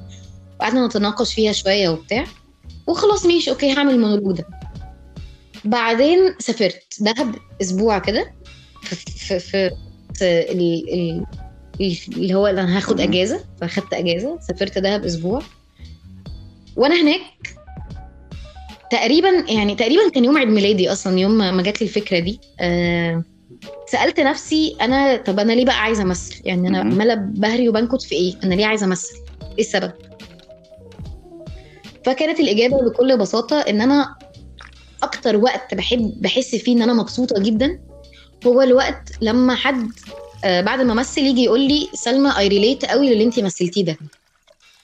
وقعدنا 0.60 0.86
نتناقش 0.86 1.34
فيها 1.34 1.52
شوية 1.52 1.88
وبتاع. 1.88 2.24
وخلاص 2.86 3.26
ماشي 3.26 3.50
okay 3.50 3.72
هعمل 3.72 3.94
المونولوج 3.94 4.36
ده. 4.36 4.44
بعدين 5.64 6.18
سافرت 6.38 6.84
دهب 7.00 7.34
أسبوع 7.62 7.98
كده 7.98 8.32
في 8.82 8.96
في, 8.96 9.38
في, 9.38 9.70
في 10.14 10.52
ال- 10.52 10.92
ال- 10.94 11.26
اللي 11.80 12.34
هو 12.34 12.46
أنا 12.46 12.76
هاخد. 12.76 13.00
أجازة 13.00 13.44
فأخدت 13.60 13.94
أجازة 13.94 14.38
سافرت 14.40 14.78
دهب 14.78 15.04
أسبوع. 15.04 15.42
وأنا 16.76 17.02
هناك 17.02 17.20
تقريبا 18.90 19.28
يعني 19.48 19.74
تقريبا 19.74 20.08
كان 20.10 20.24
يوم 20.24 20.38
عيد 20.38 20.48
ميلادي 20.48 20.92
أصلا 20.92 21.18
يوم 21.18 21.38
ما 21.38 21.62
جات 21.62 21.80
لي 21.80 21.86
الفكرة 21.86 22.18
دي. 22.18 22.40
آه 22.60 23.22
سألت 23.86 24.20
نفسي 24.20 24.76
أنا 24.80 25.16
طب 25.16 25.40
أنا 25.40 25.52
ليه 25.52 25.64
بقى 25.64 25.80
عايزة 25.80 26.02
امثل 26.02 26.40
يعني 26.44 26.68
أنا. 26.68 26.78
عمالة 26.78 27.14
بهري 27.14 27.68
وبنكت 27.68 28.02
في 28.02 28.14
إيه؟ 28.14 28.34
أنا 28.44 28.54
ليه 28.54 28.66
عايزة 28.66 28.86
امثل 28.86 29.14
إيه 29.42 29.64
السبب؟ 29.64 29.92
فكانت 32.04 32.40
الإجابة 32.40 32.76
بكل 32.90 33.18
بساطة 33.18 33.60
إن 33.60 33.80
أنا 33.80 34.14
أكتر 35.02 35.36
وقت 35.36 35.74
بحب 35.74 36.12
بحس 36.22 36.56
فيه 36.56 36.76
إن 36.76 36.82
أنا 36.82 36.92
مبسوطة 36.92 37.42
جدا 37.42 37.78
هو 38.46 38.62
الوقت 38.62 39.12
لما 39.20 39.54
حد 39.54 39.88
آه، 40.44 40.60
بعد 40.60 40.80
ما 40.80 40.92
امثل 40.92 41.20
يجي 41.22 41.44
يقول 41.44 41.60
لي 41.60 41.88
سلمى 41.94 42.38
I 42.38 42.48
relate 42.48 42.84
قوي 42.84 43.14
للي 43.14 43.24
انت 43.24 43.40
مثلتيه 43.40 43.84
ده. 43.84 43.96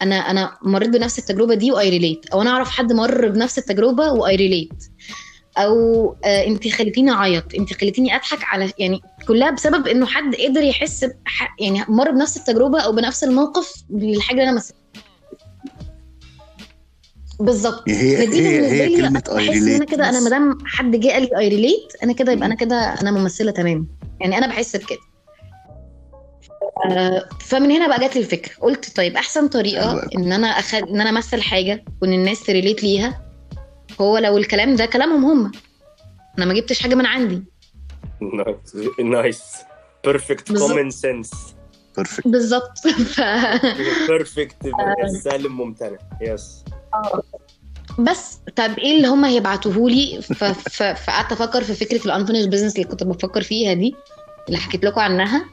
أنا 0.03 0.17
أنا 0.31 0.59
مريت 0.63 0.89
بنفس 0.89 1.19
التجربة 1.19 1.55
دي 1.55 1.73
و 1.73 1.91
I 1.91 1.96
relate 1.96 2.27
أو 2.27 2.43
أنا 2.43 2.51
أعرف 2.51 2.71
حد 2.71 2.93
مر 2.93 3.29
بنفس 3.29 3.59
التجربة 3.59 4.13
و 4.13 4.37
I 4.37 4.42
relate 4.42 4.73
أو 5.59 6.17
آه 6.25 6.47
انت 6.47 6.69
خليتيني 6.69 7.11
أعيط. 7.11 7.55
انت 7.55 7.73
خليتيني 7.73 8.17
أضحك 8.17 8.39
على 8.45 8.73
يعني 8.79 9.01
كلها 9.29 9.51
بسبب 9.51 9.89
إنه 9.89 10.07
حد 10.07 10.35
قدر 10.35 10.63
يحس 10.63 11.05
بح- 11.05 11.57
يعني 11.61 11.85
مر 11.89 12.11
بنفس 12.11 12.37
التجربة 12.37 12.81
أو 12.81 12.93
بنفس 12.93 13.25
الموقف 13.25 13.75
بالحاجة 13.91 14.37
اللي 14.39 14.49
أنا 14.49 14.57
مثلتها. 14.57 14.79
بالظبط. 17.41 17.89
هي 17.89 18.17
هي 18.19 18.71
هي 18.83 18.97
كلمة 18.97 19.23
اي 19.29 19.59
إن 19.59 19.69
أنا 19.69 19.85
كده 19.85 20.09
أنا 20.09 20.19
relate 20.19 20.25
ما 20.25 20.31
دام 20.31 20.59
حد 20.67 20.97
جه 21.01 21.09
قال 21.11 21.23
لي 21.23 21.39
I 21.39 21.49
relate 21.49 21.93
أنا 22.03 22.13
كده 22.13 22.33
يبقى 22.33 22.47
أنا 22.47 22.55
كده 22.55 22.77
أنا 22.77 23.11
ممثلة 23.11 23.51
تمام. 23.51 23.89
يعني 24.21 24.39
أنا 24.39 24.47
بحس 24.47 24.77
بكده. 24.77 24.99
فمن 27.41 27.71
هنا 27.71 27.89
بقى 27.89 28.01
جات 28.01 28.17
لي 28.17 28.23
الفكرة. 28.23 28.53
قلت 28.61 28.97
طيب 28.97 29.17
أحسن 29.17 29.49
طريقة 29.49 29.91
أوي. 29.93 30.03
إن 30.17 30.33
أنا 30.33 30.47
أخد... 30.47 30.79
إن 30.89 31.01
أنا 31.01 31.11
أمثل 31.11 31.43
حاجة 31.43 31.85
وإن 32.03 32.13
الناس 32.13 32.43
ت 32.43 32.48
relate 32.48 32.83
ليها 32.83 33.23
هو 34.01 34.19
لو 34.19 34.39
الكلام 34.39 34.77
ده 34.77 34.87
كلامهم 34.87 35.25
هم. 35.25 35.53
أنا 36.39 36.47
ما 36.47 36.55
جبتش 36.55 36.83
حاجة 36.83 36.95
من 36.95 37.07
عندي. 37.07 37.43
nice 39.05 39.43
perfect. 40.05 40.53
common 40.59 40.91
sense 40.91 41.31
perfect 41.97 42.29
بالظبط. 42.29 42.73
perfect 44.09 44.57
سالم 45.25 45.57
ممتنع. 45.57 45.99
yes 46.21 46.65
بس 47.99 48.39
طب 48.57 48.79
إيه 48.79 48.97
اللي 48.97 49.09
هم 49.09 49.25
هيبعتوه 49.25 49.91
لي 49.91 50.23
ف... 50.23 50.45
ف... 50.45 50.83
فقعدت 50.83 51.33
أفكر 51.33 51.65
في 51.65 51.75
فكرة 51.75 52.05
ال 52.07 52.10
unfinished 52.10 52.45
business 52.45 52.77
اللي 52.77 52.87
كنت 52.87 53.05
بفكر 53.05 53.43
فيها 53.43 53.73
دي 53.75 53.95
اللي 54.49 54.59
حكيت 54.59 54.85
لكم 54.85 55.01
عنها. 55.01 55.45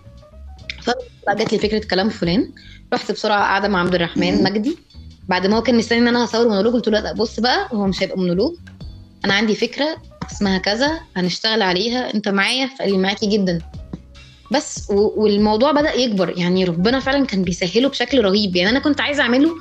جات 1.37 1.53
لي 1.53 1.59
فكرة 1.59 1.87
كلام 1.87 2.09
فلان. 2.09 2.51
رحت 2.93 3.11
بسرعة 3.11 3.39
قاعدة 3.39 3.67
مع 3.67 3.79
عبد 3.79 3.95
الرحمن. 3.95 4.43
مجدي. 4.43 4.77
بعد 5.29 5.47
ما 5.47 5.57
هو 5.57 5.61
كان 5.61 5.75
مستني 5.77 5.99
إن 5.99 6.07
أنا 6.07 6.25
هصور 6.25 6.47
مونولوج 6.47 6.73
قلت 6.73 6.87
له 6.87 6.99
لأ 6.99 7.13
بص 7.13 7.39
بقى 7.39 7.67
هو 7.71 7.87
مش 7.87 8.03
هيبقى 8.03 8.17
مونولوج. 8.17 8.53
أنا 9.25 9.33
عندي 9.33 9.55
فكرة 9.55 9.97
اسمها 10.31 10.57
كذا 10.57 10.99
هنشتغل 11.15 11.61
عليها. 11.61 12.13
أنت 12.13 12.27
معايا؟ 12.29 12.67
فقال 12.67 12.91
لي 12.91 12.97
معاكي 12.97 13.25
جدا. 13.27 13.61
بس 14.51 14.87
والموضوع 14.89 15.71
بدأ 15.71 15.93
يكبر. 15.93 16.33
يعني 16.37 16.63
ربنا 16.65 16.99
فعلا 16.99 17.25
كان 17.25 17.43
بيسهله 17.43 17.89
بشكل 17.89 18.23
رهيب. 18.23 18.55
يعني 18.55 18.69
أنا 18.69 18.79
كنت 18.79 19.01
عايزة 19.01 19.23
أعمله 19.23 19.55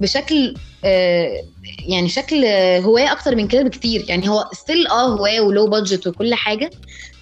بشكل 0.00 0.54
آه، 0.84 1.42
يعني 1.88 2.08
شكل 2.08 2.44
هواية 2.84 3.12
أكتر 3.12 3.36
من 3.36 3.48
كده 3.48 3.62
بكتير. 3.62 4.04
يعني 4.08 4.28
هو 4.28 4.50
still 4.52 4.86
آه 4.86 5.08
هواية 5.08 5.40
و 5.40 5.47
low 5.47 5.66
budget 5.66 6.06
وكل 6.06 6.34
حاجة. 6.34 6.70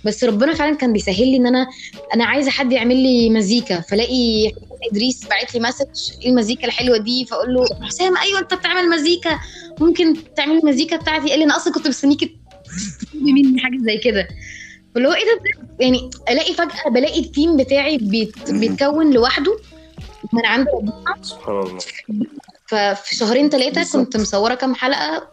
بس 0.05 0.25
ربنا 0.25 0.55
فعلا 0.55 0.77
كان 0.77 0.93
بيسهل 0.93 1.29
لي 1.29 1.37
إن 1.37 1.47
أنا 1.47 1.67
أنا 2.15 2.25
عايزة 2.25 2.51
حد 2.51 2.73
يعمل 2.73 2.97
لي 2.97 3.31
مزيكا. 3.31 3.81
فألاقي 3.81 4.53
إدريس 4.91 5.25
باعت 5.25 5.55
لي 5.55 5.61
message 5.61 6.13
إيه 6.23 6.29
المزيكا 6.31 6.67
الحلوة 6.67 6.99
دي؟ 6.99 7.25
فأقول 7.25 7.55
له 7.55 7.67
حسام 7.83 8.17
أيوه 8.17 8.41
أنت 8.41 8.55
بتعمل 8.55 8.91
مزيكا. 8.91 9.39
ممكن 9.81 10.35
تعملي 10.37 10.59
المزيكا 10.59 10.97
بتاعتي. 10.97 11.31
قال 11.31 11.39
لي 11.39 11.45
أنا 11.45 11.57
أصلا 11.57 11.73
كنت 11.73 11.89
مستنيكي 11.89 12.37
تطلبي 13.01 13.33
مني 13.33 13.61
حاجة 13.61 13.79
زي 13.79 13.99
كده. 13.99 14.29
فاللي 14.95 15.09
هو 15.09 15.13
إيه 15.13 15.25
ده؟ 15.25 15.41
يعني 15.81 16.11
ألاقي 16.31 16.55
فجأة 16.55 16.91
بلاقي 16.91 17.21
ال 17.21 17.28
team 17.28 17.57
بتاعي 17.57 17.99
بيت 17.99 18.51
بيتكون 18.51 19.13
لوحده. 19.13 19.59
من 20.33 20.47
عند 20.47 20.67
ربنا. 20.75 21.23
سبحان 21.23 21.59
الله. 21.59 21.79
ففي 22.67 23.17
شهرين 23.17 23.49
ثلاثة. 23.49 24.05
كنت 24.05 24.17
مصورة 24.17 24.55
كام 24.55 24.75
حلقة 24.75 25.29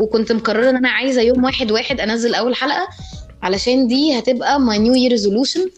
وكنت 0.00 0.32
مقررة 0.32 0.70
إن 0.70 0.76
أنا 0.76 0.88
عايزة 0.88 1.22
يوم 1.22 1.44
واحد 1.44 1.72
واحد 1.72 2.00
أنزل 2.00 2.34
أول 2.34 2.54
حلقة. 2.54 2.88
علشان 3.42 3.86
دي 3.88 4.18
هتبقى 4.18 4.60
my 4.60 4.78
new 4.78 4.94
year 4.94 5.10
resolution 5.10 5.70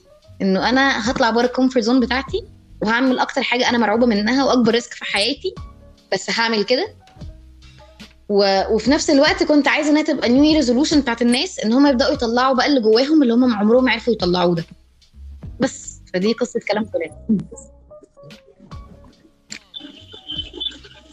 إنه 0.42 0.68
أنا 0.68 1.10
هطلع 1.10 1.30
بره 1.30 1.44
ال 1.46 1.51
comfort 1.51 1.84
zone 1.84 2.00
بتاعتي 2.00 2.44
وهعمل 2.82 3.18
أكتر 3.18 3.42
حاجة 3.42 3.68
أنا 3.68 3.78
مرعوبة 3.78 4.06
منها 4.06 4.44
وأكبر 4.44 4.72
risk 4.72 4.94
في 4.94 5.04
حياتي 5.04 5.54
بس 6.12 6.30
هعمل 6.30 6.64
كده. 6.64 6.88
و... 8.28 8.62
وفي 8.74 8.90
نفس 8.90 9.10
الوقت 9.10 9.42
كنت 9.42 9.68
عايزة 9.68 9.90
إنها 9.90 10.02
تبقى 10.02 10.28
new 10.28 10.54
resolution 10.54 11.00
بتاعت 11.00 11.22
الناس 11.22 11.58
إن 11.58 11.72
هم 11.72 11.86
يبدأوا 11.86 12.12
يطلعوا 12.14 12.54
بقى 12.54 12.66
اللي 12.66 12.80
جواهم 12.80 13.22
اللي 13.22 13.34
هم 13.34 13.54
عمرهم 13.54 13.84
ما 13.84 13.92
عرفوا 13.92 14.12
يطلعوه 14.12 14.54
ده. 14.54 14.64
بس 15.60 16.00
فدي 16.14 16.32
قصة 16.32 16.60
كلام 16.70 16.84
فلان. 16.84 17.38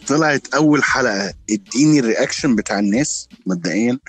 طلعت 0.07 0.53
أول 0.53 0.83
حلقة 0.83 1.33
اديني 1.49 1.99
ال 1.99 2.06
reaction 2.06 2.55
بتاع 2.55 2.79
الناس 2.79 3.29
مبدئيا. 3.45 3.99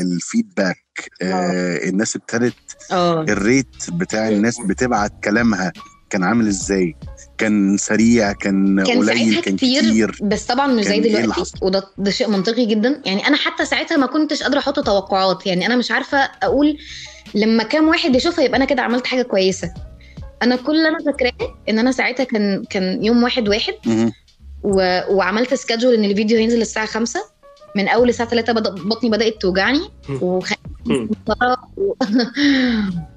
ال 0.00 0.12
feedback 0.12 1.10
آه. 1.22 1.88
الناس 1.88 2.16
ابتدت 2.16 2.54
آه. 2.92 3.22
ال 3.22 3.36
rate 3.36 3.90
بتاع 3.92 4.28
الناس 4.28 4.60
بتبعت 4.60 5.12
كلامها 5.24 5.72
كان 6.10 6.24
عامل 6.24 6.46
إزاي؟ 6.46 6.96
كان 7.38 7.76
سريع 7.76 8.32
كان, 8.32 8.84
كان 8.84 8.98
قليل 8.98 9.40
كان 9.40 9.56
كتير, 9.56 9.82
كتير. 9.82 10.18
بس 10.22 10.44
طبعا 10.44 10.66
مش 10.66 10.84
زي 10.84 10.94
إيه 10.94 11.22
دلوقتي؟ 11.22 11.52
وده 11.62 11.82
ده 11.98 12.10
شيء 12.10 12.30
منطقي 12.30 12.66
جدا. 12.66 13.02
يعني 13.06 13.26
أنا 13.26 13.36
حتى 13.36 13.64
ساعتها 13.64 13.96
ما 13.96 14.06
كنتش 14.06 14.42
قادرة 14.42 14.58
أحط 14.58 14.80
توقعات. 14.80 15.46
يعني 15.46 15.66
أنا 15.66 15.76
مش 15.76 15.90
عارفة 15.90 16.18
أقول 16.42 16.78
لما 17.34 17.62
كام 17.62 17.88
واحد 17.88 18.14
يشوفها 18.16 18.44
يبقى 18.44 18.56
أنا 18.56 18.64
كده 18.64 18.82
عملت 18.82 19.06
حاجة 19.06 19.22
كويسة. 19.22 19.74
أنا 20.42 20.56
كل 20.56 20.76
اللي 20.76 20.88
أنا 20.88 20.98
فاكراه 21.04 21.56
إن 21.68 21.78
أنا 21.78 21.92
ساعتها 21.92 22.24
كان 22.24 22.64
كان 22.70 23.04
يوم 23.04 23.22
واحد 23.22 23.48
واحد. 23.48 23.74
و... 24.62 25.00
وعملت 25.10 25.54
schedule 25.54 25.94
إن 25.94 26.04
الفيديو 26.04 26.38
هينزل 26.38 26.60
الساعة 26.60 26.86
5 26.86 27.20
من 27.76 27.88
أول 27.88 28.08
الساعة 28.08 28.28
3 28.28 28.52
بدأ 28.52 28.70
بطني 28.70 29.10
بدأت 29.10 29.40
توجعني 29.40 29.80
وخ... 30.22 30.52
و... 30.86 31.06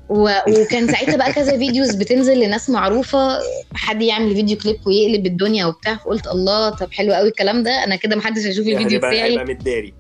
و... 0.10 0.30
وكان 0.48 0.88
ساعتها 0.88 1.16
بقى 1.16 1.34
كذا 1.34 1.58
videos 1.58 1.96
بتنزل 1.96 2.40
لناس 2.40 2.70
معروفة 2.70 3.40
حد 3.74 4.02
يعمل 4.02 4.36
فيديو 4.36 4.58
كليب 4.58 4.88
ويقلب 4.88 5.26
الدنيا 5.26 5.66
وبتاع 5.66 5.96
فقلت 5.96 6.28
الله 6.28 6.70
طب 6.70 6.92
حلو 6.92 7.14
قوي 7.14 7.28
الكلام 7.30 7.64
ده 7.64 7.84
أنا 7.84 7.96
كده 7.96 8.16
محدش 8.16 8.46
هيشوف 8.46 8.66
يعني 8.66 8.78
الفيديو 8.78 9.00
بقى 9.00 9.12
بتاعي. 9.12 9.32
هيبقى 9.32 9.46
متداري. 9.46 9.94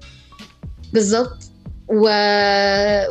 بالظبط. 0.93 1.37
و... 1.87 2.09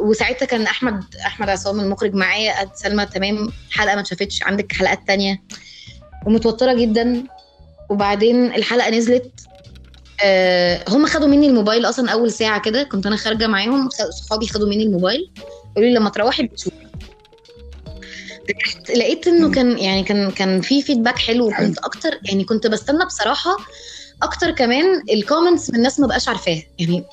وساعتها 0.01 0.47
كان 0.47 0.62
احمد 0.62 1.05
أحمد 1.26 1.49
عصام 1.49 1.80
المخرج 1.80 2.14
معايا 2.14 2.59
قال 2.59 2.68
سلمى 2.74 3.07
تمام 3.07 3.49
حلقة 3.70 3.95
ما 3.95 4.01
اتشافتش 4.01 4.43
عندك 4.43 4.72
حلقات 4.72 5.01
تانية. 5.07 5.43
ومتوترة 6.26 6.74
جدا. 6.74 7.24
وبعدين 7.90 8.47
الحلقة 8.55 8.90
نزلت 8.90 9.30
آه 10.25 10.85
هم 10.89 11.07
خدوا 11.07 11.29
مني 11.29 11.47
الموبايل 11.47 11.85
أصلا 11.85 12.11
أول 12.11 12.33
ساعة 12.33 12.61
كده 12.61 12.83
كنت 12.83 13.07
أنا 13.07 13.16
خارجة 13.16 13.47
معاهم 13.47 13.89
صحابي 14.11 14.47
خدوا 14.47 14.68
مني 14.68 14.83
الموبايل. 14.83 15.31
قالوا 15.77 15.89
لي 15.89 15.95
لما 15.95 16.11
تروحي 16.11 16.43
بتشوفي. 16.43 16.77
لقيت 18.97 19.27
إنه. 19.27 19.51
كان 19.51 19.79
يعني 19.79 20.03
كان 20.03 20.31
كان 20.31 20.61
في 20.61 20.83
feedback 20.83 21.18
حلو 21.18 21.49
وكنت 21.49 21.79
أكتر 21.79 22.18
يعني 22.25 22.45
كنت 22.45 22.66
بستنى 22.66 23.05
بصراحة 23.05 23.57
أكتر 24.23 24.51
كمان 24.51 25.03
ال 25.11 25.17
comments 25.17 25.70
من 25.70 25.77
الناس 25.77 26.01
ما 26.01 26.07
بقاش 26.07 26.29
عارفاها. 26.29 26.62
يعني 26.79 27.05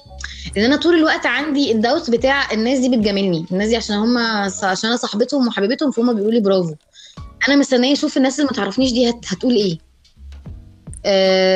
لأن 0.56 0.66
أنا 0.66 0.76
طول 0.76 0.96
الوقت 0.96 1.26
عندي 1.26 1.72
الدوت 1.72 2.10
بتاع 2.10 2.52
الناس 2.52 2.80
دي 2.80 2.90
بتجاملني. 2.90 3.46
الناس 3.52 3.70
دي 3.70 3.76
عشان 3.76 3.96
هم 3.96 4.18
عشان 4.64 4.90
أنا 4.90 4.96
صاحبتهم 4.96 5.48
وحبيبتهم 5.48 5.92
فهم 5.92 6.14
بيقولوا 6.14 6.34
لي 6.34 6.40
برافو. 6.40 6.76
أنا 7.48 7.56
مستنية 7.56 7.94
أشوف 7.94 8.18
الناس 8.18 8.40
اللي 8.40 8.50
ما 8.52 8.58
تعرفنيش 8.58 8.92
دي 8.92 9.10
هت... 9.10 9.26
هتقول 9.28 9.56
إيه. 9.56 9.78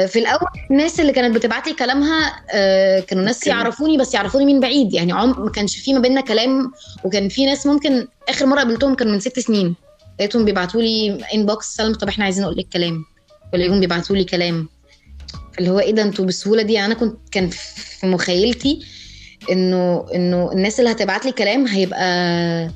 في 0.08 0.16
الأول 0.20 0.48
الناس 0.72 1.00
اللي 1.00 1.12
كانت 1.12 1.36
بتبعت 1.36 1.68
لي 1.68 1.74
كلامها 1.74 2.44
آه 2.52 3.00
كانوا 3.00 3.24
ناس. 3.24 3.48
يعرفوني 3.48 3.98
بس 3.98 4.14
يعرفوني 4.14 4.54
من 4.54 4.60
بعيد. 4.60 4.94
يعني 4.94 5.12
عم 5.14 5.44
ما 5.44 5.50
كانش 5.50 5.78
في 5.78 5.94
ما 5.94 6.00
بيننا 6.00 6.22
كلام 6.22 6.72
وكان 7.04 7.30
في 7.30 7.46
ناس 7.46 7.66
ممكن 7.66 8.08
آخر 8.30 8.46
مرة 8.46 8.58
قابلتهم 8.58 8.96
كان 8.96 9.08
من 9.12 9.20
ست 9.20 9.40
سنين. 9.40 9.76
لقيتهم 10.20 10.46
بيبعتوا 10.46 10.82
لي 10.82 11.26
inbox 11.34 11.76
سلمى 11.76 11.94
طب 11.96 12.08
إحنا 12.08 12.24
عايزين 12.26 12.44
أقول 12.44 12.58
لك 12.58 12.68
كلام. 12.74 13.06
ولاقيهم 13.54 13.80
بيبعتوا 13.80 14.16
لي 14.16 14.24
كلام. 14.24 14.68
اللي 15.60 15.70
هو 15.70 15.80
إيه 15.80 15.92
ده؟ 15.92 16.02
أنتوا 16.02 16.26
بالسهوله 16.26 16.62
دي؟ 16.62 16.74
يعني 16.74 16.86
أنا 16.94 17.00
كنت 17.00 17.18
كان 17.32 17.50
في 17.50 18.08
مخيلتي 18.08 18.80
انه 19.52 20.06
إنه 20.16 20.52
الناس 20.52 20.80
اللي 20.80 20.92
هتبعت 20.92 21.26
لي 21.26 21.32
كلام 21.32 21.68
هيبقى 21.68 22.70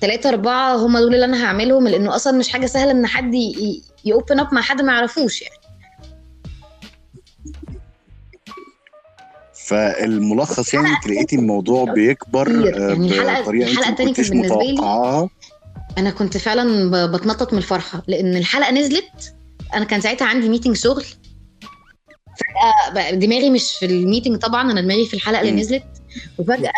ثلاثة 0.00 0.28
أربعة 0.28 0.76
هم 0.76 0.98
دول 0.98 1.14
اللي 1.14 1.24
أنا 1.24 1.44
هعملهم 1.44 1.88
لأنه 1.88 2.16
أصلا 2.16 2.38
مش 2.38 2.48
حاجة 2.48 2.66
سهلة 2.66 2.90
إن 2.90 3.06
حد 3.06 3.34
يوبن 4.04 4.40
أب 4.40 4.54
مع 4.54 4.60
حد 4.62 4.82
ما 4.82 4.92
يعرفوش 4.92 5.42
يعني. 5.42 5.54
فالملخص 9.70 10.74
يعني 10.74 10.88
لقيتي 11.06 11.36
الموضوع 11.36 11.84
بيكبر 11.84 12.48
كتير. 12.48 12.80
يعني 12.80 13.42
بطريقة 13.42 13.72
ما 13.80 13.90
كنتيش 13.90 14.16
كانت 14.16 14.30
بالنسبة 14.30 14.62
لي- 14.62 15.28
أنا 15.98 16.10
كنت 16.10 16.36
فعلا 16.36 17.06
بتنطط 17.06 17.52
من 17.52 17.58
الفرحة 17.58 18.02
لأن 18.06 18.36
الحلقة 18.36 18.72
نزلت 18.72 19.34
أنا 19.74 19.84
كان 19.84 20.00
ساعتها 20.00 20.26
عندي 20.26 20.48
meeting 20.48 20.76
شغل 20.76 21.04
فجأة 22.36 23.10
دماغي 23.10 23.50
مش 23.50 23.72
في 23.72 23.86
ال 23.86 23.92
meeting 23.92 24.36
طبعا 24.36 24.72
أنا 24.72 24.80
دماغي 24.80 25.06
في 25.06 25.14
الحلقة 25.14 25.40
اللي. 25.40 25.52
نزلت 25.60 25.84
وفجأة 26.38 26.70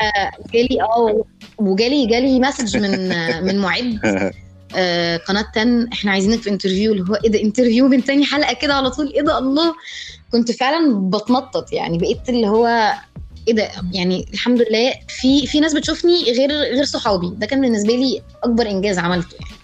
جالي 0.54 0.82
آه 0.82 1.24
وجالي 1.58 2.06
جالي 2.06 2.40
message 2.40 2.76
من 2.76 3.08
من 3.46 3.58
معد 3.58 3.98
آه، 4.76 5.16
قناة 5.16 5.46
10 5.56 5.88
إحنا 5.92 6.10
عايزينك 6.10 6.40
في 6.42 6.50
interview 6.50 6.92
اللي 6.92 7.04
هو 7.10 7.14
إيه 7.14 7.30
ده 7.30 7.42
interview 7.42 7.88
من 7.88 8.04
تاني 8.04 8.24
حلقة 8.24 8.52
كده 8.54 8.74
على 8.74 8.90
طول 8.90 9.12
إيه 9.12 9.22
ده 9.22 9.38
الله 9.38 9.74
كنت 10.32 10.52
فعلا 10.52 11.10
بتنطط 11.10 11.72
يعني 11.72 11.98
بقيت 11.98 12.28
اللي 12.28 12.48
هو 12.48 12.92
إيه 13.48 13.54
ده 13.54 13.70
يعني 13.92 14.26
الحمد 14.32 14.62
لله 14.62 14.94
في 15.08 15.46
في 15.46 15.60
ناس 15.60 15.74
بتشوفني 15.74 16.22
غير 16.22 16.50
غير 16.50 16.84
صحابي 16.84 17.30
ده 17.36 17.46
كان 17.46 17.60
بالنسبة 17.60 17.94
لي 17.94 18.22
أكبر 18.44 18.66
إنجاز 18.66 18.98
عملته 18.98 19.36
يعني 19.40 19.62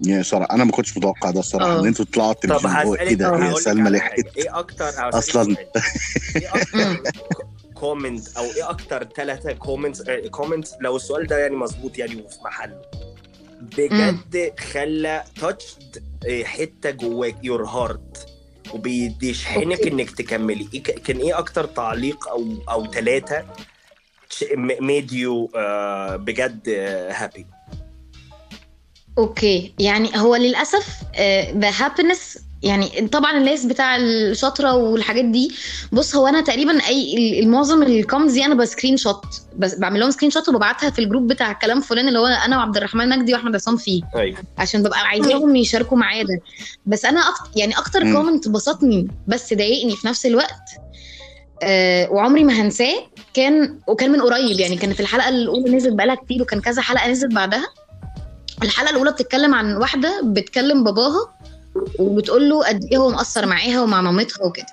يعني 0.00 0.22
صراحة 0.22 0.54
أنا 0.54 0.64
ما 0.64 0.70
كنتش 0.70 0.96
متوقع 0.96 1.30
ده 1.30 1.40
الصراحة 1.40 1.76
آه. 1.76 1.80
إن 1.80 1.86
أنتوا 1.86 2.04
طلعوا 2.04 2.32
طب 2.32 2.44
التلفزيون 2.44 2.86
هو 2.86 2.94
إيه 2.94 3.14
ده 3.14 3.36
لك 3.36 3.58
سلمى 3.58 3.90
لحقت. 3.90 4.36
إيه 4.36 4.58
أكتر. 4.58 5.20
سؤال. 5.20 5.56
إيه 6.36 6.48
أكتر 6.54 7.02
comment 7.80 8.36
أو 8.36 8.44
إيه 8.44 8.70
أكتر 8.70 9.08
ثلاثة 9.16 9.52
comments 9.52 10.02
comments 10.30 10.74
لو 10.80 10.96
السؤال 10.96 11.26
ده 11.26 11.38
يعني 11.38 11.56
مظبوط 11.56 11.98
يعني 11.98 12.22
وفي 12.22 12.38
محله 12.44 12.82
بجد 13.60 14.52
خلى 14.72 15.24
touched 15.40 16.02
حتة 16.44 16.90
جواك 16.90 17.36
your 17.42 17.64
heart 17.64 18.26
وبيشحنك. 18.74 19.86
إنك 19.86 20.10
تكملي. 20.10 20.68
إيه 20.74 20.82
كان 20.82 21.16
إيه 21.16 21.38
أكتر 21.38 21.64
تعليق 21.64 22.28
أو 22.28 22.44
أو 22.70 22.92
ثلاثة 22.92 23.44
made 24.80 25.12
you 25.12 25.50
بجد 26.16 26.68
happy 27.10 27.46
okay. 29.18 29.74
يعني 29.78 30.10
هو 30.16 30.36
للأسف 30.36 31.02
the 31.56 31.70
happiness 31.70 32.38
يعني 32.62 33.08
طبعا 33.08 33.36
الناس 33.38 33.64
بتاع 33.66 33.96
الشاطرة 33.96 34.74
والحاجات 34.74 35.24
دي 35.24 35.54
بص 35.92 36.16
هو 36.16 36.26
أنا 36.26 36.40
تقريبا 36.40 36.86
أي 36.86 37.40
المعظم 37.40 37.82
ال 37.82 37.88
comments 37.88 38.32
دي 38.32 38.44
أنا 38.44 38.54
ب 38.54 38.96
screenshot 38.96 39.24
بس 39.56 39.74
بعمل 39.78 40.00
لهم 40.00 40.10
screenshot 40.10 40.48
وببعتها 40.48 40.90
في 40.90 40.98
ال 40.98 41.03
group 41.03 41.26
بتاع 41.32 41.52
كلام 41.52 41.80
فلان 41.80 42.08
اللي 42.08 42.18
هو 42.18 42.26
أنا 42.26 42.56
وعبد 42.58 42.76
الرحمن 42.76 43.08
مجدي 43.08 43.32
وأحمد 43.34 43.54
عصام 43.54 43.76
فيه 43.76 44.02
أيوه. 44.16 44.38
عشان 44.58 44.82
ببقى 44.82 45.00
عايزاهم 45.00 45.56
يشاركوا 45.56 45.96
معايا 45.98 46.22
ده. 46.22 46.40
بس 46.86 47.04
أنا 47.04 47.20
أكتر 47.20 47.50
يعني 47.56 47.78
أكتر. 47.78 48.12
comment 48.12 48.48
بسطني 48.48 49.08
بس 49.28 49.54
ضايقني 49.54 49.96
في 49.96 50.06
نفس 50.06 50.26
الوقت 50.26 50.68
آه 51.62 52.10
وعمري 52.10 52.44
ما 52.44 52.52
هنساه 52.52 52.94
كان 53.34 53.78
وكان 53.88 54.12
من 54.12 54.20
قريب 54.20 54.60
يعني 54.60 54.76
كان 54.76 54.92
في 54.92 55.00
الحلقة 55.00 55.28
الأولى 55.28 55.76
نزلت 55.76 55.92
بقالها 55.94 56.14
كتير 56.14 56.42
وكان 56.42 56.60
كذا 56.60 56.82
حلقة 56.82 57.08
نزلت 57.10 57.32
بعدها. 57.34 57.66
الحلقة 58.62 58.90
الأولى 58.90 59.12
بتتكلم 59.12 59.54
عن 59.54 59.76
واحدة 59.76 60.20
بتكلم 60.24 60.84
باباها 60.84 61.35
وبتقول 61.98 62.48
له 62.50 62.64
قد 62.68 62.84
إيه 62.92 62.98
هو 62.98 63.10
مقصر 63.10 63.46
معاها 63.46 63.82
ومع 63.82 64.00
مامتها 64.00 64.44
وكده. 64.46 64.66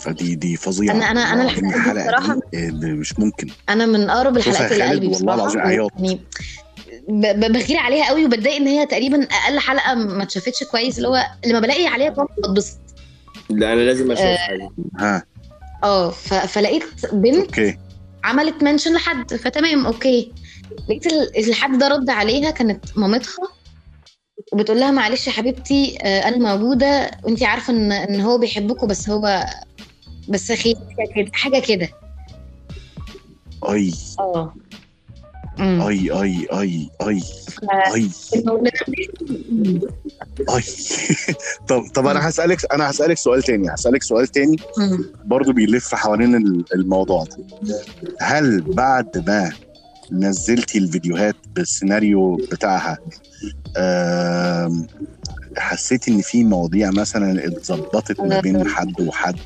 فدي 0.00 0.34
دي 0.34 0.56
فظيعة. 0.56 0.94
أنا- 0.94 1.02
أنا- 1.02 1.06
أنا 1.18 1.30
والله 1.30 1.42
العظيم 1.44 1.68
الحلقة 1.68 1.92
دي 2.02 2.08
الحلقة 2.08 2.40
ده 2.80 2.88
مش 2.88 3.18
ممكن. 3.18 3.48
أنا 3.68 3.86
من 3.86 4.10
أقرب 4.10 4.36
الحلقات 4.36 4.72
اللي 4.72 4.84
قلبي 4.84 5.06
والله 5.06 5.18
بصراحة 5.18 5.42
العظيم 5.42 5.60
عياط. 5.60 5.90
يعني 5.98 6.20
بغير 7.48 7.78
عليها 7.78 8.08
قوي 8.08 8.24
وبتضايق 8.24 8.56
إن 8.56 8.66
هي 8.66 8.86
تقريبا 8.86 9.22
أقل 9.24 9.58
حلقة 9.58 9.94
ما 9.94 10.22
اتشافتش 10.22 10.64
كويس 10.64 10.96
اللي 10.98 11.08
هو 11.08 11.26
لما 11.46 11.60
بلاقي 11.60 11.86
عليها 11.86 12.10
بتبسط. 12.38 12.78
لا 13.50 13.72
أنا 13.72 13.80
لازم 13.80 14.10
اشوفها 14.12 14.56
دي 14.56 14.68
ها. 14.98 15.24
آه 15.84 16.10
فلقيت 16.10 16.84
بنت 17.12 17.36
okay. 17.36 17.78
عملت 18.24 18.62
mention 18.62 18.94
لحد 18.94 19.34
فتمام 19.34 19.86
okay. 19.86 20.32
لقيت 20.88 21.06
ال- 21.06 21.38
الحد 21.48 21.78
ده 21.78 21.88
رد 21.88 22.10
عليها 22.10 22.50
كانت 22.50 22.98
مامتها 22.98 23.48
وبتقول 24.52 24.80
لها 24.80 24.90
معلش 24.90 25.26
يا 25.26 25.32
حبيبتي 25.32 25.98
آه، 26.02 26.28
أنا 26.28 26.56
موجودة 26.56 27.10
وانت 27.22 27.42
عارفة 27.42 27.72
ان 27.72 27.92
إن 27.92 28.20
هو 28.20 28.38
بيحبكم 28.38 28.86
بس 28.86 29.08
هو 29.10 29.44
بس 30.28 30.52
خير 30.52 30.74
كده 31.16 31.30
حاجة 31.32 31.58
كده. 31.58 31.88
أي. 33.70 33.92
آه. 34.18 34.54
أي 35.60 36.10
أي 36.10 36.46
أي 36.52 36.88
أي 37.02 37.22
أي. 37.94 38.10
أي. 40.54 40.62
طب 41.68 41.82
طب 41.94 42.06
أنا 42.06 42.28
هسألك 42.28 42.72
أنا 42.72 42.90
هسألك 42.90 43.16
سؤال 43.18 43.42
تاني 43.42 43.74
هسألك 43.74 44.02
سؤال 44.02 44.26
تاني. 44.28 44.56
برضو 45.24 45.52
بيلف 45.52 45.94
حوالين 45.94 46.34
ال- 46.34 46.64
الموضوع 46.74 47.24
ده. 47.24 47.36
هل 48.20 48.60
بعد 48.60 49.24
ما 49.30 49.52
نزلتي 50.14 50.78
الفيديوهات 50.78 51.36
بالسيناريو 51.54 52.36
بتاعها 52.36 52.98
حسيتي 55.56 56.10
إن 56.10 56.20
في 56.20 56.44
مواضيع 56.44 56.90
مثلا 56.90 57.46
اتظبطت 57.46 58.20
ما 58.20 58.40
بين 58.40 58.68
حد 58.68 59.00
وحد؟ 59.00 59.36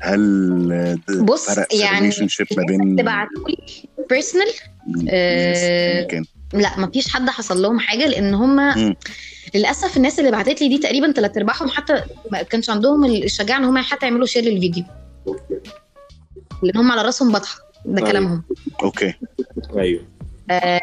هل 0.00 1.00
بص، 1.20 1.58
يعني 1.72 2.10
ما 2.56 2.64
بين 2.64 2.96
تبعتولي 2.96 3.56
personal 4.10 4.48
آه، 5.08 6.08
لا 6.54 6.78
ما 6.78 6.90
فيش 6.90 7.08
حد 7.08 7.30
حصل 7.30 7.62
لهم 7.62 7.78
حاجة 7.78 8.06
لأن 8.06 8.34
هم. 8.34 8.94
للأسف 9.54 9.96
الناس 9.96 10.18
اللي 10.18 10.30
بعتت 10.30 10.60
لي 10.60 10.68
دي 10.68 10.78
تقريبا 10.78 11.12
ثلاث 11.12 11.36
أرباعهم 11.36 11.68
حتى 11.68 12.02
ما 12.32 12.42
كانش 12.42 12.70
عندهم 12.70 13.04
الشجاعة 13.04 13.58
إن 13.58 13.64
هم 13.64 13.78
حتى 13.78 14.06
يعملوا 14.06 14.26
share 14.26 14.44
للفيديو. 14.44 14.84
لأن 16.62 16.76
هم 16.76 16.92
على 16.92 17.02
رأسهم 17.02 17.32
بطحه 17.32 17.67
ده 17.94 17.98
أيوة. 17.98 18.10
كلامهم. 18.10 18.42
okay. 18.82 19.14
أيوه. 19.76 20.02
آه، 20.50 20.80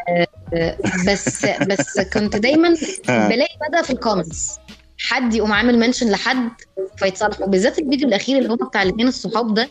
بس 1.08 1.46
بس 1.46 2.00
كنت 2.14 2.36
دايما 2.36 2.76
ها. 3.10 3.30
بلاقي 3.30 3.56
بدأ 3.70 3.82
في 3.82 3.90
ال 3.94 4.01
comments 4.01 4.60
حد 5.00 5.34
يقوم 5.34 5.52
عامل 5.54 5.80
mention 5.80 6.10
لحد 6.12 6.50
فيتصالحوا 6.98 7.48
بالذات 7.48 7.80
الفيديو 7.80 8.08
الأخير 8.08 8.38
اللي 8.38 8.50
هو 8.50 8.56
بتاع 8.56 8.84
الاثنين 8.84 9.08
الصحاب 9.08 9.54
ده 9.54 9.70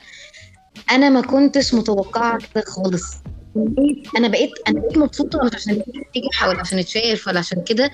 أنا 0.91 1.11
ما 1.11 1.21
كنتش 1.21 1.75
متوقعة 1.75 2.39
كده 2.55 2.65
خالص. 2.67 3.05
أنا 4.19 4.29
بقيت 4.29 4.51
أنا 4.69 4.81
بقيت 4.81 4.99
مبسوطة 4.99 5.45
مش 5.45 5.55
عشان 5.55 5.83
ينجح 6.15 6.49
ولا 6.49 6.61
عشان 6.61 6.79
يتشير 6.79 7.25
ولا 7.27 7.39
عشان 7.39 7.63
كده. 7.63 7.91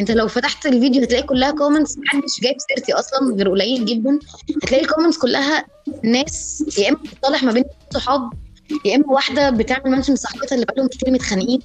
أنت 0.00 0.10
لو 0.10 0.28
فتحت 0.28 0.66
الفيديو 0.66 1.02
هتلاقي 1.02 1.22
كلها 1.22 1.50
comments 1.50 1.98
محدش 1.98 2.40
جايب 2.42 2.56
سيرتي 2.68 2.92
أصلا 2.92 3.34
غير 3.36 3.50
قليل 3.50 3.84
جدا. 3.86 4.18
هتلاقي 4.62 4.84
ال 4.84 4.88
comments 4.88 5.18
كلها 5.18 5.64
ناس 6.02 6.64
يا 6.78 6.88
إما 6.88 6.98
بتصالح 6.98 7.42
ما 7.42 7.52
بين 7.52 7.64
صحاب 7.94 8.30
يا 8.84 8.96
اما 8.96 9.08
واحدة 9.08 9.50
بتعمل 9.50 9.90
mention 9.90 10.14
لصاحبتها 10.14 10.54
اللي 10.54 10.66
بقالهم 10.66 10.88
كتير 10.88 11.10
متخانقين. 11.10 11.60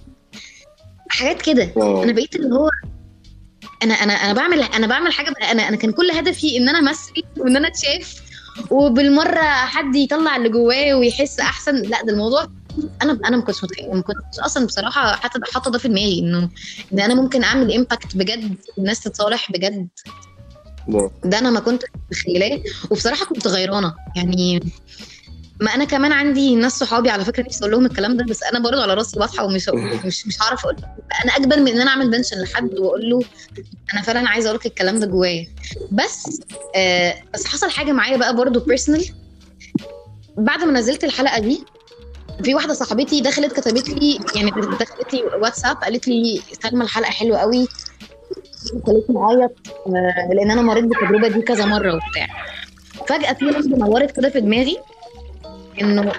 حاجات 1.10 1.42
كده. 1.42 1.74
أنا 2.04 2.12
بقيت 2.12 2.36
اللي 2.36 2.56
هو 2.56 2.70
أنا 3.84 3.94
أنا 3.94 4.14
أنا 4.14 4.34
بعمل 4.34 4.62
أنا 4.64 4.88
بعمل 4.88 5.14
حاجة 5.14 5.34
أنا 5.52 5.68
أنا 5.68 5.76
كان 5.76 5.92
كل 5.92 6.12
هدفي 6.12 6.58
ان 6.58 6.70
أنا 6.70 6.80
امثل 6.80 7.24
وان 7.38 7.58
أنا 7.58 7.68
اتشاف 7.68 8.22
وبالمرة 8.72 9.42
حد 9.44 9.96
يطلع 9.96 10.36
اللي 10.36 10.50
جواه 10.50 10.94
ويحس 10.94 11.40
احسن. 11.40 11.76
لا 11.76 12.02
ده 12.04 12.14
الموضوع 12.14 12.48
أنا 13.02 13.20
أنا 13.26 13.38
ما 13.38 13.44
كنتش 13.44 13.64
ما 13.94 14.02
كنتش 14.02 14.40
أصلا 14.40 14.66
بصراحة 14.66 15.16
حتى 15.16 15.40
حاطة 15.54 15.72
ده 15.72 15.78
في 15.78 15.88
دماغي 15.88 16.20
انه 16.20 16.50
إن 16.94 17.00
أنا 17.00 17.14
ممكن 17.16 17.44
اعمل 17.44 17.74
impact 17.74 18.16
بجد 18.16 18.58
الناس 18.78 19.00
تتصالح 19.00 19.52
بجد. 19.52 19.88
ده 21.26 21.40
أنا 21.40 21.50
ما 21.50 21.60
كنت 21.60 21.84
متخيلاه. 22.12 22.60
وبصراحة 22.90 23.26
كنت 23.26 23.48
غيرانة. 23.48 23.94
يعني 24.16 24.60
ما 25.62 25.76
أنا 25.76 25.86
كمان 25.86 26.12
عندي 26.12 26.56
ناس 26.56 26.80
صحابي 26.80 27.10
على 27.10 27.26
فكرة 27.26 27.44
نفسي 27.44 27.60
أقول 27.60 27.72
لهم 27.72 27.86
الكلام 27.86 28.18
ده 28.18 28.26
بس 28.26 28.44
أنا 28.44 28.60
برضه 28.60 28.82
على 28.82 28.94
راسي 28.94 29.20
بطحة 29.20 29.46
ومش 29.46 29.70
مش 30.06 30.28
مش 30.28 30.42
هعرف 30.42 30.66
أقول 30.66 30.76
أنا 31.26 31.32
أجبن 31.36 31.60
من 31.60 31.68
إن 31.68 31.82
أنا 31.82 31.90
أعمل 31.92 32.10
mention 32.12 32.42
لحد 32.42 32.74
وأقول 32.80 33.10
له 33.10 33.20
أنا 33.94 34.02
فعلا 34.02 34.30
عايزة 34.30 34.48
أقول 34.48 34.60
لك 34.60 34.66
الكلام 34.66 35.00
ده 35.00 35.06
جوايا. 35.08 35.48
بس 35.92 36.42
آه 36.76 37.16
بس 37.34 37.46
حصل 37.46 37.70
حاجة 37.70 37.92
معايا 37.92 38.18
بقى 38.18 38.36
برضه 38.36 38.60
بيرسونال 38.66 39.06
بعد 40.38 40.64
ما 40.64 40.72
نزلت 40.80 41.04
الحلقة 41.04 41.40
دي 41.40 41.64
في 42.44 42.56
واحدة 42.56 42.74
صاحبتي 42.74 43.22
دخلت 43.22 43.60
كتبت 43.60 43.90
لي 43.90 44.20
يعني 44.36 44.52
دخلت 44.52 45.14
لي 45.14 45.24
واتساب 45.24 45.76
قالت 45.78 46.08
لي 46.08 46.42
سلمى 46.64 46.84
الحلقة 46.84 47.12
حلوة 47.12 47.38
قوي. 47.38 47.68
خلتني 48.88 49.18
اعيط 49.18 49.52
آه، 49.88 50.34
لأن 50.34 50.52
أنا 50.52 50.62
مريت 50.62 50.84
بالتجربة 50.84 51.28
دي 51.28 51.42
كذا 51.42 51.66
مرة 51.66 51.94
وبتاع. 51.94 52.28
فجأة 53.08 53.34
في 53.34 53.46
لحظه 53.46 53.70
نورت 53.78 54.12
كده 54.16 54.30
في 54.30 54.42
دماغي. 54.42 54.78
إنه 55.82 56.12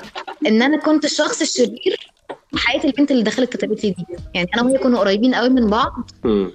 إن 0.47 0.63
أنا 0.63 0.77
كنت 0.79 1.05
الشخص 1.05 1.41
الشرير 1.41 2.11
حياة 2.57 2.85
البنت 2.85 3.11
اللي 3.11 3.23
دخلت 3.23 3.57
كتبت 3.57 3.85
لي 3.85 3.91
دي. 3.91 4.07
يعني 4.35 4.49
أنا 4.55 4.63
وهي 4.63 4.79
كنا 4.79 4.99
قريبين 4.99 5.35
قوي 5.35 5.49
من 5.49 5.67
بعض. 5.71 6.11
مم. 6.25 6.53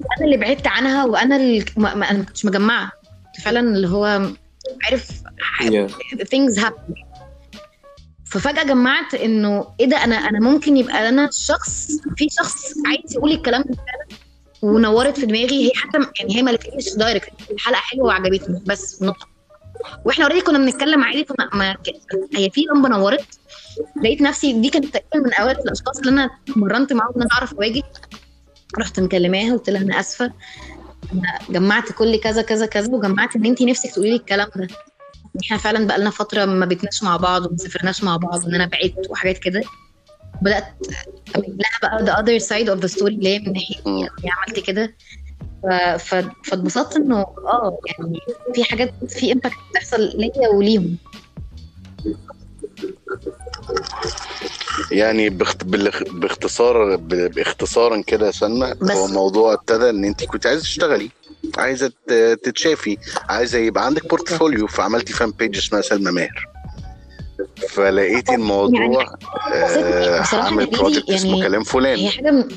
وأنا 0.00 0.24
اللي 0.24 0.36
بعدت 0.36 0.66
عنها 0.66 1.04
وأنا 1.04 1.36
اللي 1.36 1.64
ما, 1.76 1.94
ما 1.94 2.10
أنا 2.10 2.22
كنتش 2.24 2.44
مجمعة. 2.44 2.92
فعلا 3.44 3.60
اللي 3.60 3.88
هو 3.88 4.04
عارف 4.84 5.10
Yeah. 5.60 5.90
things 6.34 6.62
happen. 6.62 6.94
ففجأة 8.24 8.62
جمعت 8.62 9.14
إنه 9.14 9.66
إيه 9.80 9.86
ده؟ 9.86 9.96
أنا 10.04 10.16
أنا 10.16 10.40
ممكن 10.40 10.76
يبقى 10.76 11.08
أنا 11.08 11.28
شخص 11.32 11.86
في 12.16 12.28
شخص 12.30 12.72
عايز 12.86 13.14
يقول 13.16 13.32
الكلام 13.32 13.62
ده 13.62 13.74
فعلا 13.74 14.20
ونورت 14.62 15.18
في 15.20 15.26
دماغي. 15.26 15.66
هي 15.66 15.70
حتى 15.74 15.98
يعني 16.20 16.36
هي 16.36 16.42
ما 16.42 16.50
قالتليش 16.50 16.94
direct 16.94 17.30
الحلقة 17.50 17.80
حلوة 17.80 18.06
وعجبتني. 18.06 18.62
بس 18.66 19.02
نقطة. 19.02 19.26
وإحنا 20.04 20.24
already 20.24 20.40
كنا 20.40 20.58
بنتكلم 20.58 21.04
عادي 21.04 21.24
فما 21.24 21.50
ما 21.54 21.76
هي 22.36 22.50
في 22.50 22.64
لمبة 22.74 22.88
نورت. 22.88 23.24
لقيت 24.04 24.20
نفسي 24.22 24.52
دي 24.52 24.70
كانت 24.70 24.96
تقريبا 24.96 25.28
من 25.28 25.34
اوائل 25.34 25.58
الأشخاص 25.58 25.98
اللي 25.98 26.10
أنا 26.10 26.30
مرنت 26.56 26.92
معاهم 26.92 27.12
إن 27.16 27.22
أنا 27.22 27.30
أعرف 27.32 27.54
أواجه. 27.54 27.82
رحت 28.78 29.00
مكلماها 29.00 29.52
قلت 29.52 29.70
لها 29.70 29.82
أنا 29.82 30.00
آسفة. 30.00 30.32
أنا 31.12 31.38
جمعت 31.50 31.92
كل 31.92 32.16
كذا 32.16 32.42
كذا 32.42 32.66
كذا 32.66 32.92
وجمعت 32.92 33.36
إن 33.36 33.46
انت 33.46 33.62
نفسك 33.62 33.90
تقولي 33.90 34.10
لي 34.10 34.16
الكلام 34.16 34.48
ده. 34.56 34.68
إحنا 35.44 35.56
فعلا 35.56 35.86
بقالنا 35.86 36.10
فترة 36.10 36.44
ما 36.44 36.66
بيتناش 36.66 37.02
مع 37.02 37.16
بعض 37.16 37.46
وما 37.46 37.56
سافرناش 37.56 38.04
مع 38.04 38.16
بعض 38.16 38.44
وان 38.44 38.54
أنا 38.54 38.66
بعدت 38.66 39.10
وحاجات 39.10 39.38
كده. 39.38 39.60
بدأت 40.42 40.64
لها 41.36 41.78
بقى 41.82 42.06
the 42.06 42.18
other 42.18 42.46
side 42.46 42.68
of 42.68 42.82
the 42.84 42.94
story 42.98 43.06
اللي 43.06 43.28
هي 43.28 43.38
من. 43.38 43.54
يعني 43.98 44.10
عملت 44.38 44.60
كده. 44.66 44.94
فاتبسطت 46.44 46.96
إنه 46.96 47.16
آه 47.16 47.78
يعني 47.98 48.18
في 48.54 48.64
حاجات 48.64 48.92
في 49.08 49.32
impact 49.32 49.56
بتحصل 49.70 50.00
ليا 50.14 50.48
وليهم 50.54 50.96
يعني 54.92 55.28
باخت... 55.30 55.64
باختصار 55.64 56.96
باختصارا 56.96 58.02
كده 58.06 58.26
يا 58.26 58.30
سلمى. 58.32 58.74
هو 58.82 59.06
الموضوع 59.06 59.52
ابتدى 59.54 59.90
إن 59.90 60.04
أنت 60.04 60.24
كنت 60.24 60.46
عايزة 60.46 60.62
تشتغلي 60.62 61.10
عايزة 61.58 61.92
تتشافي 62.42 62.96
عايزة 63.28 63.58
يبقى 63.58 63.86
عندك 63.86 64.08
portfolio 64.08 64.66
فعملتي 64.66 65.12
fan 65.12 65.30
page 65.30 65.56
اسمها 65.58 65.80
سلمى 65.80 66.10
ماهر 66.10 66.48
فلقيتي 67.68 68.34
الموضوع 68.34 69.14
آه، 69.54 70.20
بصراحة 70.20 70.46
هعمل 70.48 70.64
دي- 70.70 70.76
project 70.76 71.10
اسمه 71.10 71.30
يعني 71.30 71.42
كلام 71.42 71.60
هي 71.60 71.64
فلان 71.64 72.08
حاجة 72.08 72.30
م- 72.30 72.48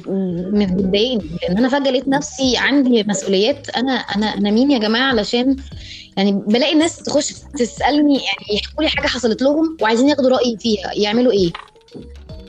مش 0.53 0.65
بتضايقني 0.65 1.29
لأن 1.41 1.57
أنا 1.57 1.69
فجأة 1.69 1.91
لقيت 1.91 2.07
نفسي 2.07 2.57
عندي 2.57 3.03
مسؤوليات. 3.03 3.69
أنا 3.69 3.91
أنا 3.93 4.25
أنا 4.25 4.51
مين 4.51 4.71
يا 4.71 4.79
جماعة؟ 4.79 5.09
علشان 5.09 5.55
يعني 6.17 6.31
بلاقي 6.47 6.73
الناس 6.73 6.97
تخش 6.97 7.33
تسألني 7.59 8.13
يعني 8.15 8.55
يحكوا 8.59 8.83
لي 8.83 8.89
حاجة 8.89 9.07
حصلت 9.07 9.41
لهم 9.41 9.77
وعايزين 9.81 10.09
ياخدوا 10.09 10.29
رأيي 10.29 10.57
فيها. 10.59 10.91
يعملوا 10.93 11.31
إيه؟ 11.31 11.51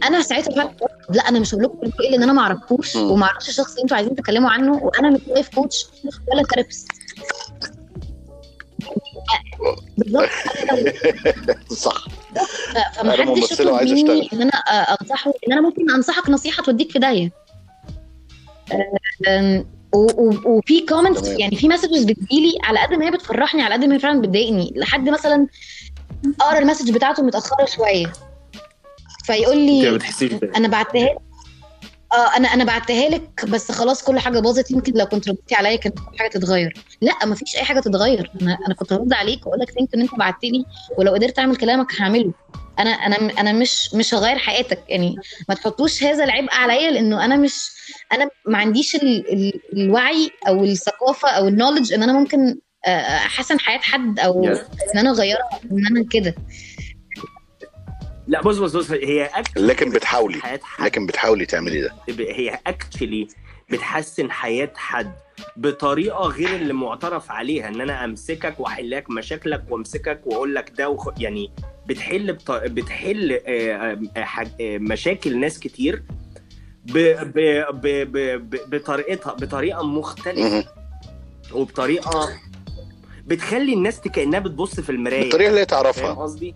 أنا 0.05 0.23
ساعتها 0.23 0.75
لا 1.11 1.29
أنا 1.29 1.39
مش 1.41 1.55
هقول 1.55 1.65
لكم 1.65 1.79
إيه 2.01 2.11
لأن 2.11 2.23
أنا 2.23 2.33
ما 2.33 2.43
أعرفوش. 2.43 2.97
وما 2.97 3.27
أعرفش 3.27 3.49
الشخص 3.49 3.71
اللي 3.71 3.83
أنتوا 3.83 3.97
عايزين 3.97 4.15
تتكلموا 4.15 4.51
عنه 4.51 4.77
وأنا 4.85 5.11
مش 5.11 5.21
life 5.29 5.49
coach 5.49 5.87
ولا 6.33 6.43
therapist 6.43 6.89
بالظبط. 9.99 10.29
صح. 11.73 12.05
ف- 12.43 12.77
أنا 12.77 13.13
فمحدش 13.17 13.39
ممثلة 13.41 13.83
يطلب 13.83 14.11
مني. 14.11 14.29
إن 14.33 14.43
أنا 14.43 14.53
آه، 14.69 14.97
انصحه 15.03 15.33
إن 15.49 15.53
أنا 15.53 15.61
ممكن 15.61 15.91
أنصحك 15.91 16.31
نصيحة 16.31 16.63
توديك 16.63 16.91
في 16.93 16.99
داهية 16.99 17.31
و- 19.95 20.49
وفي 20.51 20.81
comments. 20.81 21.29
يعني 21.29 21.57
في 21.57 21.69
messages 21.69 22.05
بتجيلي 22.05 22.55
على 22.65 22.79
قد 22.81 22.95
ما 22.95 23.07
هي 23.07 23.11
بتفرحني 23.11 23.63
على 23.63 23.75
قد 23.75 23.85
ما 23.85 23.95
هي 23.95 23.99
فعلا 23.99 24.21
بتضايقني 24.21 24.73
لحد 24.77 25.09
مثلا 25.09 25.47
أقرأ 26.41 26.59
ال 26.59 26.63
message 26.63 26.91
بتاعته 26.91 27.23
متأخرة 27.23 27.65
شوية 27.65 28.13
فيقول 29.25 29.57
لي. 29.57 29.83
أنا 30.57 30.69
بعتها 30.69 31.05
لك 31.05 31.19
آه 32.15 32.37
أنا 32.37 32.49
أنا 32.49 32.65
بعتها 32.65 33.09
لك 33.09 33.45
بس 33.49 33.73
خلاص 33.73 34.05
كل 34.05 34.19
حاجة 34.19 34.39
باظت. 34.39 34.71
يمكن 34.71 34.93
لو 34.93 35.07
كنت 35.07 35.29
رديتي 35.29 35.55
عليا 35.55 35.77
كانت 35.77 35.99
كل 35.99 36.19
حاجة 36.19 36.29
تتغير. 36.29 36.85
لا 37.01 37.27
ما 37.27 37.35
فيش 37.35 37.57
أي 37.57 37.65
حاجة 37.65 37.81
تتغير. 37.81 38.31
أنا 38.43 38.59
أنا 38.67 38.75
كنت 38.75 38.93
هرد 38.93 39.13
عليك 39.13 39.47
وأقول 39.47 39.61
لك 39.61 39.71
thanks 39.71 39.95
إن 39.95 40.01
أنت 40.01 40.15
بعت 40.15 40.45
لي 40.45 40.65
ولو 40.99 41.13
قدرت 41.15 41.39
أعمل 41.39 41.57
كلامك 41.57 42.01
هعمله. 42.01 42.33
أنا 42.79 42.91
أنا 42.91 43.17
أنا 43.17 43.53
مش 43.53 43.95
مش 43.95 44.15
هغير 44.15 44.39
حياتك. 44.39 44.79
يعني 44.89 45.17
ما 45.49 45.55
تحطوش 45.55 46.03
هذا 46.05 46.25
العبء 46.25 46.53
عليا 46.53 46.91
لأنه 46.91 47.25
أنا 47.25 47.37
مش 47.37 47.71
أنا 48.13 48.29
ما 48.47 48.59
عنديش 48.59 48.95
ال 48.95 49.33
ال 49.33 49.61
الوعي 49.73 50.31
أو 50.49 50.65
الثقافة 50.65 51.29
أو 51.29 51.49
النولج 51.49 51.93
إن 51.93 52.03
أنا 52.03 52.13
ممكن 52.13 52.59
آه، 52.87 53.17
أحسن 53.17 53.61
حياة 53.61 53.79
حد 53.79 54.19
أو. 54.21 54.45
إن 54.95 54.99
أنا 54.99 55.11
أغيرها 55.11 55.61
إن 55.73 55.87
أنا 55.91 56.05
كده. 56.11 56.35
لا 58.27 58.43
بص 58.43 58.59
بص 58.59 58.77
بص 58.77 58.91
هي 58.91 59.31
لكن 59.57 59.91
بتحاولي 59.91 60.41
لكن 60.81 61.07
بتحاولي 61.07 61.47
تعملي 61.47 61.81
ده 61.81 61.93
هي 62.19 62.59
اكشلي 62.67 63.29
بتحسن 63.71 64.31
حياة 64.31 64.73
حد 64.77 65.13
بطريقة 65.57 66.27
غير 66.27 66.57
اللي 66.57 66.73
معترف 66.73 67.31
عليها 67.31 67.69
إن 67.69 67.81
أنا 67.81 68.05
أمسكك 68.05 68.61
وأحل 68.61 68.91
لك 68.91 69.11
مشاكلك 69.11 69.65
وأمسكك 69.71 70.21
وأقول 70.25 70.55
لك 70.55 70.73
ده 70.79 70.89
وخ... 70.89 71.09
يعني 71.19 71.51
بتحل 71.87 72.33
بط... 72.33 72.51
بتحل 72.51 73.33
آه، 73.33 73.39
آه، 74.17 74.23
آه، 74.61 74.79
مشاكل 74.79 75.39
ناس 75.39 75.59
كتير 75.59 76.03
ب... 76.85 76.99
ب... 77.23 77.39
ب... 77.73 77.87
ب... 78.13 78.71
بطريقتها 78.71 79.33
بطريقة 79.33 79.83
مختلفة. 79.83 80.65
وبطريقة 81.53 82.29
بتخلي 83.27 83.75
الناس 83.75 84.01
كانها 84.01 84.39
بتبص 84.41 84.81
في 84.81 84.91
المراية 84.91 85.21
بالطريقة 85.23 85.49
اللي 85.49 85.61
هي 85.61 85.65
تعرفها 85.67 86.15
قصدي؟ 86.15 86.55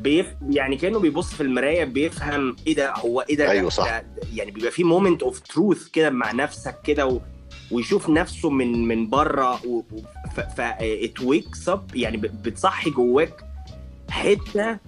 بيف... 0.00 0.26
يعني 0.50 0.76
كأنه 0.76 0.98
بيبص 0.98 1.34
في 1.34 1.40
المراية 1.42 1.84
بيفهم 1.84 2.56
إيه 2.66 2.74
ده 2.74 2.94
هو 2.96 3.20
إيه 3.20 3.36
ده 3.36 3.50
أيوة 3.50 3.70
صح. 3.70 3.84
ده 3.90 4.06
يعني 4.34 4.50
بيبقى 4.50 4.70
في 4.70 4.84
moment 4.84 5.22
of 5.22 5.40
truth 5.40 5.88
كده 5.88 6.10
مع 6.10 6.32
نفسك 6.32 6.80
كده 6.84 7.06
و... 7.06 7.20
ويشوف 7.70 8.08
نفسه 8.10 8.50
من 8.50 8.88
من 8.88 9.10
بره 9.10 9.66
و... 9.66 9.82
ف, 10.36 10.40
ف... 10.40 10.60
it 10.60 11.20
wakes 11.20 11.68
up 11.68 11.90
يعني 11.96 12.16
بتصحي 12.16 12.90
جواك 12.90 13.40
حتة 14.10 14.78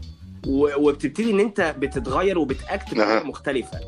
و... 0.46 0.68
وبتبتدي 0.88 1.30
إن 1.30 1.40
أنت 1.40 1.74
بتتغير 1.78 2.38
وبتأكت 2.38 2.90
بطريقة. 2.94 3.22
مختلفة 3.24 3.80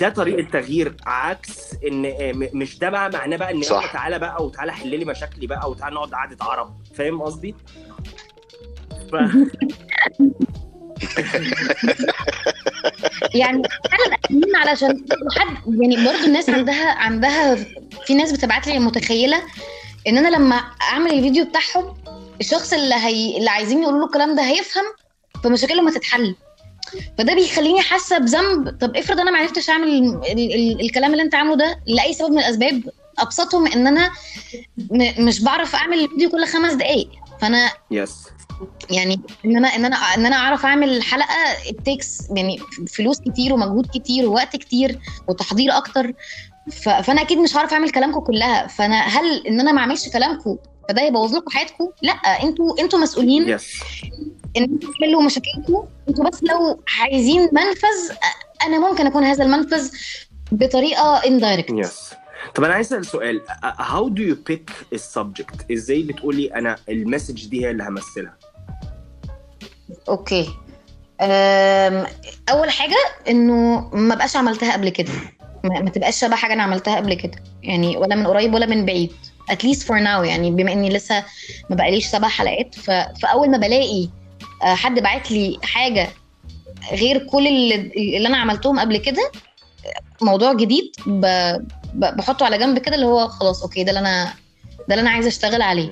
ده 0.00 0.08
طريقة 0.08 0.50
تغيير 0.50 0.94
عكس 1.06 1.74
إن 1.88 2.02
م- 2.38 2.48
مش 2.58 2.78
ده 2.78 2.90
بقى 2.90 3.10
معناه 3.10 3.36
بقى 3.36 3.52
إن 3.52 3.62
صح. 3.62 3.92
تعالى 3.92 4.18
بقى 4.18 4.44
وتعالى 4.46 4.72
حل 4.72 4.98
لي 4.98 5.04
مشاكلي 5.04 5.46
بقى 5.46 5.70
وتعالى 5.70 5.94
نقعد 5.94 6.10
قعدة 6.14 6.36
عرب 6.40 6.74
فاهم 6.94 7.22
قصدي؟ 7.22 7.54
ف... 9.12 9.14
يعني 13.34 13.62
فعلا 13.90 14.14
أكمل 14.14 14.56
علشان 14.56 15.04
حد 15.38 15.56
يعني 15.82 15.96
برضو 15.96 16.24
الناس 16.26 16.50
عندها 16.50 16.90
عندها 16.92 17.54
في 18.06 18.14
ناس 18.14 18.32
بتبعت 18.32 18.66
لي 18.66 18.78
متخيلة 18.78 19.42
إن 20.06 20.18
أنا 20.18 20.36
لما 20.36 20.56
أعمل 20.82 21.10
الفيديو 21.12 21.44
بتاعهم 21.44 21.94
الشخص 22.40 22.72
اللي 22.72 22.94
هي 22.94 23.38
اللي 23.38 23.50
عايزين 23.50 23.82
يقولوا 23.82 23.98
له 24.00 24.06
الكلام 24.06 24.36
ده 24.36 24.42
هيفهم 24.42 24.84
فمشاكلهم 25.44 25.88
هتتحل 25.88 26.34
فده 27.18 27.34
بيخليني 27.34 27.80
حاسة 27.80 28.18
بذنب 28.18 28.78
طب 28.80 28.96
افرض 28.96 29.20
أنا 29.20 29.30
ما 29.30 29.38
عرفتش 29.38 29.70
أعمل 29.70 29.88
ال 29.88 30.20
ال 30.32 30.54
ال 30.54 30.80
الكلام 30.80 31.12
اللي 31.12 31.22
أنت 31.22 31.34
عامله 31.34 31.56
ده 31.56 31.80
لأي 31.86 32.12
سبب 32.12 32.30
من 32.30 32.38
الأسباب 32.38 32.82
أبسطهم 33.18 33.66
إن 33.66 33.86
أنا 33.86 34.10
مش 35.18 35.42
بعرف 35.42 35.74
أعمل 35.74 36.04
الفيديو 36.04 36.30
كل 36.30 36.46
خمس 36.46 36.72
دقائق 36.72 37.08
فأنا 37.40 37.70
يس 37.90 38.26
يعني 38.90 39.20
إن 39.44 39.56
أنا 39.56 39.68
إن 39.68 39.84
أنا 39.84 39.96
إن 39.96 40.26
أنا 40.26 40.36
أعرف 40.36 40.66
أعمل 40.66 41.02
حلقة 41.02 41.34
it 41.70 41.87
takes 41.87 42.30
يعني 42.36 42.58
فلوس 42.88 43.20
كتير 43.20 43.52
ومجهود 43.54 43.86
كتير 43.94 44.28
ووقت 44.28 44.56
كتير 44.56 44.98
وتحضير 45.28 45.76
أكتر. 45.76 46.12
فأنا 46.82 47.20
أكيد 47.20 47.38
مش 47.38 47.56
هعرف 47.56 47.72
أعمل 47.72 47.90
كلامكم 47.90 48.20
كلها. 48.20 48.66
فأنا 48.66 49.00
هل 49.00 49.46
إن 49.46 49.60
أنا 49.60 49.72
ما 49.72 49.80
أعملش 49.80 50.08
كلامكم 50.08 50.56
فده 50.88 51.02
يبوظ 51.02 51.36
لكم 51.36 51.50
حياتكم؟ 51.50 51.88
لأ 52.02 52.12
أنتوا 52.12 52.80
أنتوا 52.80 52.98
مسؤولين. 52.98 53.48
yes 53.48 53.80
إن 54.56 54.62
أنتوا 54.62 54.90
تحلوا 54.92 55.22
مشاكلكم 55.22 55.86
أنتوا 56.08 56.24
بس 56.24 56.42
لو 56.42 56.82
عايزين 57.00 57.40
منفذ 57.52 58.16
أنا 58.66 58.78
ممكن 58.78 59.06
أكون 59.06 59.24
هذا 59.24 59.44
المنفذ 59.44 59.90
بطريقة 60.52 61.16
indirect 61.26 61.70
yes 61.70 62.10
طب 62.54 62.64
أنا 62.64 62.74
عايز 62.74 62.86
أسأل 62.86 63.06
سؤال. 63.06 63.40
how 63.62 64.08
do 64.08 64.22
you 64.22 64.36
pick 64.46 64.70
the 64.92 65.15
subject 65.15 65.70
إزاي 65.72 66.02
بتقولي 66.02 66.54
أنا 66.54 66.76
ال 66.88 66.95
message 66.95 67.46
دي 67.46 67.64
هي 67.66 67.70
اللي 67.70 67.84
همثلها؟ 67.84 68.36
okay. 70.08 70.50
اول 72.50 72.70
حاجة 72.70 72.96
انه 73.28 73.90
ما 73.92 74.14
ابقاش 74.14 74.36
عملتها 74.36 74.72
قبل 74.72 74.88
كده. 74.88 75.12
ما 75.64 75.90
تبقاش 75.90 76.20
شبه 76.20 76.36
حاجة 76.36 76.52
أنا 76.52 76.62
عملتها 76.62 76.96
قبل 76.96 77.14
كده. 77.14 77.38
يعني 77.62 77.96
ولا 77.96 78.16
من 78.16 78.26
قريب 78.26 78.54
ولا 78.54 78.66
من 78.66 78.86
بعيد. 78.86 79.12
Least 79.50 79.82
for 79.82 80.00
now 80.00 80.24
يعني. 80.24 80.50
بما 80.50 80.72
اني 80.72 80.88
لسه 80.88 81.24
ما 81.70 81.76
بقاليش 81.76 82.06
سبع 82.06 82.28
حلقات 82.28 82.74
ف... 82.74 82.90
فاول 82.90 83.50
ما 83.50 83.58
بلاقي 83.58 84.08
آه، 84.62 84.74
حد 84.74 85.00
باعت 85.00 85.30
لي 85.30 85.58
حاجة 85.62 86.08
غير 86.92 87.18
كل 87.18 87.46
اللي, 87.46 87.74
اللي 88.16 88.28
أنا 88.28 88.36
عملتهم 88.36 88.80
قبل 88.80 88.96
كده 88.96 89.30
موضوع 90.22 90.52
جديد 90.52 90.92
ب... 91.06 91.26
بحطه 91.94 92.44
على 92.44 92.58
جنب 92.58 92.78
كده 92.78 92.94
اللي 92.94 93.06
هو 93.06 93.28
خلاص 93.28 93.62
okay 93.62 93.84
ده 93.84 93.90
اللي 93.90 94.00
أنا 94.00 94.24
ده 94.88 94.94
اللي 94.94 95.00
أنا 95.00 95.10
عايزه 95.10 95.28
اشتغل 95.28 95.62
عليه. 95.62 95.90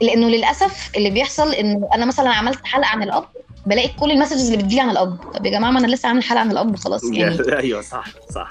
لأنه 0.00 0.28
للأسف 0.28 0.90
اللي 0.96 1.10
بيحصل 1.10 1.52
إنه 1.52 1.88
أنا 1.94 2.04
مثلا 2.04 2.28
عملت 2.30 2.66
حلقة 2.66 2.88
عن 2.88 3.02
الأب 3.02 3.24
بلاقي 3.66 3.88
كل 3.88 4.10
ال 4.10 4.14
messages 4.14 4.44
اللي 4.44 4.56
بتجيلي 4.56 4.80
عن 4.80 4.90
الأب. 4.90 5.16
طب 5.34 5.46
يا 5.46 5.50
جماعة 5.50 5.70
ما 5.70 5.78
أنا 5.78 5.86
لسه 5.86 6.08
عامل 6.08 6.22
حلقة 6.22 6.40
عن 6.40 6.50
الأب 6.50 6.76
خلاص 6.76 7.04
يعني. 7.12 7.38
أيوه 7.62 7.80
صح 7.80 8.04
صح. 8.34 8.48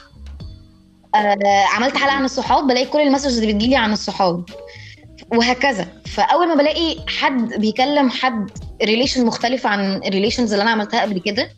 آه 1.15 1.63
عملت 1.75 1.97
حلقة 1.97 2.13
عن 2.13 2.25
الصحاب 2.25 2.67
بلاقي 2.67 2.85
كل 2.85 2.99
ال 2.99 3.04
messages 3.04 3.38
اللي 3.39 3.53
بتجيلي 3.53 3.75
عن 3.75 3.93
الصحاب. 3.93 4.43
وهكذا. 5.31 5.87
فأول 6.05 6.47
ما 6.47 6.55
بلاقي 6.55 6.95
حد 7.07 7.53
بيكلم 7.53 8.09
حد 8.09 8.49
relation 8.83 9.25
مختلفة 9.25 9.69
عن 9.69 9.95
ال 9.95 10.01
relations 10.01 10.53
اللي 10.53 10.61
أنا 10.63 10.71
عملتها 10.71 11.01
قبل 11.01 11.19
كده 11.19 11.49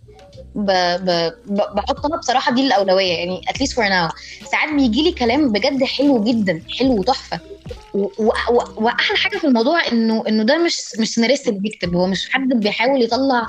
ب... 0.65 0.71
ب... 1.05 1.33
ب... 1.45 1.61
بحط 1.75 2.05
أنا 2.05 2.17
بصراحة 2.17 2.53
دي 2.53 2.61
الأولوية 2.61 3.13
يعني 3.13 3.41
at 3.49 3.56
least 3.56 3.73
for 3.73 3.87
now 3.87 4.09
ساعات 4.51 4.73
بيجي 4.73 5.03
لي 5.03 5.11
كلام 5.11 5.51
بجد 5.51 5.83
حلو 5.83 6.23
جدا 6.23 6.61
حلو 6.79 6.99
وتحفة. 6.99 7.39
و... 7.93 8.03
و... 8.03 8.31
وأحلى 8.77 9.17
حاجة 9.17 9.37
في 9.37 9.47
الموضوع 9.47 9.87
إنه 9.87 10.23
إنه 10.27 10.43
ده 10.43 10.57
مش 10.57 10.77
مش 10.99 11.13
سيناريست 11.13 11.49
بيكتب 11.49 11.95
هو 11.95 12.07
مش 12.07 12.29
حد 12.29 12.47
بيحاول 12.47 13.01
يطلع 13.01 13.47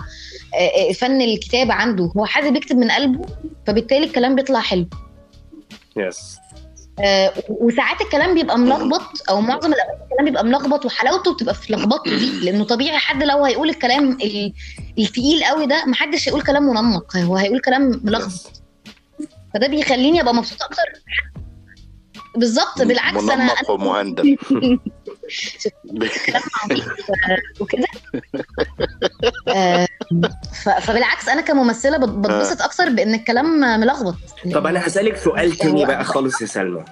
فن 0.94 1.20
الكتابة 1.20 1.74
عنده. 1.74 2.12
هو 2.16 2.26
حد 2.26 2.52
بيكتب 2.52 2.76
من 2.76 2.90
قلبه 2.90 3.26
فبالتالي 3.66 4.04
الكلام 4.04 4.34
بيطلع 4.34 4.60
حلو. 4.60 4.86
يس 5.96 6.36
آه، 7.04 7.32
وساعات 7.48 8.00
الكلام 8.00 8.34
بيبقى 8.34 8.58
ملخبط 8.58 9.30
أو 9.30 9.40
معظم 9.40 9.72
الأوقات 9.72 9.98
الكلام 10.02 10.24
بيبقى 10.24 10.44
ملخبط 10.44 10.84
وحلاوته 10.84 11.34
بتبقى 11.34 11.54
في 11.54 11.72
لخبطته 11.72 12.18
دي 12.18 12.40
لأنه 12.40 12.64
طبيعي 12.64 12.98
حد 12.98 13.22
لو 13.22 13.44
هيقول 13.44 13.68
الكلام 13.68 14.10
ال- 14.12 14.52
التقيل 14.98 15.44
قوي 15.44 15.66
ده 15.66 15.84
محدش 15.86 16.28
هيقول 16.28 16.42
كلام 16.42 16.62
منمق 16.62 17.16
هو 17.16 17.36
هيقول 17.36 17.60
كلام 17.60 18.00
ملخبط. 18.04 18.62
فده 19.54 19.66
بيخليني 19.66 20.20
أبقى 20.20 20.34
مبسوطة 20.34 20.64
أكتر. 20.64 20.82
بالظبط 22.36 22.82
بالعكس 22.82 23.22
أنا 23.22 23.36
منمق 23.36 23.70
ومهندم. 23.70 24.36
وكده. 27.60 27.86
آه، 29.48 29.86
فبالعكس 30.80 31.28
أنا 31.28 31.40
كممثلة 31.40 31.98
بت- 31.98 32.08
بتبسط 32.08 32.62
أكتر 32.62 32.88
بان 32.88 33.14
الكلام 33.14 33.60
ملخبط. 33.80 34.14
طب 34.54 34.66
أنا 34.66 34.86
هسألك 34.86 35.16
سؤال 35.16 35.52
تاني 35.52 35.84
بقى 35.86 36.04
خالص 36.04 36.42
يا 36.42 36.46
سلمى. 36.46 36.84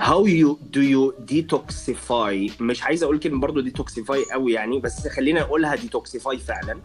how 0.00 0.24
you 0.26 0.56
do 0.76 0.80
you 0.94 1.12
detoxify 1.32 2.60
مش 2.62 2.82
عايز 2.82 3.02
أقول 3.02 3.18
كلمة 3.18 3.40
برضو 3.40 3.62
detoxify 3.62 4.32
قوي 4.32 4.52
يعني 4.52 4.80
بس 4.80 5.08
خلينا 5.08 5.40
نقولها 5.40 5.76
detoxify 5.76 6.36
فعلا. 6.38 6.80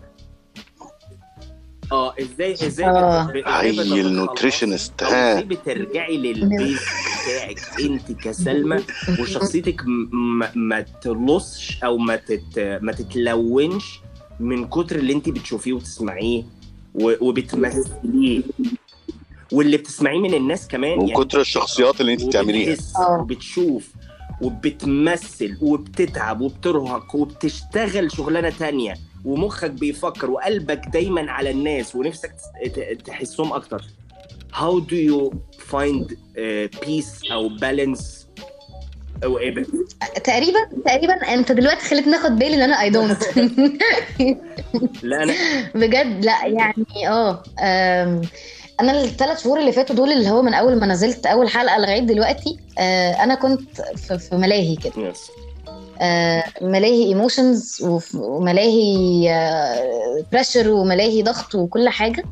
آه 1.91 2.13
إزاي 2.21 2.53
إزاي 2.53 2.85
آه. 2.85 3.23
إزاي 3.29 3.41
بتتخلص 3.41 3.91
النوتريشنست، 3.91 5.03
ها. 5.03 5.31
إزاي 5.33 5.43
بترجعي 5.43 6.17
للبيز 6.33 6.79
بتاعك 7.23 7.59
أنت 7.81 8.11
كسلمى 8.11 8.77
وشخصيتك 9.19 9.81
م- 9.85 10.45
ما- 10.55 10.85
تلصش 11.01 11.83
أو 11.83 11.97
ما 11.97 12.15
تت 12.15 12.79
ما 12.81 12.91
تتلونش 12.91 13.99
من 14.39 14.67
كتر 14.67 14.95
اللي 14.95 15.13
أنت 15.13 15.29
بتشوفيه 15.29 15.73
وتسمعيه 15.73 16.43
و- 16.93 17.27
وبتمثليه 17.29 18.41
واللي 19.51 19.77
بتسمعيه 19.77 20.19
من 20.19 20.33
الناس 20.33 20.67
كمان 20.67 20.99
من 20.99 21.13
كتر 21.13 21.41
الشخصيات 21.41 22.01
اللي 22.01 22.13
أنت 22.13 22.23
بتعمليها 22.25 22.77
آه. 22.97 23.19
وبتشوف 23.21 23.87
وبتمثل 24.41 25.57
وبتتعب 25.61 26.41
وبترهق 26.41 27.15
وبتشتغل 27.15 28.11
شغلانة 28.11 28.49
تانية 28.49 28.93
ومخك 29.25 29.71
بيفكر 29.71 30.31
وقلبك 30.31 30.81
دايما 30.93 31.31
على 31.31 31.49
الناس 31.49 31.95
ونفسك 31.95 32.35
تحسهم 33.05 33.53
أكتر 33.53 33.81
how 34.53 34.79
do 34.79 34.95
you 34.95 35.31
find 35.71 36.11
uh, 36.11 36.67
peace 36.85 37.31
أو 37.31 37.49
balance 37.49 38.25
أو 39.23 39.39
إيه؟ 39.39 39.65
تقريبا 40.23 40.59
تقريبا 40.85 41.13
أنت 41.13 41.51
دلوقتي 41.51 41.85
خليتني 41.85 42.11
ناخد 42.11 42.31
بالي 42.31 42.55
إن 42.55 42.61
أنا 42.61 42.81
اي 42.81 42.89
دونت 42.89 43.23
لا 45.03 45.23
أنا 45.23 45.33
بجد 45.75 46.25
لا 46.25 46.45
يعني 46.45 47.09
آه 47.09 48.21
أنا 48.79 49.03
الثلاث 49.03 49.43
شهور 49.43 49.59
اللي 49.59 49.71
فاتوا 49.71 49.95
دول 49.95 50.11
اللي 50.11 50.29
هو 50.29 50.41
من 50.41 50.53
أول 50.53 50.79
ما 50.79 50.85
نزلت 50.85 51.25
أول 51.25 51.49
حلقة 51.49 51.77
لغاية 51.77 51.99
دلوقتي 51.99 52.59
آه، 52.77 53.11
أنا 53.11 53.35
كنت 53.35 53.81
في 53.81 54.19
في 54.19 54.35
ملاهي 54.35 54.75
كده 54.75 55.13
yes. 55.13 55.44
آه، 56.01 56.43
ملاهي 56.61 57.05
emotions 57.05 57.83
وملاهي 58.15 59.29
pressure 60.31 60.69
وملاهي 60.71 61.23
ضغط 61.23 61.55
وكل 61.55 61.89
حاجة. 61.89 62.23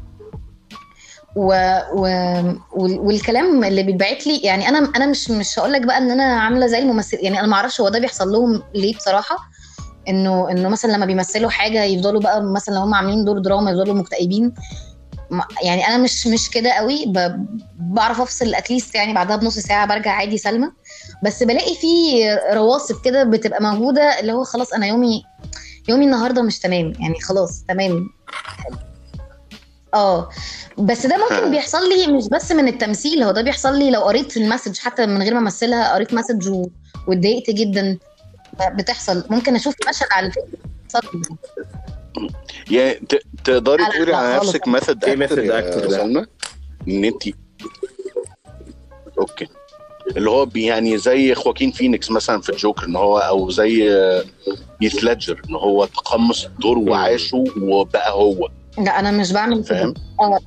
و... 1.35 1.45
و... 1.93 2.01
وال- 2.73 2.99
والكلام 2.99 3.63
اللي 3.63 3.83
بيتبعت 3.83 4.27
لي 4.27 4.37
يعني 4.37 4.69
أنا 4.69 4.91
أنا 4.95 5.05
مش 5.05 5.31
مش 5.31 5.59
هقول 5.59 5.73
لك 5.73 5.81
بقى 5.81 5.97
إن 5.97 6.11
أنا 6.11 6.23
عاملة 6.23 6.67
زي 6.67 6.79
الممثل 6.79 7.17
يعني 7.21 7.39
أنا 7.39 7.47
ما 7.47 7.55
أعرفش 7.55 7.81
هو 7.81 7.89
ده 7.89 7.99
بيحصل 7.99 8.29
لهم 8.31 8.63
ليه 8.75 8.95
بصراحة. 8.95 9.37
إنه 10.09 10.51
إنه 10.51 10.69
مثلا 10.69 10.91
لما 10.91 11.05
بيمثلوا 11.05 11.49
حاجة 11.49 11.83
يفضلوا 11.83 12.21
بقى 12.21 12.43
مثلا 12.43 12.73
لو 12.75 12.81
هم 12.81 12.93
عاملين 12.93 13.25
دور 13.25 13.39
دراما 13.39 13.71
يفضلوا 13.71 13.95
مكتئبين. 13.95 14.53
يعني 15.63 15.87
أنا 15.87 15.97
مش 15.97 16.27
مش 16.27 16.49
كده 16.49 16.71
قوي. 16.71 17.13
بعرف 17.79 18.21
أفصل 18.21 18.55
at 18.55 18.67
least 18.67 18.95
يعني 18.95 19.13
بعدها 19.13 19.35
بنص 19.35 19.59
ساعة 19.59 19.87
برجع 19.87 20.11
عادي 20.11 20.37
سلمى. 20.37 20.67
بس 21.23 21.43
بلاقي 21.43 21.75
في 21.75 21.87
رواسب 22.53 22.95
كده 23.05 23.23
بتبقى 23.23 23.61
موجودة 23.61 24.19
اللي 24.19 24.31
هو 24.33 24.43
خلاص 24.43 24.73
أنا 24.73 24.87
يومي 24.87 25.23
يومي 25.89 26.05
النهارده 26.05 26.41
مش 26.41 26.59
تمام. 26.59 26.93
يعني 26.99 27.19
خلاص 27.21 27.63
تمام. 27.67 28.09
آه. 29.93 30.29
بس 30.77 31.05
ده 31.05 31.17
ممكن 31.17 31.51
بيحصل 31.51 31.89
لي 31.89 32.07
مش 32.07 32.29
بس 32.29 32.51
من 32.51 32.67
التمثيل 32.67 33.23
هو 33.23 33.31
ده 33.31 33.41
بيحصل 33.41 33.79
لي 33.79 33.91
لو 33.91 34.01
قريت 34.01 34.37
ال 34.37 34.42
message 34.42 34.77
حتى 34.77 35.05
من 35.05 35.21
غير 35.21 35.33
ما 35.33 35.39
أمثلها 35.39 35.93
قريت 35.93 36.13
message 36.13 36.67
واتضايقت 37.07 37.49
جدا. 37.49 37.97
بتحصل. 38.75 39.23
ممكن 39.29 39.55
أشوف 39.55 39.75
مشهد 39.89 40.07
على 40.11 40.27
الفيسبوك. 40.27 41.39
يعني 42.71 42.93
ت- 42.93 43.23
تقدري 43.43 43.85
تقولي 43.85 44.13
على. 44.15 44.35
نفسك 44.37 44.67
method 44.67 45.03
أكتر 45.05 45.27
method 45.27 45.39
يا 45.39 45.61
actor 45.61 45.87
ده؟ 45.87 45.97
سلمى 45.97 46.25
إن 46.87 47.03
انت 47.05 47.23
okay 49.19 49.47
اللي 50.17 50.29
هو 50.29 50.49
يعني 50.55 50.97
زي 50.97 51.35
خواكين 51.35 51.71
فينيكس 51.71 52.11
مثلا 52.11 52.41
في 52.41 52.49
الجوكر 52.49 52.85
إن 52.85 52.95
هو 52.95 53.17
أو 53.19 53.49
زي 53.49 53.89
هيث 54.81 55.03
ليدجر 55.03 55.41
إن 55.49 55.55
هو 55.55 55.85
تقمص 55.85 56.45
الدور 56.45 56.77
وعاشه 56.77 57.43
وبقى 57.61 58.11
هو 58.13 58.49
لا 58.77 58.99
أنا 58.99 59.11
مش 59.11 59.31
بعمل 59.31 59.55
كده 59.55 59.63
فاهم؟ 59.63 59.93
آه 60.19 60.39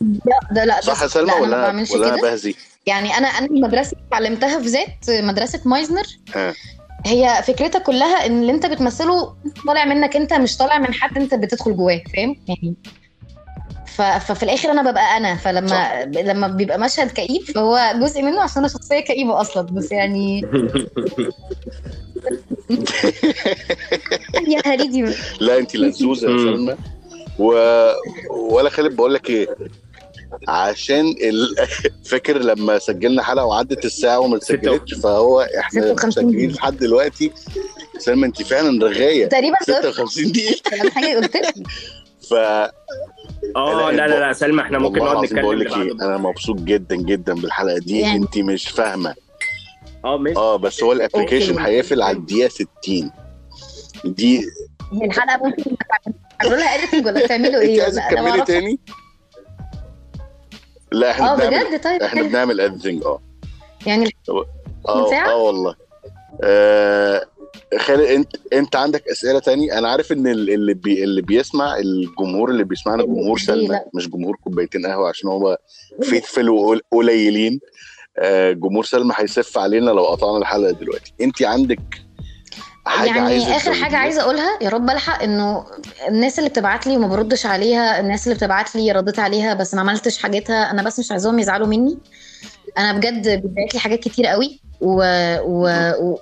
لا 0.00 0.38
ده 0.52 0.64
لا 0.64 0.80
صح 0.80 0.94
ده- 0.96 1.02
يا 1.02 1.08
سلمى 1.08 1.32
ولا 1.32 1.84
ولا 1.94 2.08
أنا 2.14 2.22
بهزي 2.22 2.54
يعني 2.86 3.14
أنا 3.18 3.28
أنا 3.28 3.46
المدرسة 3.46 3.92
اللي 3.92 4.04
اتعلمتها 4.08 4.60
في 4.60 4.66
ذات 4.68 5.24
مدرسة 5.24 5.60
مايزنر 5.64 6.04
ها. 6.34 6.54
هي 7.06 7.42
فكرتها 7.46 7.78
كلها 7.78 8.26
إن 8.26 8.40
اللي 8.40 8.52
أنت 8.52 8.66
بتمثله 8.66 9.34
طالع 9.66 9.84
منك 9.84 10.16
أنت 10.16 10.32
مش 10.32 10.56
طالع 10.56 10.78
من 10.78 10.94
حد 10.94 11.18
أنت 11.18 11.34
بتدخل 11.34 11.76
جواه 11.76 12.02
فاهم 12.16 12.36
يعني. 12.48 12.74
ففي 14.18 14.42
الآخر 14.42 14.70
أنا 14.70 14.90
ببقى 14.90 15.16
أنا 15.16 15.36
فلما 15.36 15.68
صح. 15.68 15.92
لما 16.22 16.48
بيبقى 16.48 16.78
مشهد 16.78 17.10
كئيب 17.10 17.42
فهو 17.42 17.92
جزء 18.00 18.22
منه 18.22 18.42
عشان 18.42 18.58
أنا 18.58 18.68
شخصية 18.68 19.00
كئيبة 19.00 19.40
أصلا 19.40 19.62
بس 19.62 19.92
يعني 19.92 20.40
يا 24.48 24.62
هريدي 24.66 25.14
لا 25.40 25.58
انت 25.58 25.76
لزوزة 25.76 26.30
يا. 26.30 26.36
سلمى 26.36 26.76
و... 27.38 27.52
ولا 28.30 28.68
خالد 28.70 28.96
بقول 28.96 29.14
لك 29.14 29.30
إيه 29.30 29.48
عشان 30.48 31.08
ال... 31.22 31.56
فاكر 32.10 32.38
لما 32.38 32.78
سجلنا 32.78 33.22
حلقة 33.22 33.44
وعدت 33.44 33.84
الساعة 33.84 34.18
وما 34.20 34.38
ستة 34.38 34.56
سجلتش 34.56 34.94
فهو 34.94 35.40
إحنا 35.40 35.82
56 35.82 36.24
مسجلين 36.26 36.50
لحد 36.50 36.76
دلوقتي. 36.76 37.32
سلمى 37.98 38.26
انت 38.26 38.42
فعلا 38.42 38.84
رغاية. 38.86 39.26
تقريبا 39.26 39.56
ده 39.68 39.80
56 39.92 40.32
دقيقة. 40.32 40.90
حاجة 40.94 41.16
قلت 41.16 41.36
لك. 41.36 41.54
ف 42.30 42.34
آه 43.56 43.90
لا 43.90 44.08
لا 44.08 44.20
لا 44.20 44.32
سلمى 44.32 44.62
إحنا 44.62 44.78
ممكن 44.78 44.98
نقعد 44.98 45.16
العظيم 45.16 45.40
بقول 45.42 45.60
نتكلم 45.64 45.82
لك 45.82 45.86
إيه 46.00 46.06
أنا 46.06 46.16
مبسوط 46.16 46.56
جدا 46.60 46.96
جدا 46.96 47.34
بالحلقة 47.34 47.78
دي 47.78 48.00
يعني. 48.00 48.16
أنت 48.18 48.38
مش 48.38 48.68
فاهمة. 48.68 49.14
آه 50.04 50.18
ماشي. 50.18 50.36
آه 50.38 50.56
بس 50.56 50.82
هو 50.82 50.92
الابلكيشن. 50.92 51.58
هيقفل 51.58 52.02
على 52.02 52.16
الدقيقة 52.16 52.48
60 52.48 53.10
دي 54.04 54.38
هي 54.92 55.04
الحلقة 55.06 55.36
ممكن 55.46 55.76
تعملوا 56.40 56.58
لها 56.58 56.74
اديتنج 56.74 57.06
ولا 57.06 57.26
تعملوا 57.26 57.62
أنت 57.62 57.68
إيه؟ 57.70 57.86
أنا 57.86 58.22
ما 58.22 58.30
تكملي. 58.30 58.44
تاني؟ 58.44 58.78
لا 60.92 61.10
إحنا 61.10 61.32
آه 61.32 61.36
بجد 61.36 61.80
طيب 61.82 62.02
إحنا 62.02 62.20
حلو. 62.20 62.28
بنعمل 62.28 62.60
اديتنج 62.60 63.02
آه 63.04 63.20
يعني 63.86 64.10
آه؟ 64.88 65.12
آه 65.14 65.36
والله 65.36 65.74
آه 66.42 67.22
خالد 67.78 68.00
انت 68.00 68.28
إنت 68.52 68.76
عندك 68.76 69.08
أسئلة 69.08 69.38
تاني 69.38 69.78
أنا 69.78 69.88
عارف 69.88 70.12
إن 70.12 70.26
ال- 70.26 70.50
اللي 70.50 70.74
بي 70.74 71.04
اللي 71.04 71.22
بيسمع 71.22 71.76
الجمهور 71.78 72.50
اللي 72.50 72.64
بيسمعنا 72.64 73.02
جمهور 73.04 73.38
سلمى؟ 73.38 73.80
مش 73.94 74.08
جمهور 74.10 74.36
كوبايتين 74.44 74.86
قهوة 74.86 75.08
عشان 75.08 75.28
هو 75.30 75.58
فيثفل 76.10 76.48
وقليلين 76.50 77.60
آه 78.18 78.52
جمهور 78.52 78.84
سلمى 78.84 79.14
هيسف 79.16 79.58
علينا 79.58 79.90
لو 79.90 80.04
قطعنا 80.04 80.38
الحلقة 80.38 80.70
دلوقتي 80.70 81.12
إنت 81.20 81.42
عندك 81.42 81.80
حاجة 82.88 83.08
يعني 83.08 83.20
عايزة 83.20 83.56
آخر 83.56 83.72
حاجة؟ 83.74 83.96
عايزة 83.96 84.22
أقولها 84.22 84.58
يا 84.62 84.68
رب 84.68 84.90
ألحق 84.90 85.22
إنه 85.22 85.64
الناس 86.08 86.38
اللي 86.38 86.50
بتبعت 86.50 86.86
لي 86.86 86.96
وما 86.96 87.06
بردش 87.06 87.46
عليها 87.46 88.00
الناس 88.00 88.26
اللي 88.26 88.34
بتبعت 88.34 88.76
لي 88.76 88.92
رديت 88.92 89.18
عليها 89.18 89.54
بس 89.54 89.74
ما 89.74 89.80
عملتش 89.80 90.18
حاجتها. 90.18 90.70
أنا 90.70 90.82
بس 90.82 90.98
مش 90.98 91.10
عايزاهم 91.12 91.38
يزعلوا 91.38 91.66
مني. 91.66 91.98
أنا 92.78 92.92
بجد 92.92 93.28
بتبعت 93.28 93.74
لي 93.74 93.80
حاجات 93.80 94.00
كتير 94.00 94.26
قوي. 94.26 94.60
و... 94.80 95.02
و... 95.40 95.68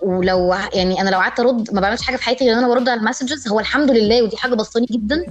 ولو 0.03 0.55
يعني 0.75 1.01
أنا 1.01 1.11
لو 1.11 1.19
قعدت 1.19 1.41
أرد 1.41 1.75
ما 1.75 1.81
بعملش 1.81 2.03
حاجة 2.03 2.17
في 2.17 2.23
حياتي 2.23 2.45
غير 2.45 2.53
إن 2.53 2.59
أنا 2.59 2.69
برد 2.69 2.89
على 2.89 3.01
ال 3.01 3.06
messages. 3.06 3.49
هو 3.49 3.61
الحمد 3.61 3.91
لله 3.91 4.23
ودي 4.23 4.37
حاجة 4.37 4.55
بسطاني 4.55 4.87
جدا 4.91 5.25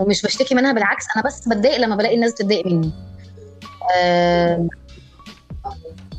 ومش 0.00 0.22
بشتكي 0.22 0.54
منها 0.54 0.72
بالعكس 0.72 1.04
أنا 1.16 1.24
بس 1.24 1.48
بتضايق 1.48 1.76
لما 1.76 1.96
بلاقي 1.96 2.14
الناس 2.14 2.32
بتتضايق 2.32 2.66
مني. 2.66 2.90
آه... 3.96 4.68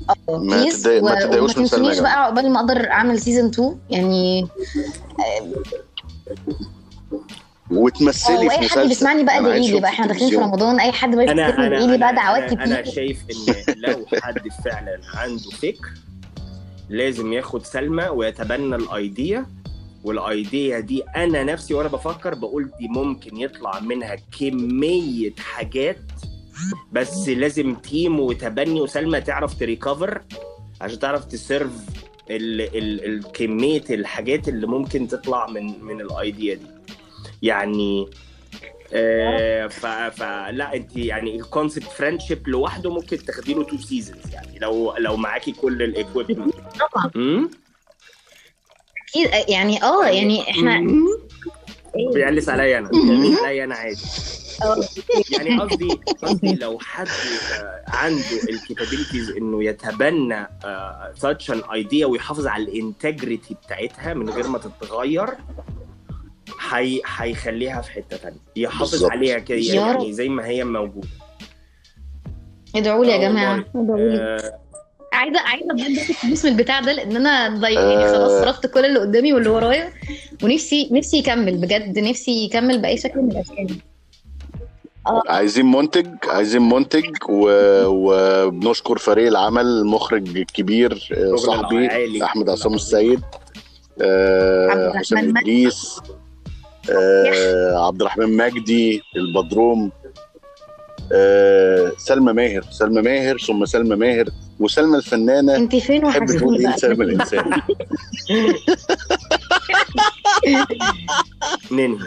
آه، 0.09 0.37
ما. 0.37 0.69
تتضايق- 0.69 1.03
ما 1.03 1.25
وما 1.25 1.53
من 1.57 1.65
سلمى 1.67 1.91
جماعة. 1.91 2.01
بقى 2.01 2.23
عقبال 2.23 2.51
ما 2.51 2.59
أقدر 2.59 2.91
أعمل 2.91 3.19
season 3.19 3.45
2 3.49 3.77
يعني 3.89 4.47
وتمثلي 7.71 8.37
في 8.37 8.45
وأي 8.45 8.57
حد 8.57 8.63
مسلسل 8.63 8.87
بيسمعني 8.87 9.23
بقى 9.23 9.39
ادعي 9.39 9.71
لي 9.71 9.79
بقى 9.79 9.89
إحنا 9.91 10.07
داخلين 10.07 10.29
في. 10.29 10.35
رمضان 10.35 10.79
أي 10.79 10.91
حد 10.91 11.15
بقى 11.15 11.31
أنا 11.31 11.49
أنا 11.49 11.67
ادعي 11.67 11.87
لي 11.87 11.97
بقى 11.97 12.15
دعوات 12.15 12.51
أنا, 12.51 12.63
أنا 12.63 12.81
كتير 12.81 12.93
شايف 12.93 13.23
إن 13.69 13.73
لو 13.77 14.05
حد 14.21 14.39
فعلا 14.65 14.99
عنده 15.15 15.49
فكر 15.49 15.89
لازم 16.89 17.33
ياخد 17.33 17.65
سلمى 17.65 18.03
ويتبنى 18.07 18.75
الأيديا 18.75 19.45
والأيديا 20.03 20.79
دي 20.79 21.03
أنا 21.15 21.43
نفسي 21.43 21.73
وأنا 21.73 21.89
بفكر 21.89 22.35
بقول 22.35 22.69
دي 22.79 22.87
ممكن 22.87 23.37
يطلع 23.37 23.79
منها 23.79 24.15
كمية 24.39 25.33
حاجات 25.37 25.97
بس 26.91 27.29
لازم 27.29 27.75
تيم 27.75 28.19
وتبني 28.19 28.81
وسلمى 28.81 29.21
تعرف 29.21 29.59
تريكفر 29.59 30.21
عشان 30.81 30.99
تعرف 30.99 31.25
تسيرف 31.25 31.71
ال 32.29 32.61
ال 32.61 33.05
ال 33.05 33.31
كمية 33.31 33.83
الحاجات 33.89 34.47
اللي 34.47 34.67
ممكن 34.67 35.07
تطلع 35.07 35.47
من 35.47 35.83
من 35.83 36.01
الأيديا 36.01 36.55
دي. 36.55 36.65
يعني 37.41 38.07
آه، 38.93 39.67
فلا 39.67 40.75
انت 40.75 40.97
يعني 40.97 41.35
ال 41.35 41.41
concept 41.41 41.83
friendship 41.83 42.47
لوحده 42.47 42.89
ممكن 42.93 43.17
تاخدي 43.17 43.53
له 43.53 43.63
two 43.63 43.77
seasons 43.77 44.33
يعني. 44.33 44.59
لو 44.59 44.95
لو 44.97 45.15
معاكي 45.17 45.51
كل 45.51 45.83
ال 45.83 45.90
equipment 45.90 46.53
طبعا. 46.55 47.11
أكيد 49.09 49.49
يعني 49.49 49.83
آه 49.83 50.05
يعني 50.07 50.49
إحنا 50.49 50.87
بيعلس 52.13 52.49
عليا 52.49 52.77
أنا. 52.79 52.89
بيعلس 52.89 53.39
عليا 53.39 53.63
أنا 53.63 53.75
عادي. 53.75 54.01
يعني 55.31 55.59
قصدي 55.59 55.89
قصدي 56.23 56.55
لو 56.55 56.79
حد 56.79 57.07
آه، 57.07 57.83
عنده 57.87 58.43
ال 58.49 58.56
capabilities 58.56 59.29
إنه 59.29 59.63
يتبنى 59.63 60.47
such 61.17 61.51
an 61.51 61.61
idea 61.73 62.05
ويحافظ 62.05 62.47
على 62.47 62.63
ال 62.63 62.73
integrity 62.73 63.55
بتاعتها 63.65 64.13
من 64.13 64.29
غير 64.29 64.47
ما 64.47 64.57
تتغير 64.57 65.29
هي 66.69 67.01
هيخليها 67.17 67.81
في 67.81 67.91
حتة 67.91 68.17
ثانية 68.17 68.37
يحافظ. 68.55 69.05
عليها 69.05 69.39
كده. 69.39 69.57
يعني 69.57 70.13
زي 70.13 70.29
ما 70.29 70.45
هي 70.47 70.63
موجودة 70.63 71.07
ادعوا 72.75 73.05
لي 73.05 73.11
يا 73.11 73.17
جماعة. 73.29 73.65
ادعوا 73.75 73.97
لي 73.97 74.17
آه، 74.17 74.59
عايزة 75.13 75.39
عايزة 75.39 75.73
بجد 75.73 75.97
اخد 75.97 76.11
فلوس 76.15 76.45
من 76.45 76.51
البتاع 76.51 76.79
ده 76.79 76.91
لأن 76.91 77.15
أنا 77.15 77.49
ضي... 77.59 77.73
يعني 77.73 78.05
آه. 78.05 78.11
خلاص 78.13 78.31
صرفت 78.31 78.65
كل 78.73 78.85
اللي 78.85 78.99
قدامي 78.99 79.33
واللي 79.33 79.49
ورايا 79.49 79.93
ونفسي 80.43 80.89
نفسي 80.91 81.17
يكمل 81.17 81.57
بجد 81.57 81.99
نفسي 81.99 82.45
يكمل 82.45 82.81
بأي 82.81 82.97
شكل 82.97 83.19
من 83.19 83.31
الأشكال 83.31 83.75
عايزين 85.05 85.71
منتج 85.71 86.07
عايزين 86.27 86.69
منتج 86.69 87.05
و... 87.29 87.49
وبنشكر 87.87 88.97
فريق 88.97 89.27
العمل 89.27 89.65
المخرج 89.65 90.37
الكبير 90.37 91.09
آه، 91.17 91.35
صاحبي. 91.35 92.23
أحمد 92.23 92.49
عصام 92.49 92.73
السيد 92.73 93.21
آه، 94.01 94.69
عبد 94.69 94.79
الرحمن 94.81 94.99
حسام 94.99 95.25
مجدي. 95.27 95.39
إدريس 95.39 95.99
آه، 96.91 97.87
عبد 97.87 98.01
الرحمن 98.01 98.37
مجدي 98.37 99.01
البدروم 99.15 99.91
آه، 101.11 101.91
سلمى 101.97 102.33
ماهر 102.33 102.61
سلمى 102.71 103.01
ماهر 103.01 103.37
ثم 103.37 103.65
سلمى 103.65 103.95
ماهر 103.95 104.25
وسلمى 104.59 104.97
الفنانة. 104.97 105.55
انت 105.55 105.75
فين 105.75 106.05
إيه؟ 106.05 106.19
بقى. 106.19 106.73
لسلمى 106.75 107.05
الإنسان. 107.05 107.43
ننهي. 111.71 111.97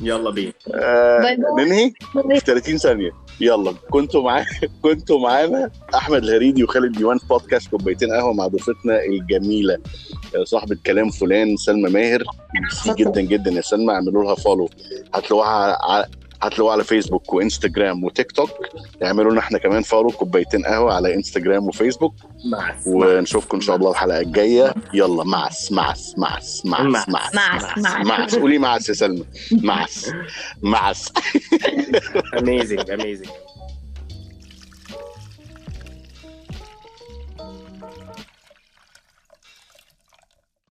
يلا 0.00 0.30
بينا. 0.30 0.52
آه،. 0.74 1.36
ننهي؟ 1.58 1.92
في 2.12 2.40
30 2.40 2.76
ثانية. 2.78 3.10
يلا. 3.40 3.72
كنتوا 3.90 4.22
معانا 4.22 4.46
كنتوا 4.82 5.18
معانا 5.20 5.70
أحمد 5.94 6.22
الهريدي 6.24 6.64
وخالد 6.64 6.92
ديوان 6.98 7.18
في 7.18 7.26
بودكاست 7.26 7.70
كوبايتين 7.70 8.12
قهوة 8.12 8.32
مع 8.32 8.46
ضيفتنا 8.46 9.04
الجميلة 9.04 9.78
آه، 10.36 10.44
صاحبة 10.44 10.76
كلام 10.86 11.10
فلان 11.10 11.56
سلمى 11.56 11.90
ماهر. 11.90 12.22
ميرسي 12.54 13.04
جدا 13.04 13.20
جدا 13.20 13.50
يا 13.50 13.60
سلمى. 13.60 13.92
اعملوا 13.94 14.24
لها 14.24 14.34
follow 14.34 14.68
هتلاقوها 15.14 16.06
هتلاقوه 16.42 16.72
على 16.72 16.84
فيسبوك 16.84 17.32
وانستجرام 17.34 18.04
وتيك 18.04 18.32
توك. 18.32 18.50
اعملوا 19.02 19.30
لنا 19.30 19.40
إحنا 19.40 19.58
كمان 19.58 19.82
follow 19.82 20.10
كوبايتين 20.10 20.64
قهوة 20.64 20.94
على 20.94 21.14
انستجرام 21.14 21.68
وفيسبوك. 21.68 22.14
معس 22.44 22.86
ونشوفكم 22.86 23.56
إن 23.56 23.62
شاء 23.62 23.76
الله 23.76 23.90
الحلقة 23.90 24.20
الجاية. 24.20 24.74
يلا 24.94 25.24
معس 25.24 25.72
معس 25.72 26.14
معس 26.18 26.66
معس 26.66 27.08
معس 27.08 27.34
معس 27.34 27.76
معس 28.06 28.34
قولي 28.34 28.58
معس 28.58 28.88
يا 28.88 28.94
سلمى. 28.94 29.24
معس 29.52 30.10
معس 30.62 31.12
amazing 32.38 32.90
amazing 32.90 33.28